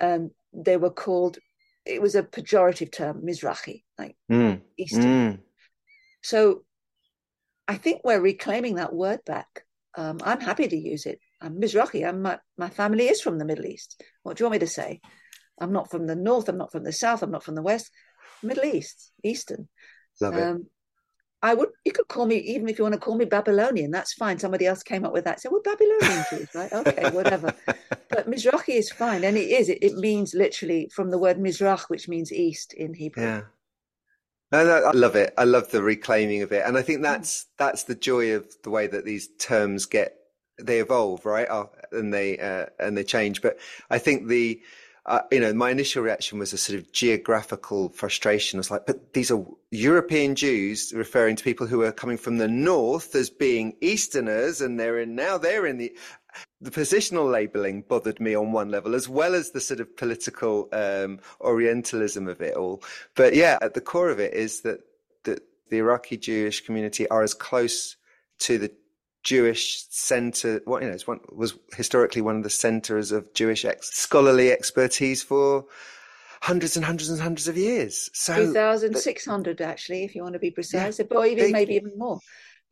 Um, 0.00 0.30
they 0.54 0.78
were 0.78 0.96
called, 1.04 1.36
it 1.84 2.00
was 2.00 2.14
a 2.14 2.22
pejorative 2.22 2.90
term, 2.90 3.20
Mizrahi, 3.20 3.82
like 3.98 4.16
mm. 4.32 4.62
Eastern. 4.78 5.02
Mm. 5.02 5.38
So 6.22 6.62
I 7.68 7.76
think 7.76 8.02
we're 8.04 8.20
reclaiming 8.20 8.76
that 8.76 8.94
word 8.94 9.20
back. 9.24 9.64
Um, 9.96 10.20
I'm 10.22 10.40
happy 10.40 10.68
to 10.68 10.76
use 10.76 11.06
it. 11.06 11.20
I'm 11.40 11.60
Mizrahi. 11.60 12.06
I'm 12.06 12.22
my, 12.22 12.38
my 12.56 12.68
family 12.68 13.08
is 13.08 13.20
from 13.20 13.38
the 13.38 13.44
Middle 13.44 13.66
East. 13.66 14.02
What 14.22 14.36
do 14.36 14.42
you 14.42 14.46
want 14.46 14.60
me 14.60 14.66
to 14.66 14.72
say? 14.72 15.00
I'm 15.60 15.72
not 15.72 15.90
from 15.90 16.06
the 16.06 16.16
north. 16.16 16.48
I'm 16.48 16.58
not 16.58 16.70
from 16.70 16.84
the 16.84 16.92
south. 16.92 17.22
I'm 17.22 17.30
not 17.30 17.42
from 17.42 17.54
the 17.54 17.62
west. 17.62 17.90
Middle 18.42 18.64
East, 18.64 19.12
Eastern. 19.24 19.68
Love 20.20 20.36
it. 20.36 20.42
Um, 20.42 20.66
I 21.42 21.54
would. 21.54 21.68
You 21.84 21.92
could 21.92 22.08
call 22.08 22.26
me 22.26 22.36
even 22.36 22.68
if 22.68 22.78
you 22.78 22.84
want 22.84 22.94
to 22.94 23.00
call 23.00 23.16
me 23.16 23.24
Babylonian. 23.24 23.90
That's 23.90 24.14
fine. 24.14 24.38
Somebody 24.38 24.66
else 24.66 24.82
came 24.82 25.04
up 25.04 25.12
with 25.12 25.24
that. 25.24 25.40
So 25.40 25.50
we're 25.50 25.60
Babylonian 25.60 26.24
Jews, 26.30 26.48
right? 26.54 26.72
Okay, 26.72 27.10
whatever. 27.12 27.54
but 28.10 28.30
Mizrahi 28.30 28.76
is 28.76 28.90
fine, 28.90 29.24
and 29.24 29.36
it 29.36 29.48
is. 29.48 29.68
It, 29.68 29.78
it 29.82 29.94
means 29.96 30.34
literally 30.34 30.90
from 30.94 31.10
the 31.10 31.18
word 31.18 31.38
Mizrach, 31.38 31.88
which 31.88 32.08
means 32.08 32.32
east 32.32 32.72
in 32.74 32.94
Hebrew. 32.94 33.24
Yeah. 33.24 33.42
No, 34.52 34.64
no, 34.64 34.84
I 34.84 34.92
love 34.92 35.16
it. 35.16 35.34
I 35.36 35.44
love 35.44 35.70
the 35.70 35.82
reclaiming 35.82 36.42
of 36.42 36.52
it, 36.52 36.62
and 36.64 36.78
I 36.78 36.82
think 36.82 37.02
that's 37.02 37.46
that's 37.58 37.84
the 37.84 37.96
joy 37.96 38.34
of 38.34 38.46
the 38.62 38.70
way 38.70 38.86
that 38.86 39.04
these 39.04 39.28
terms 39.38 39.86
get 39.86 40.16
they 40.62 40.80
evolve, 40.80 41.26
right? 41.26 41.48
Oh, 41.50 41.70
and 41.92 42.14
they 42.14 42.38
uh, 42.38 42.66
and 42.78 42.96
they 42.96 43.04
change. 43.04 43.42
But 43.42 43.58
I 43.90 43.98
think 43.98 44.28
the 44.28 44.60
uh, 45.04 45.20
you 45.32 45.40
know 45.40 45.52
my 45.52 45.70
initial 45.70 46.02
reaction 46.04 46.38
was 46.38 46.52
a 46.52 46.58
sort 46.58 46.78
of 46.78 46.92
geographical 46.92 47.88
frustration. 47.88 48.58
I 48.58 48.60
was 48.60 48.70
like, 48.70 48.86
but 48.86 49.14
these 49.14 49.32
are 49.32 49.44
European 49.72 50.36
Jews, 50.36 50.92
referring 50.94 51.34
to 51.36 51.44
people 51.44 51.66
who 51.66 51.82
are 51.82 51.92
coming 51.92 52.16
from 52.16 52.38
the 52.38 52.48
north 52.48 53.16
as 53.16 53.28
being 53.30 53.76
Easterners, 53.80 54.60
and 54.60 54.78
they're 54.78 55.00
in 55.00 55.16
now 55.16 55.38
they're 55.38 55.66
in 55.66 55.78
the 55.78 55.92
the 56.66 56.80
positional 56.80 57.30
labeling 57.30 57.82
bothered 57.82 58.18
me 58.18 58.34
on 58.34 58.50
one 58.50 58.70
level, 58.70 58.96
as 58.96 59.08
well 59.08 59.34
as 59.36 59.52
the 59.52 59.60
sort 59.60 59.78
of 59.78 59.96
political 59.96 60.68
um, 60.72 61.20
Orientalism 61.40 62.26
of 62.26 62.40
it 62.40 62.56
all. 62.56 62.82
But 63.14 63.36
yeah, 63.36 63.56
at 63.62 63.74
the 63.74 63.80
core 63.80 64.10
of 64.10 64.18
it 64.18 64.34
is 64.34 64.62
that, 64.62 64.80
that 65.24 65.42
the 65.70 65.78
Iraqi 65.78 66.16
Jewish 66.16 66.66
community 66.66 67.08
are 67.08 67.22
as 67.22 67.34
close 67.34 67.96
to 68.40 68.58
the 68.58 68.72
Jewish 69.22 69.84
center. 69.90 70.60
What 70.64 70.82
you 70.82 70.90
know, 70.90 70.98
one, 71.04 71.20
was 71.30 71.56
historically 71.76 72.20
one 72.20 72.36
of 72.36 72.42
the 72.42 72.50
centers 72.50 73.12
of 73.12 73.32
Jewish 73.32 73.64
ex- 73.64 73.92
scholarly 73.92 74.50
expertise 74.50 75.22
for 75.22 75.66
hundreds 76.42 76.76
and 76.76 76.84
hundreds 76.84 77.10
and 77.10 77.20
hundreds 77.20 77.46
of 77.46 77.56
years. 77.56 78.10
So 78.12 78.34
two 78.34 78.52
thousand 78.52 78.98
six 78.98 79.24
hundred, 79.24 79.60
actually, 79.60 80.02
if 80.02 80.16
you 80.16 80.22
want 80.24 80.34
to 80.34 80.40
be 80.40 80.50
precise, 80.50 80.98
yeah, 80.98 81.06
or 81.12 81.26
even 81.26 81.52
maybe 81.52 81.74
even 81.74 81.92
more. 81.96 82.18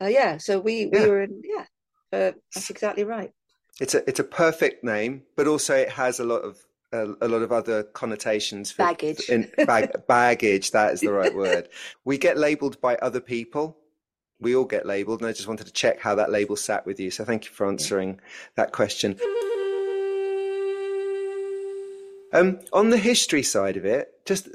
Uh, 0.02 0.06
yeah, 0.06 0.38
so 0.38 0.58
we 0.58 0.86
we 0.86 0.98
yeah. 0.98 1.06
were 1.06 1.22
in 1.22 1.42
yeah. 1.44 1.64
Uh, 2.12 2.32
that's 2.52 2.70
exactly 2.70 3.04
right 3.04 3.30
it's 3.80 3.94
a 3.94 4.08
it's 4.08 4.20
a 4.20 4.24
perfect 4.24 4.84
name, 4.84 5.22
but 5.36 5.46
also 5.46 5.74
it 5.74 5.90
has 5.90 6.20
a 6.20 6.24
lot 6.24 6.42
of 6.42 6.64
a, 6.92 7.06
a 7.22 7.28
lot 7.28 7.42
of 7.42 7.52
other 7.52 7.82
connotations. 7.82 8.70
For, 8.70 8.84
baggage. 8.84 9.28
In, 9.28 9.50
bag, 9.66 9.90
baggage. 10.08 10.70
That 10.70 10.92
is 10.92 11.00
the 11.00 11.12
right 11.12 11.34
word. 11.34 11.68
We 12.04 12.18
get 12.18 12.38
labelled 12.38 12.80
by 12.80 12.96
other 12.96 13.20
people. 13.20 13.76
We 14.40 14.54
all 14.54 14.64
get 14.64 14.86
labelled, 14.86 15.20
and 15.20 15.28
I 15.28 15.32
just 15.32 15.48
wanted 15.48 15.66
to 15.66 15.72
check 15.72 16.00
how 16.00 16.14
that 16.16 16.30
label 16.30 16.56
sat 16.56 16.86
with 16.86 17.00
you. 17.00 17.10
So 17.10 17.24
thank 17.24 17.46
you 17.46 17.50
for 17.50 17.66
answering 17.66 18.20
that 18.56 18.72
question. 18.72 19.18
Um, 22.32 22.60
on 22.72 22.90
the 22.90 22.98
history 22.98 23.44
side 23.44 23.76
of 23.76 23.84
it, 23.84 24.08
just 24.26 24.48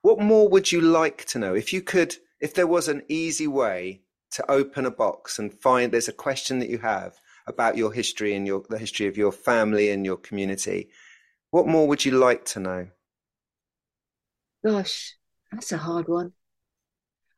what 0.00 0.18
more 0.18 0.48
would 0.48 0.72
you 0.72 0.80
like 0.80 1.26
to 1.26 1.38
know? 1.38 1.54
If 1.54 1.72
you 1.72 1.82
could, 1.82 2.16
if 2.40 2.54
there 2.54 2.66
was 2.66 2.88
an 2.88 3.02
easy 3.08 3.46
way 3.46 4.00
to 4.32 4.50
open 4.50 4.86
a 4.86 4.90
box 4.90 5.38
and 5.38 5.52
find 5.60 5.92
there's 5.92 6.08
a 6.08 6.12
question 6.12 6.58
that 6.58 6.70
you 6.70 6.78
have 6.78 7.20
about 7.46 7.76
your 7.76 7.92
history 7.92 8.34
and 8.34 8.46
your 8.46 8.62
the 8.68 8.78
history 8.78 9.06
of 9.06 9.16
your 9.16 9.32
family 9.32 9.90
and 9.90 10.04
your 10.04 10.16
community. 10.16 10.90
What 11.50 11.66
more 11.66 11.86
would 11.88 12.04
you 12.04 12.12
like 12.12 12.44
to 12.46 12.60
know? 12.60 12.88
Gosh, 14.64 15.16
that's 15.50 15.72
a 15.72 15.76
hard 15.76 16.08
one. 16.08 16.32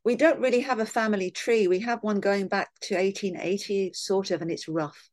We 0.05 0.17
don't 0.17 0.41
really 0.41 0.61
have 0.61 0.81
a 0.81 0.87
family 0.87 1.31
tree. 1.31 1.67
We 1.67 1.81
have 1.81 2.03
one 2.03 2.21
going 2.21 2.49
back 2.49 2.69
to 2.83 2.95
1880, 2.95 3.93
sort 3.95 4.31
of, 4.31 4.43
and 4.43 4.51
it's 4.51 4.69
rough. 4.69 5.11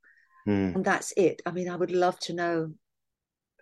Mm. 0.48 0.76
And 0.76 0.86
that's 0.86 1.14
it. 1.16 1.42
I 1.46 1.52
mean, 1.52 1.70
I 1.70 1.78
would 1.78 1.92
love 1.92 2.20
to 2.22 2.34
know 2.34 2.74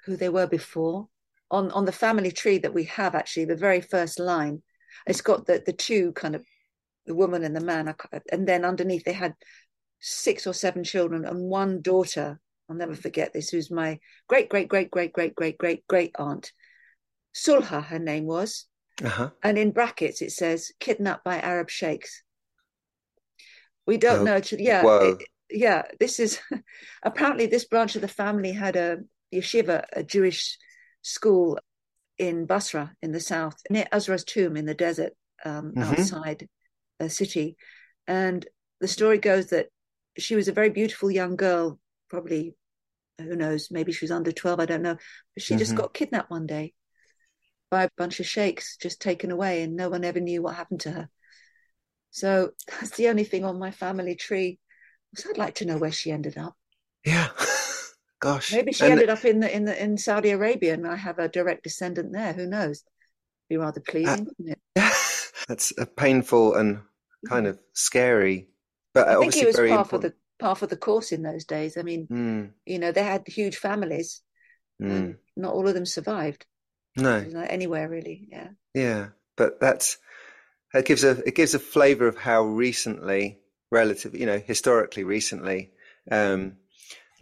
who 0.05 0.15
they 0.15 0.29
were 0.29 0.47
before. 0.47 1.07
On 1.51 1.71
on 1.71 1.85
the 1.85 1.91
family 1.91 2.31
tree 2.31 2.57
that 2.59 2.73
we 2.73 2.83
have, 2.85 3.15
actually, 3.15 3.45
the 3.45 3.55
very 3.55 3.81
first 3.81 4.19
line, 4.19 4.61
it's 5.07 5.21
got 5.21 5.45
the 5.45 5.61
the 5.65 5.73
two 5.73 6.11
kind 6.13 6.35
of 6.35 6.45
the 7.05 7.15
woman 7.15 7.43
and 7.43 7.55
the 7.55 7.61
man, 7.61 7.93
and 8.31 8.47
then 8.47 8.63
underneath 8.63 9.03
they 9.03 9.13
had 9.13 9.33
six 9.99 10.47
or 10.47 10.53
seven 10.53 10.83
children 10.83 11.25
and 11.25 11.49
one 11.49 11.81
daughter. 11.81 12.39
I'll 12.69 12.75
never 12.75 12.95
forget 12.95 13.33
this, 13.33 13.49
who's 13.49 13.71
my 13.71 13.99
great, 14.27 14.49
great, 14.49 14.67
great, 14.67 14.91
great, 14.91 15.13
great, 15.13 15.35
great, 15.35 15.57
great, 15.57 15.87
great 15.87 16.15
aunt. 16.19 16.51
Sulha, 17.35 17.83
her 17.83 17.99
name 17.99 18.25
was. 18.25 18.65
Uh-huh. 19.03 19.29
And 19.43 19.57
in 19.57 19.71
brackets, 19.71 20.21
it 20.21 20.31
says 20.31 20.71
kidnapped 20.79 21.23
by 21.23 21.39
Arab 21.39 21.69
sheikhs. 21.69 22.23
We 23.87 23.97
don't 23.97 24.19
oh, 24.19 24.23
know. 24.23 24.41
Yeah. 24.51 24.83
It, 24.85 25.23
yeah. 25.49 25.83
This 25.99 26.19
is 26.19 26.39
apparently 27.03 27.47
this 27.47 27.65
branch 27.65 27.95
of 27.95 28.01
the 28.01 28.07
family 28.07 28.51
had 28.51 28.75
a 28.75 28.99
yeshiva, 29.33 29.85
a 29.93 30.03
Jewish 30.03 30.57
school 31.01 31.57
in 32.17 32.45
Basra 32.45 32.93
in 33.01 33.11
the 33.11 33.19
south, 33.19 33.55
near 33.69 33.87
Ezra's 33.91 34.23
tomb 34.23 34.57
in 34.57 34.65
the 34.65 34.73
desert 34.73 35.13
um, 35.45 35.71
mm-hmm. 35.71 35.83
outside 35.83 36.47
a 36.99 37.09
city. 37.09 37.55
And 38.05 38.45
the 38.81 38.87
story 38.87 39.17
goes 39.17 39.47
that 39.47 39.67
she 40.19 40.35
was 40.35 40.47
a 40.47 40.53
very 40.53 40.69
beautiful 40.69 41.11
young 41.11 41.35
girl, 41.35 41.79
probably, 42.09 42.55
who 43.17 43.35
knows, 43.35 43.69
maybe 43.71 43.91
she 43.91 44.05
was 44.05 44.11
under 44.11 44.31
12, 44.31 44.59
I 44.59 44.65
don't 44.65 44.81
know. 44.81 44.97
But 45.35 45.43
she 45.43 45.53
mm-hmm. 45.53 45.59
just 45.59 45.75
got 45.75 45.93
kidnapped 45.93 46.31
one 46.31 46.47
day 46.47 46.73
by 47.69 47.83
a 47.83 47.89
bunch 47.97 48.19
of 48.19 48.25
sheikhs, 48.25 48.77
just 48.77 49.01
taken 49.01 49.31
away, 49.31 49.61
and 49.61 49.75
no 49.75 49.89
one 49.89 50.03
ever 50.03 50.19
knew 50.19 50.41
what 50.41 50.55
happened 50.55 50.81
to 50.81 50.91
her. 50.91 51.09
So 52.11 52.51
that's 52.67 52.97
the 52.97 53.09
only 53.09 53.23
thing 53.23 53.45
on 53.45 53.59
my 53.59 53.71
family 53.71 54.15
tree. 54.15 54.59
So 55.15 55.29
I'd 55.29 55.37
like 55.37 55.55
to 55.55 55.65
know 55.65 55.77
where 55.77 55.91
she 55.91 56.11
ended 56.11 56.37
up. 56.37 56.55
Yeah. 57.05 57.29
Gosh. 58.19 58.53
Maybe 58.53 58.73
she 58.73 58.83
and 58.83 58.93
ended 58.93 59.09
up 59.09 59.23
in 59.23 59.39
the 59.39 59.55
in 59.55 59.63
the 59.63 59.81
in 59.81 59.97
Saudi 59.97 60.31
Arabia 60.31 60.73
and 60.73 60.85
I 60.85 60.97
have 60.97 61.19
a 61.19 61.29
direct 61.29 61.63
descendant 61.63 62.11
there. 62.11 62.33
Who 62.33 62.47
knows? 62.47 62.83
Be 63.47 63.55
rather 63.55 63.79
pleasing, 63.79 64.27
uh, 64.27 64.31
wouldn't 64.37 64.59
it? 64.75 64.93
That's 65.47 65.71
a 65.77 65.85
painful 65.85 66.55
and 66.55 66.81
kind 67.27 67.47
of 67.47 67.57
scary 67.73 68.49
but 69.05 69.17
I 69.17 69.19
think 69.19 69.37
it 69.37 69.47
was 69.47 69.55
part 69.55 69.69
important. 69.69 69.93
of 69.93 70.01
the 70.01 70.13
part 70.39 70.61
of 70.61 70.69
the 70.69 70.77
course 70.77 71.11
in 71.11 71.21
those 71.21 71.45
days. 71.45 71.77
I 71.77 71.81
mean, 71.83 72.07
mm. 72.07 72.49
you 72.65 72.79
know, 72.79 72.91
they 72.91 73.03
had 73.03 73.27
huge 73.27 73.57
families. 73.57 74.21
Mm. 74.81 75.17
not 75.35 75.53
all 75.53 75.67
of 75.67 75.73
them 75.73 75.85
survived. 75.85 76.45
No, 76.95 77.25
anywhere 77.47 77.89
really. 77.89 78.27
Yeah. 78.31 78.47
Yeah, 78.73 79.07
but 79.35 79.59
that's 79.59 79.97
it 80.73 80.85
gives 80.85 81.03
a 81.03 81.11
it 81.25 81.35
gives 81.35 81.53
a 81.53 81.59
flavour 81.59 82.07
of 82.07 82.17
how 82.17 82.43
recently, 82.43 83.39
relative, 83.71 84.15
you 84.15 84.25
know, 84.25 84.39
historically 84.39 85.03
recently, 85.03 85.71
um, 86.11 86.57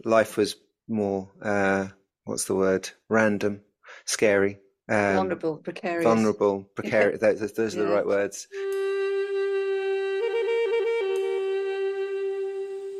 life 0.04 0.36
was 0.36 0.56
more 0.88 1.30
uh, 1.42 1.88
what's 2.24 2.44
the 2.44 2.54
word? 2.54 2.90
Random, 3.08 3.62
scary. 4.04 4.60
um, 4.88 5.14
vulnerable, 5.14 5.56
precarious, 5.56 6.04
vulnerable, 6.04 6.66
precarious. 6.74 7.20
those, 7.40 7.52
those 7.52 7.76
are 7.76 7.84
the 7.84 7.92
right 7.92 8.06
words. 8.06 8.46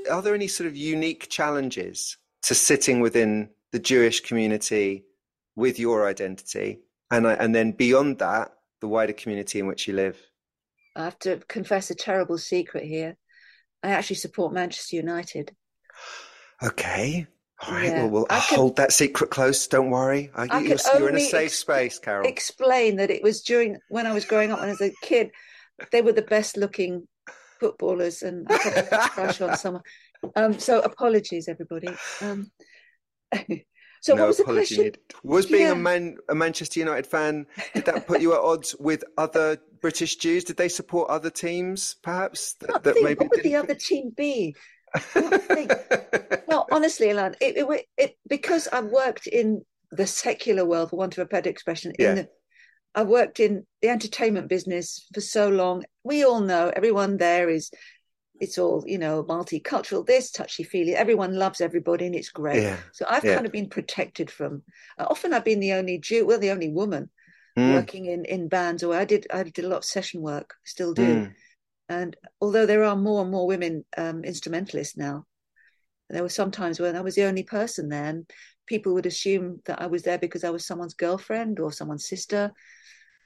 Are 0.08 0.22
there 0.22 0.34
any 0.34 0.48
sort 0.48 0.66
of 0.66 0.76
unique 0.76 1.28
challenges 1.28 2.16
to 2.42 2.54
sitting 2.54 3.00
within 3.00 3.50
the 3.72 3.78
Jewish 3.78 4.20
community 4.20 5.04
with 5.56 5.78
your 5.78 6.06
identity, 6.06 6.80
and 7.10 7.26
and 7.26 7.54
then 7.54 7.72
beyond 7.72 8.18
that, 8.18 8.52
the 8.80 8.88
wider 8.88 9.12
community 9.12 9.58
in 9.58 9.66
which 9.66 9.88
you 9.88 9.94
live? 9.94 10.18
I 10.96 11.04
have 11.04 11.18
to 11.20 11.38
confess 11.48 11.90
a 11.90 11.94
terrible 11.94 12.38
secret 12.38 12.84
here. 12.84 13.16
I 13.82 13.90
actually 13.90 14.16
support 14.16 14.52
Manchester 14.52 14.96
United. 14.96 15.54
Okay. 16.62 17.26
All 17.66 17.74
right. 17.74 17.86
Yeah. 17.86 18.02
Well, 18.02 18.10
we'll 18.10 18.24
can, 18.26 18.56
hold 18.56 18.76
that 18.76 18.92
secret 18.92 19.30
close. 19.30 19.66
Don't 19.66 19.90
worry. 19.90 20.30
I, 20.34 20.48
I 20.50 20.60
you're, 20.60 20.78
you're 20.98 21.08
in 21.08 21.16
a 21.16 21.20
safe 21.20 21.46
ex- 21.46 21.58
space, 21.58 21.98
Carol. 21.98 22.26
Explain 22.26 22.96
that 22.96 23.10
it 23.10 23.22
was 23.22 23.42
during 23.42 23.78
when 23.88 24.06
I 24.06 24.12
was 24.12 24.24
growing 24.24 24.52
up 24.52 24.60
and 24.60 24.70
as 24.70 24.80
a 24.80 24.92
kid, 25.02 25.30
they 25.92 26.02
were 26.02 26.12
the 26.12 26.22
best 26.22 26.56
looking 26.56 27.06
footballers, 27.60 28.22
and 28.22 28.46
I 28.50 28.56
had 28.56 28.88
a 28.92 29.08
crush 29.08 29.40
on 29.40 29.56
someone. 29.56 29.82
Um, 30.34 30.58
so 30.58 30.80
apologies, 30.80 31.46
everybody. 31.46 31.90
Um, 32.20 32.50
so 34.00 34.16
no 34.16 34.22
what 34.22 34.26
was 34.26 34.38
the 34.38 34.42
question? 34.42 34.78
Needed. 34.78 34.98
Was 35.22 35.46
being 35.46 35.66
yeah. 35.66 35.72
a 35.72 35.76
man, 35.76 36.16
a 36.28 36.34
Manchester 36.34 36.80
United 36.80 37.06
fan, 37.06 37.46
did 37.72 37.84
that 37.84 38.08
put 38.08 38.20
you 38.20 38.32
at 38.34 38.40
odds 38.40 38.74
with 38.80 39.04
other 39.16 39.58
British 39.80 40.16
Jews? 40.16 40.42
Did 40.42 40.56
they 40.56 40.68
support 40.68 41.08
other 41.08 41.30
teams, 41.30 41.98
perhaps? 42.02 42.54
That, 42.54 42.82
that 42.82 42.96
maybe 43.00 43.20
what 43.20 43.30
would 43.30 43.44
the 43.44 43.54
other 43.54 43.76
team 43.76 44.12
be? 44.16 44.56
well, 46.48 46.66
honestly, 46.72 47.10
Alan, 47.10 47.36
it, 47.40 47.56
it, 47.56 47.86
it, 47.96 48.18
because 48.28 48.68
I've 48.72 48.86
worked 48.86 49.28
in 49.28 49.64
the 49.92 50.06
secular 50.06 50.64
world, 50.64 50.90
for 50.90 50.96
want 50.96 51.16
of 51.16 51.22
a 51.22 51.28
better 51.28 51.48
expression, 51.50 51.92
in 51.98 52.04
yeah. 52.04 52.14
the 52.14 52.28
I've 52.94 53.08
worked 53.08 53.40
in 53.40 53.66
the 53.82 53.88
entertainment 53.88 54.48
business 54.48 55.06
for 55.14 55.20
so 55.20 55.48
long. 55.48 55.84
We 56.04 56.24
all 56.24 56.40
know 56.40 56.72
everyone 56.74 57.16
there 57.16 57.48
is 57.48 57.70
it's 58.40 58.56
all 58.56 58.84
you 58.86 58.98
know 58.98 59.24
multicultural 59.24 60.06
this 60.06 60.30
touchy 60.30 60.62
feely 60.62 60.94
everyone 60.94 61.34
loves 61.34 61.60
everybody 61.60 62.06
and 62.06 62.14
it's 62.14 62.28
great 62.28 62.62
yeah. 62.62 62.76
so 62.92 63.04
i've 63.10 63.24
yeah. 63.24 63.34
kind 63.34 63.46
of 63.46 63.50
been 63.50 63.68
protected 63.68 64.30
from 64.30 64.62
uh, 64.96 65.06
often 65.10 65.34
i've 65.34 65.44
been 65.44 65.58
the 65.58 65.72
only 65.72 65.98
jew 65.98 66.24
well 66.24 66.38
the 66.38 66.52
only 66.52 66.68
woman 66.68 67.10
mm. 67.58 67.74
working 67.74 68.06
in 68.06 68.24
in 68.26 68.46
bands 68.46 68.84
or 68.84 68.94
i 68.94 69.04
did 69.04 69.26
i 69.32 69.42
did 69.42 69.64
a 69.64 69.66
lot 69.66 69.78
of 69.78 69.84
session 69.84 70.22
work 70.22 70.54
still 70.62 70.94
do 70.94 71.02
mm. 71.02 71.34
And 71.88 72.16
although 72.40 72.66
there 72.66 72.84
are 72.84 72.96
more 72.96 73.22
and 73.22 73.30
more 73.30 73.46
women 73.46 73.84
um, 73.96 74.24
instrumentalists 74.24 74.96
now, 74.96 75.24
there 76.10 76.22
were 76.22 76.28
some 76.28 76.50
times 76.50 76.78
when 76.78 76.96
I 76.96 77.00
was 77.00 77.14
the 77.14 77.24
only 77.24 77.42
person 77.42 77.88
there, 77.88 78.04
and 78.04 78.30
people 78.68 78.94
would 78.94 79.06
assume 79.06 79.60
that 79.64 79.80
I 79.80 79.86
was 79.86 80.02
there 80.02 80.18
because 80.18 80.44
I 80.44 80.50
was 80.50 80.66
someone's 80.66 80.94
girlfriend 80.94 81.58
or 81.58 81.72
someone's 81.72 82.06
sister. 82.06 82.52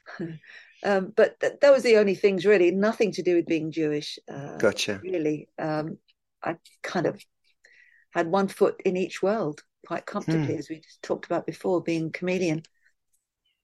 um, 0.84 1.12
but 1.16 1.38
th- 1.40 1.54
that 1.60 1.72
was 1.72 1.82
the 1.82 1.96
only 1.96 2.14
things 2.14 2.46
really, 2.46 2.70
nothing 2.70 3.12
to 3.12 3.22
do 3.22 3.36
with 3.36 3.46
being 3.46 3.72
Jewish. 3.72 4.18
Uh, 4.32 4.56
gotcha. 4.56 5.00
Really, 5.02 5.48
um, 5.58 5.98
I 6.42 6.56
kind 6.82 7.06
of 7.06 7.20
had 8.12 8.28
one 8.28 8.48
foot 8.48 8.80
in 8.84 8.96
each 8.96 9.22
world 9.22 9.62
quite 9.86 10.06
comfortably, 10.06 10.54
hmm. 10.54 10.58
as 10.58 10.68
we 10.70 10.76
just 10.76 11.02
talked 11.02 11.26
about 11.26 11.46
before, 11.46 11.82
being 11.82 12.12
chameleon 12.12 12.62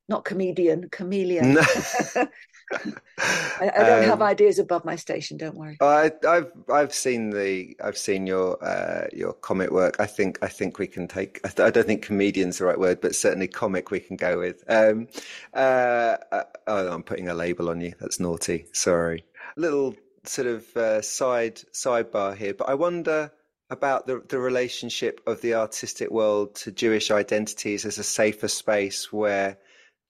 not 0.08 0.24
comedian, 0.24 0.88
chameleon. 0.90 1.54
No. 1.54 1.62
I, 2.70 3.70
I, 3.74 3.82
don't 3.82 4.02
um, 4.02 4.04
have 4.04 4.22
ideas 4.22 4.58
above 4.58 4.84
my 4.84 4.96
station. 4.96 5.36
Don't 5.36 5.54
worry. 5.54 5.78
I, 5.80 6.10
have 6.24 6.52
I've 6.70 6.92
seen 6.92 7.30
the 7.30 7.76
I've 7.82 7.96
seen 7.96 8.26
your 8.26 8.62
uh, 8.62 9.06
your 9.12 9.32
comic 9.32 9.70
work. 9.70 9.96
I 9.98 10.06
think 10.06 10.38
I 10.42 10.48
think 10.48 10.78
we 10.78 10.86
can 10.86 11.08
take. 11.08 11.40
I, 11.44 11.64
I, 11.64 11.70
don't 11.70 11.86
think 11.86 12.02
comedian's 12.02 12.58
the 12.58 12.66
right 12.66 12.78
word, 12.78 13.00
but 13.00 13.14
certainly 13.14 13.48
comic 13.48 13.90
we 13.90 14.00
can 14.00 14.16
go 14.16 14.38
with. 14.38 14.62
Um, 14.68 15.08
uh, 15.54 16.16
uh, 16.30 16.44
oh, 16.66 16.92
I'm 16.92 17.02
putting 17.02 17.28
a 17.28 17.34
label 17.34 17.70
on 17.70 17.80
you. 17.80 17.94
That's 18.00 18.20
naughty. 18.20 18.66
Sorry. 18.72 19.24
Little 19.56 19.94
sort 20.24 20.48
of 20.48 20.76
uh, 20.76 21.00
side 21.00 21.56
sidebar 21.72 22.36
here, 22.36 22.54
but 22.54 22.68
I 22.68 22.74
wonder 22.74 23.32
about 23.70 24.06
the 24.06 24.22
the 24.28 24.38
relationship 24.38 25.20
of 25.26 25.40
the 25.40 25.54
artistic 25.54 26.10
world 26.10 26.54
to 26.56 26.70
Jewish 26.70 27.10
identities 27.10 27.84
as 27.84 27.98
a 27.98 28.04
safer 28.04 28.48
space 28.48 29.12
where 29.12 29.58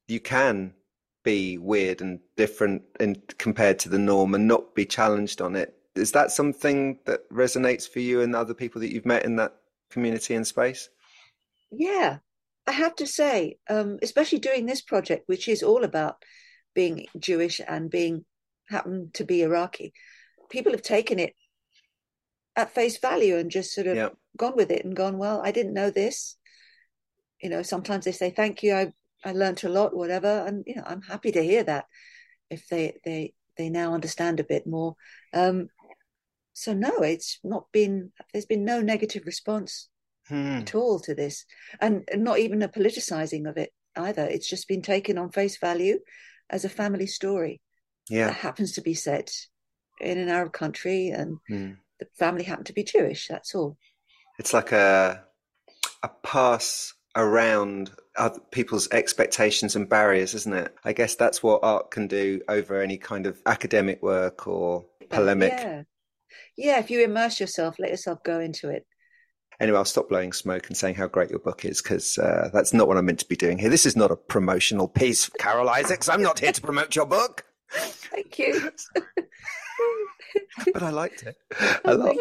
you 0.08 0.20
can 0.20 0.74
be 1.22 1.58
weird 1.58 2.00
and 2.00 2.20
different 2.36 2.82
in, 2.98 3.22
compared 3.38 3.78
to 3.78 3.88
the 3.88 3.98
norm 3.98 4.34
and 4.34 4.48
not 4.48 4.74
be 4.74 4.86
challenged 4.86 5.40
on 5.40 5.54
it. 5.54 5.74
Is 5.94 6.12
that 6.12 6.30
something 6.30 6.98
that 7.04 7.28
resonates 7.30 7.88
for 7.88 8.00
you 8.00 8.22
and 8.22 8.34
other 8.34 8.54
people 8.54 8.80
that 8.80 8.92
you've 8.92 9.06
met 9.06 9.24
in 9.24 9.36
that 9.36 9.54
community 9.90 10.34
and 10.34 10.46
space? 10.46 10.88
Yeah, 11.70 12.18
I 12.66 12.72
have 12.72 12.96
to 12.96 13.06
say, 13.06 13.58
um, 13.68 13.98
especially 14.02 14.38
doing 14.38 14.66
this 14.66 14.80
project, 14.80 15.24
which 15.26 15.48
is 15.48 15.62
all 15.62 15.84
about 15.84 16.22
being 16.74 17.06
Jewish 17.18 17.60
and 17.66 17.90
being 17.90 18.24
happen 18.68 19.10
to 19.14 19.24
be 19.24 19.42
Iraqi, 19.42 19.92
people 20.50 20.72
have 20.72 20.82
taken 20.82 21.18
it 21.18 21.34
at 22.56 22.74
face 22.74 22.98
value 22.98 23.36
and 23.36 23.50
just 23.50 23.74
sort 23.74 23.86
of 23.86 23.96
yeah. 23.96 24.08
gone 24.36 24.54
with 24.56 24.70
it 24.70 24.84
and 24.84 24.96
gone, 24.96 25.18
well, 25.18 25.40
I 25.44 25.52
didn't 25.52 25.74
know 25.74 25.90
this. 25.90 26.36
You 27.42 27.50
know, 27.50 27.62
sometimes 27.62 28.04
they 28.04 28.12
say, 28.12 28.30
thank 28.30 28.62
you, 28.62 28.74
I 28.74 28.92
I 29.24 29.32
learned 29.32 29.62
a 29.64 29.68
lot, 29.68 29.96
whatever, 29.96 30.44
and 30.46 30.64
you 30.66 30.76
know 30.76 30.84
I'm 30.86 31.02
happy 31.02 31.32
to 31.32 31.42
hear 31.42 31.64
that 31.64 31.86
if 32.50 32.68
they 32.68 32.98
they 33.04 33.34
they 33.56 33.68
now 33.68 33.94
understand 33.94 34.40
a 34.40 34.44
bit 34.44 34.66
more. 34.66 34.94
Um, 35.34 35.68
so 36.54 36.72
no, 36.72 37.02
it's 37.02 37.38
not 37.44 37.66
been. 37.72 38.12
There's 38.32 38.46
been 38.46 38.64
no 38.64 38.80
negative 38.80 39.24
response 39.26 39.88
hmm. 40.28 40.58
at 40.58 40.74
all 40.74 41.00
to 41.00 41.14
this, 41.14 41.44
and 41.80 42.08
not 42.14 42.38
even 42.38 42.62
a 42.62 42.68
politicizing 42.68 43.48
of 43.48 43.56
it 43.56 43.70
either. 43.96 44.24
It's 44.24 44.48
just 44.48 44.68
been 44.68 44.82
taken 44.82 45.18
on 45.18 45.30
face 45.30 45.58
value 45.58 45.98
as 46.50 46.64
a 46.64 46.68
family 46.68 47.06
story. 47.06 47.60
Yeah, 48.08 48.28
that 48.28 48.36
happens 48.36 48.72
to 48.72 48.80
be 48.80 48.94
set 48.94 49.32
in 50.00 50.18
an 50.18 50.28
Arab 50.28 50.52
country, 50.52 51.08
and 51.08 51.38
hmm. 51.48 51.72
the 51.98 52.06
family 52.18 52.44
happened 52.44 52.66
to 52.66 52.72
be 52.72 52.84
Jewish. 52.84 53.28
That's 53.28 53.54
all. 53.54 53.76
It's 54.38 54.54
like 54.54 54.72
a 54.72 55.24
a 56.02 56.08
pass 56.22 56.94
around 57.16 57.90
people's 58.50 58.88
expectations 58.90 59.76
and 59.76 59.88
barriers, 59.88 60.34
isn't 60.34 60.52
it? 60.52 60.74
I 60.84 60.92
guess 60.92 61.14
that's 61.14 61.42
what 61.42 61.60
art 61.62 61.90
can 61.90 62.06
do 62.06 62.40
over 62.48 62.80
any 62.80 62.98
kind 62.98 63.26
of 63.26 63.40
academic 63.46 64.02
work 64.02 64.46
or 64.46 64.86
polemic. 65.10 65.52
Yeah. 65.52 65.82
Yeah, 66.56 66.78
if 66.80 66.90
you 66.90 67.02
immerse 67.04 67.38
yourself, 67.38 67.76
let 67.78 67.90
yourself 67.90 68.22
go 68.24 68.40
into 68.40 68.68
it. 68.68 68.84
Anyway, 69.60 69.78
I'll 69.78 69.84
stop 69.84 70.08
blowing 70.08 70.32
smoke 70.32 70.68
and 70.68 70.76
saying 70.76 70.94
how 70.94 71.08
great 71.08 71.30
your 71.30 71.38
book 71.40 71.64
is 71.64 71.82
because 71.82 72.18
uh, 72.18 72.50
that's 72.52 72.72
not 72.72 72.86
what 72.86 72.96
I'm 72.96 73.06
meant 73.06 73.20
to 73.20 73.28
be 73.28 73.36
doing 73.36 73.58
here. 73.58 73.70
This 73.70 73.86
is 73.86 73.96
not 73.96 74.10
a 74.10 74.16
promotional 74.16 74.88
piece, 74.88 75.28
Carol 75.38 75.68
Isaacs. 75.68 76.08
I'm 76.08 76.22
not 76.22 76.38
here 76.38 76.52
to 76.52 76.60
promote 76.60 76.94
your 76.94 77.06
book. 77.06 77.44
Thank 77.70 78.38
you. 78.38 78.70
but 80.72 80.82
I 80.82 80.90
liked 80.90 81.24
it 81.24 81.36
a 81.84 81.94
lot. 81.96 82.16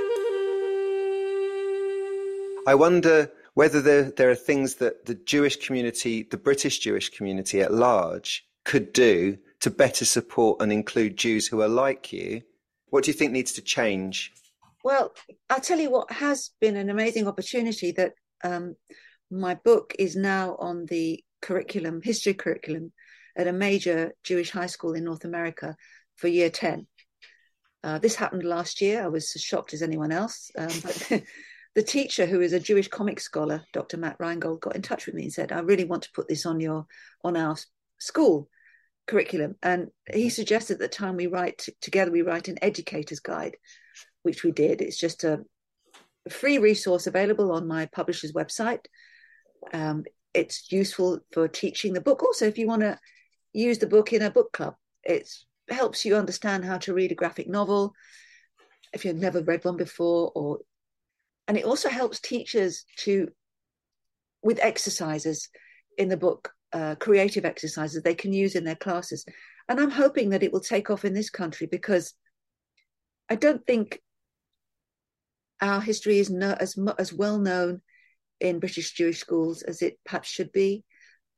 I 2.68 2.76
wonder 2.76 3.32
whether 3.58 3.82
there, 3.82 4.12
there 4.12 4.30
are 4.30 4.36
things 4.36 4.76
that 4.76 5.08
the 5.08 5.16
Jewish 5.16 5.56
community, 5.66 6.22
the 6.22 6.38
British 6.38 6.78
Jewish 6.78 7.10
community 7.10 7.60
at 7.60 7.74
large, 7.74 8.46
could 8.66 8.94
do 8.94 9.36
to 9.62 9.72
better 9.72 10.06
support 10.06 10.62
and 10.62 10.72
include 10.72 11.18
Jews 11.18 11.48
who 11.48 11.64
are 11.64 11.68
like 11.68 12.14
you. 12.14 12.44
What 12.92 13.04
do 13.04 13.10
you 13.10 13.18
think 13.18 13.32
needs 13.32 13.54
to 13.54 13.64
change? 13.64 14.32
Well, 14.84 15.12
I'll 15.50 15.60
tell 15.60 15.80
you 15.80 15.90
what 15.90 16.12
has 16.12 16.52
been 16.62 16.78
an 16.78 16.92
amazing 16.92 17.28
opportunity 17.28 17.92
that 17.94 18.14
um, 18.44 18.76
my 19.32 19.56
book 19.56 19.96
is 19.98 20.16
now 20.16 20.56
on 20.60 20.86
the 20.86 21.24
curriculum, 21.42 22.02
history 22.04 22.36
curriculum, 22.36 22.94
at 23.36 23.48
a 23.48 23.54
major 23.54 24.14
Jewish 24.24 24.52
high 24.52 24.68
school 24.68 24.94
in 24.94 25.04
North 25.04 25.26
America 25.26 25.76
for 26.16 26.28
year 26.28 26.52
10. 26.52 26.86
Uh, 27.84 27.98
this 27.98 28.14
happened 28.14 28.44
last 28.44 28.82
year. 28.82 29.02
I 29.02 29.08
was 29.08 29.32
as 29.36 29.42
shocked 29.42 29.74
as 29.74 29.82
anyone 29.82 30.12
else. 30.12 30.52
Um, 30.56 30.70
but 30.84 31.24
the 31.78 31.84
teacher, 31.84 32.26
who 32.26 32.42
is 32.42 32.54
a 32.54 32.60
Jewish 32.60 32.88
comic 32.88 33.20
scholar, 33.20 33.64
Dr. 33.72 33.98
Matt 33.98 34.18
Reingold, 34.18 34.62
got 34.62 34.76
in 34.76 34.82
touch 34.82 35.06
with 35.06 35.14
me 35.14 35.26
and 35.26 35.32
said, 35.32 35.52
"I 35.52 35.60
really 35.60 35.86
want 35.86 36.02
to 36.02 36.12
put 36.12 36.28
this 36.28 36.44
on 36.44 36.60
your 36.60 36.88
on 37.24 37.38
our 37.38 37.56
school 38.00 38.50
curriculum." 39.06 39.58
And 39.62 39.90
he 40.12 40.32
suggested 40.32 40.74
at 40.74 40.80
the 40.80 40.88
time 40.88 41.18
we 41.18 41.28
write 41.28 41.70
together, 41.80 42.10
we 42.10 42.24
write 42.24 42.48
an 42.48 42.58
educator's 42.64 43.20
guide, 43.20 43.58
which 44.24 44.44
we 44.44 44.52
did. 44.52 44.82
It's 44.82 44.98
just 44.98 45.24
a, 45.24 45.46
a 46.26 46.30
free 46.32 46.58
resource 46.58 47.06
available 47.06 47.52
on 47.52 47.68
my 47.68 47.86
publisher's 47.86 48.34
website. 48.34 48.86
Um, 49.72 50.04
it's 50.34 50.72
useful 50.72 51.20
for 51.32 51.48
teaching 51.48 51.94
the 51.94 52.02
book. 52.02 52.24
Also, 52.24 52.48
if 52.48 52.58
you 52.58 52.66
want 52.66 52.82
to 52.82 52.98
use 53.54 53.78
the 53.78 53.86
book 53.86 54.14
in 54.14 54.24
a 54.24 54.32
book 54.32 54.52
club, 54.52 54.74
it 55.04 55.30
helps 55.70 56.06
you 56.06 56.16
understand 56.16 56.66
how 56.66 56.80
to 56.80 56.96
read 56.96 57.12
a 57.12 57.22
graphic 57.22 57.48
novel 57.48 57.94
if 58.94 59.06
you've 59.06 59.16
never 59.16 59.42
read 59.42 59.64
one 59.64 59.78
before 59.78 60.32
or 60.34 60.60
and 61.48 61.58
it 61.58 61.66
also 61.66 61.90
helps 61.90 62.20
teachers 62.20 62.86
to 62.98 63.30
with 64.44 64.60
exercises 64.60 65.50
in 65.98 66.10
the 66.10 66.18
book 66.18 66.52
uh, 66.74 66.96
creative 66.96 67.46
exercises 67.46 68.04
they 68.04 68.16
can 68.16 68.34
use 68.34 68.56
in 68.56 68.64
their 68.64 68.76
classes. 68.76 69.26
And 69.70 69.80
i'm 69.80 69.92
hoping 69.92 70.30
that 70.30 70.44
it 70.44 70.54
will 70.54 70.62
take 70.62 70.90
off 70.90 71.06
in 71.06 71.14
this 71.14 71.30
country 71.30 71.68
because 71.68 72.14
i 73.30 73.36
don't 73.36 73.66
think 73.66 74.02
our 75.62 75.82
history 75.82 76.20
is 76.20 76.32
as 76.32 76.78
as 76.98 77.12
well 77.12 77.40
known 77.40 77.82
in 78.40 78.60
british 78.60 78.94
jewish 78.94 79.20
schools 79.20 79.64
as 79.64 79.82
it 79.82 80.00
perhaps 80.06 80.30
should 80.30 80.52
be. 80.52 80.84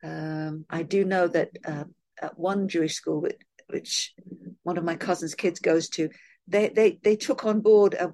Um, 0.04 0.66
I 0.70 0.84
do 0.84 1.04
know 1.04 1.28
that 1.28 1.50
uh, 1.66 1.86
at 2.22 2.38
one 2.38 2.68
Jewish 2.68 2.96
school, 2.96 3.22
which, 3.22 3.42
which, 3.68 4.14
one 4.64 4.78
of 4.78 4.84
my 4.84 4.96
cousin's 4.96 5.36
kids 5.36 5.60
goes 5.60 5.90
to, 5.90 6.10
they 6.48 6.70
they 6.70 7.00
they 7.04 7.16
took 7.16 7.46
on 7.46 7.62
board 7.62 7.94
a 7.94 8.14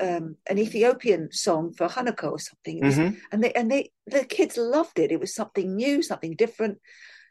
um, 0.00 0.36
an 0.48 0.58
Ethiopian 0.58 1.30
song 1.32 1.72
for 1.72 1.88
Hanukkah 1.88 2.32
or 2.32 2.38
something, 2.38 2.80
was, 2.80 2.96
mm-hmm. 2.96 3.16
and 3.30 3.44
they 3.44 3.52
and 3.52 3.70
they 3.70 3.90
the 4.06 4.24
kids 4.24 4.56
loved 4.56 4.98
it. 4.98 5.12
It 5.12 5.20
was 5.20 5.34
something 5.34 5.76
new, 5.76 6.02
something 6.02 6.34
different. 6.34 6.78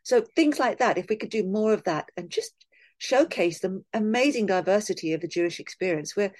So 0.03 0.21
things 0.35 0.59
like 0.59 0.79
that. 0.79 0.97
If 0.97 1.09
we 1.09 1.15
could 1.15 1.29
do 1.29 1.43
more 1.43 1.73
of 1.73 1.83
that 1.83 2.09
and 2.17 2.29
just 2.29 2.53
showcase 2.97 3.59
the 3.59 3.83
amazing 3.93 4.45
diversity 4.45 5.13
of 5.13 5.21
the 5.21 5.27
Jewish 5.27 5.59
experience, 5.59 6.15
where 6.15 6.31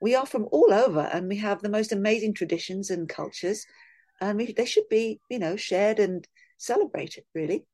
we 0.00 0.14
are 0.14 0.26
from 0.26 0.48
all 0.52 0.72
over 0.72 1.00
and 1.00 1.28
we 1.28 1.36
have 1.36 1.60
the 1.60 1.68
most 1.68 1.92
amazing 1.92 2.34
traditions 2.34 2.90
and 2.90 3.08
cultures, 3.08 3.66
and 4.20 4.38
we, 4.38 4.52
they 4.52 4.66
should 4.66 4.88
be, 4.88 5.20
you 5.28 5.38
know, 5.38 5.56
shared 5.56 5.98
and 5.98 6.26
celebrated. 6.58 7.24
Really, 7.34 7.64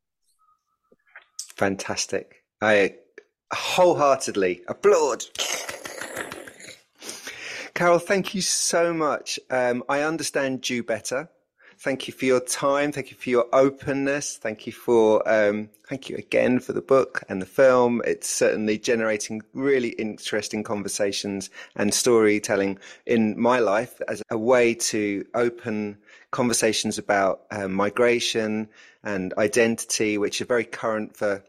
fantastic. 1.57 2.45
I 2.61 2.97
wholeheartedly 3.53 4.63
applaud. 4.69 5.25
Carol, 7.77 7.99
thank 7.99 8.35
you 8.35 8.41
so 8.41 8.95
much. 8.95 9.39
Um, 9.51 9.85
I 9.87 10.01
understand 10.01 10.71
you 10.71 10.83
better. 10.83 11.29
Thank 11.79 12.09
you 12.09 12.15
for 12.15 12.25
your 12.25 12.41
time. 12.41 12.91
Thank 12.91 13.11
you 13.11 13.19
for 13.19 13.29
your 13.29 13.45
openness. 13.53 14.39
Thank 14.39 14.67
you 14.67 14.73
for, 14.73 15.23
um, 15.29 15.69
thank 15.87 16.09
you 16.09 16.17
again 16.17 16.59
for 16.59 16.73
the 16.73 16.81
book 16.81 17.23
and 17.29 17.43
the 17.43 17.45
film. 17.45 18.01
It's 18.07 18.31
certainly 18.31 18.79
generating 18.79 19.43
really 19.53 19.91
interesting 19.91 20.63
conversations 20.63 21.51
and 21.75 21.93
storytelling 21.93 22.79
in 23.05 23.39
my 23.39 23.59
life 23.59 24.01
as 24.09 24.23
a 24.31 24.39
way 24.39 24.73
to 24.73 25.27
open 25.35 25.99
conversations 26.31 26.97
about 26.97 27.43
um, 27.51 27.75
migration 27.75 28.71
and 29.05 29.35
identity, 29.37 30.17
which 30.17 30.41
are 30.41 30.47
very 30.47 30.65
current 30.65 31.15
for 31.15 31.45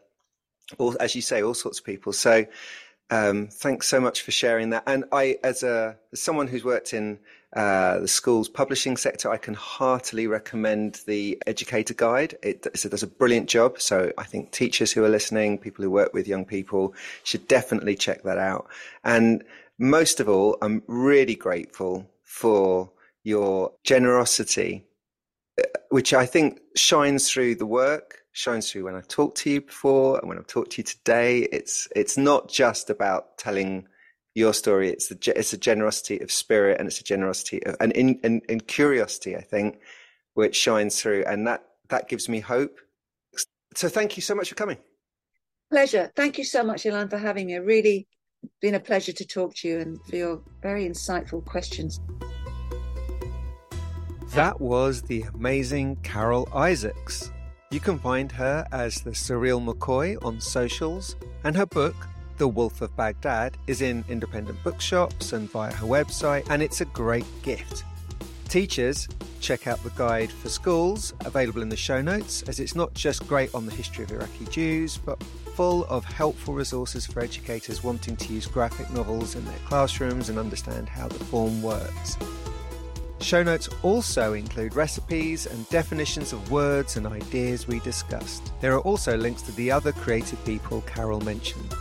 all, 0.78 0.94
as 1.00 1.16
you 1.16 1.22
say, 1.22 1.42
all 1.42 1.54
sorts 1.54 1.80
of 1.80 1.86
people. 1.86 2.12
So, 2.12 2.46
um, 3.10 3.48
thanks 3.48 3.88
so 3.88 4.00
much 4.00 4.22
for 4.22 4.32
sharing 4.32 4.72
that. 4.72 4.84
And 4.86 5.06
I, 5.12 5.38
as 5.44 5.64
a 5.64 5.98
as 6.12 6.22
someone 6.22 6.48
who's 6.48 6.64
worked 6.64 6.94
in 6.94 7.20
uh, 7.56 8.00
the 8.00 8.08
school's 8.08 8.50
publishing 8.50 8.98
sector, 8.98 9.32
I 9.32 9.38
can 9.38 9.54
heartily 9.54 10.28
recommend 10.28 11.02
the 11.08 11.42
Educator 11.48 11.94
Guide. 11.94 12.38
It, 12.44 12.66
it 12.66 12.92
does 12.92 13.04
a 13.04 13.08
brilliant 13.08 13.48
job. 13.48 13.80
So 13.80 14.12
I 14.18 14.24
think 14.24 14.52
teachers 14.52 14.92
who 14.92 15.06
are 15.06 15.10
listening, 15.10 15.58
people 15.58 15.84
who 15.84 15.90
work 15.90 16.14
with 16.14 16.28
young 16.28 16.46
people, 16.46 16.94
should 17.24 17.48
definitely 17.48 17.96
check 17.96 18.24
that 18.24 18.38
out. 18.38 18.68
And 19.04 19.44
most 19.80 20.20
of 20.20 20.28
all, 20.28 20.58
I'm 20.62 20.84
really 20.88 21.36
grateful 21.36 22.10
for 22.24 22.92
your 23.24 23.72
generosity, 23.84 24.86
uh, 25.58 25.64
which 25.90 26.14
I 26.14 26.26
think 26.26 26.60
shines 26.76 27.30
through 27.32 27.56
the 27.56 27.66
work 27.66 28.20
shines 28.38 28.72
through 28.72 28.86
when 28.86 28.96
I've 28.96 29.08
talked 29.08 29.38
to 29.40 29.50
you 29.50 29.62
before 29.62 30.20
and 30.20 30.30
when 30.30 30.38
I've 30.38 30.48
talked 30.48 30.74
to 30.74 30.78
you 30.78 30.84
today. 30.84 31.40
It's 31.52 31.88
it's 31.96 32.18
not 32.18 32.50
just 32.50 32.90
about 32.90 33.38
telling 33.38 33.88
your 34.36 34.54
story. 34.54 34.90
It's 34.90 35.08
the 35.08 35.34
it's 35.36 35.54
a 35.54 35.58
generosity 35.58 36.20
of 36.20 36.32
spirit 36.32 36.78
and 36.80 36.88
it's 36.88 37.02
a 37.02 37.04
generosity 37.04 37.64
of, 37.66 37.76
and 37.80 37.92
in 37.94 38.20
and, 38.24 38.44
and 38.48 38.66
curiosity, 38.68 39.36
I 39.36 39.42
think, 39.42 39.80
which 40.36 40.56
shines 40.56 41.02
through, 41.02 41.26
and 41.26 41.48
that 41.48 41.64
that 41.90 42.08
gives 42.08 42.30
me 42.30 42.40
hope. 42.40 42.80
So 43.76 43.90
thank 43.90 44.16
you 44.18 44.22
so 44.22 44.36
much 44.36 44.50
for 44.50 44.56
coming. 44.56 44.78
Pleasure. 45.72 46.12
Thank 46.16 46.38
you 46.38 46.44
so 46.44 46.64
much, 46.64 46.84
Ilan, 46.84 47.10
for 47.10 47.18
having 47.18 47.48
me. 47.48 47.56
Really 47.58 48.08
been 48.62 48.76
a 48.76 48.80
pleasure 48.80 49.12
to 49.14 49.26
talk 49.26 49.56
to 49.56 49.68
you 49.68 49.80
and 49.80 50.00
for 50.06 50.16
your 50.16 50.42
very 50.62 50.88
insightful 50.88 51.44
questions. 51.44 52.00
That 54.36 54.62
was 54.62 55.02
the 55.02 55.24
amazing 55.34 55.98
Carol 56.04 56.48
Isaacs. 56.54 57.32
You 57.70 57.82
can 57.82 58.00
find 58.00 58.32
her 58.32 58.66
as 58.72 59.02
the 59.02 59.10
Surreal 59.10 59.62
McCoy 59.62 60.24
on 60.24 60.40
socials, 60.40 61.18
and 61.44 61.54
her 61.58 61.66
book, 61.66 61.96
The 62.38 62.48
Wolf 62.48 62.82
of 62.82 62.96
Baghdad, 62.96 63.58
is 63.68 63.82
in 63.82 64.06
independent 64.08 64.64
bookshops 64.64 65.34
and 65.34 65.52
via 65.52 65.74
her 65.74 65.86
website, 65.86 66.50
and 66.50 66.64
it's 66.64 66.80
a 66.80 66.86
great 66.86 67.26
gift. 67.44 67.84
Teachers, 68.48 69.10
check 69.42 69.68
out 69.68 69.84
the 69.84 69.90
guide 69.98 70.32
for 70.32 70.48
schools, 70.48 71.14
available 71.26 71.62
in 71.62 71.68
the 71.68 71.76
show 71.76 72.02
notes, 72.02 72.42
as 72.44 72.62
it's 72.62 72.74
not 72.74 72.94
just 72.94 73.28
great 73.28 73.54
on 73.54 73.66
the 73.66 73.74
history 73.74 74.06
of 74.06 74.14
Iraqi 74.14 74.46
Jews, 74.46 74.98
but 74.98 75.22
full 75.54 75.84
of 75.88 76.06
helpful 76.06 76.54
resources 76.54 77.06
for 77.06 77.20
educators 77.20 77.84
wanting 77.84 78.16
to 78.16 78.32
use 78.32 78.48
graphic 78.48 78.90
novels 78.92 79.36
in 79.36 79.44
their 79.44 79.60
classrooms 79.66 80.30
and 80.30 80.40
understand 80.40 80.88
how 80.88 81.10
the 81.10 81.22
form 81.26 81.62
works. 81.62 82.16
Show 83.20 83.44
notes 83.44 83.68
also 83.84 84.34
include 84.34 84.76
recipes 84.76 85.48
and 85.48 85.68
definitions 85.70 86.34
of 86.34 86.52
words 86.52 86.98
and 86.98 87.08
ideas 87.08 87.68
we 87.68 87.80
discussed. 87.80 88.54
There 88.62 88.74
are 88.74 88.82
also 88.82 89.18
links 89.18 89.42
to 89.44 89.52
the 89.54 89.72
other 89.72 89.92
creative 89.92 90.44
people 90.46 90.82
Carol 90.82 91.20
mentioned. 91.22 91.76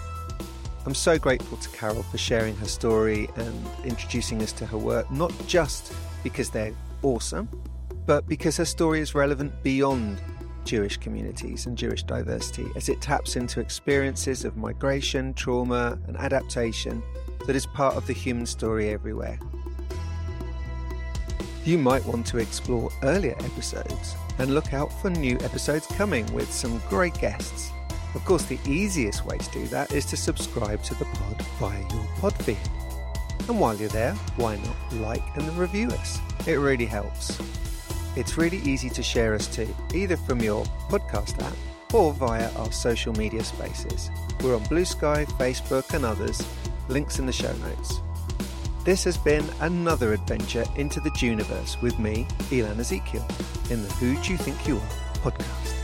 I'm 0.87 0.95
so 0.95 1.19
grateful 1.19 1.59
to 1.59 1.69
Carol 1.71 2.03
for 2.05 2.19
sharing 2.19 2.57
her 2.57 2.67
story 2.67 3.29
and 3.37 3.67
introducing 3.85 4.41
us 4.43 4.53
to 4.53 4.67
her 4.67 4.79
work, 4.79 5.11
not 5.11 5.33
just 5.47 5.93
because 6.23 6.49
they're 6.49 6.75
awesome, 7.03 7.49
but 8.07 8.27
because 8.27 8.57
her 8.57 8.65
story 8.65 9.01
is 9.01 9.15
relevant 9.15 9.53
beyond 9.63 10.21
Jewish 10.65 10.97
communities 10.97 11.67
and 11.67 11.77
Jewish 11.77 12.03
diversity 12.03 12.67
as 12.77 12.89
it 12.89 13.01
taps 13.01 13.37
into 13.37 13.61
experiences 13.61 14.45
of 14.45 14.57
migration, 14.57 15.35
trauma, 15.35 15.99
and 16.07 16.17
adaptation 16.17 17.03
that 17.47 17.55
is 17.55 17.67
part 17.67 17.95
of 17.95 18.07
the 18.07 18.13
human 18.13 18.47
story 18.47 18.91
everywhere. 18.91 19.39
You 21.67 21.79
might 21.79 22.07
want 22.07 22.25
to 22.29 22.39
explore 22.39 22.93
earlier 23.03 23.35
episodes 23.41 24.15
and 24.39 24.55
look 24.55 24.73
out 24.73 24.93
for 25.03 25.11
new 25.11 25.37
episodes 25.41 25.85
coming 25.89 26.25
with 26.33 26.53
some 26.53 26.81
great 26.89 27.15
guests. 27.15 27.73
Of 28.15 28.25
course, 28.25 28.45
the 28.45 28.61
easiest 28.69 29.27
way 29.27 29.37
to 29.37 29.51
do 29.51 29.67
that 29.67 29.91
is 29.91 30.05
to 30.07 30.17
subscribe 30.17 30.81
to 30.85 30.95
the 30.95 31.07
pod 31.07 31.43
via 31.59 31.81
your 31.81 32.07
pod 32.21 32.35
feed. 32.45 32.57
And 33.49 33.59
while 33.59 33.75
you're 33.75 33.89
there, 33.89 34.15
why 34.37 34.55
not 34.59 35.01
like 35.01 35.37
and 35.37 35.59
review 35.59 35.89
us? 35.89 36.21
It 36.47 36.55
really 36.55 36.87
helps. 36.87 37.37
It's 38.15 38.39
really 38.39 38.59
easy 38.59 38.89
to 38.91 39.03
share 39.03 39.35
us 39.35 39.49
too, 39.49 39.75
either 39.93 40.17
from 40.17 40.41
your 40.41 40.65
podcast 40.89 41.43
app 41.43 41.57
or 41.93 42.13
via 42.13 42.49
our 42.55 42.71
social 42.71 43.13
media 43.15 43.43
spaces. 43.43 44.09
We're 44.41 44.55
on 44.55 44.65
Bluesky, 44.67 45.27
Facebook, 45.33 45.93
and 45.95 46.05
others. 46.05 46.47
Links 46.89 47.19
in 47.19 47.27
the 47.27 47.33
show 47.33 47.53
notes. 47.55 48.01
This 48.87 49.03
has 49.03 49.19
been 49.19 49.45
another 49.63 50.13
adventure 50.13 50.65
into 50.77 51.01
the 51.01 51.11
Juniverse 51.11 51.83
with 51.83 51.99
me, 51.99 52.25
Elan 52.53 52.79
Ezekiel, 52.79 53.27
in 53.69 53.83
the 53.83 53.93
Who 53.95 54.15
Do 54.23 54.31
You 54.31 54.39
Think 54.39 54.69
You 54.69 54.77
Are 54.77 55.33
podcast. 55.33 55.76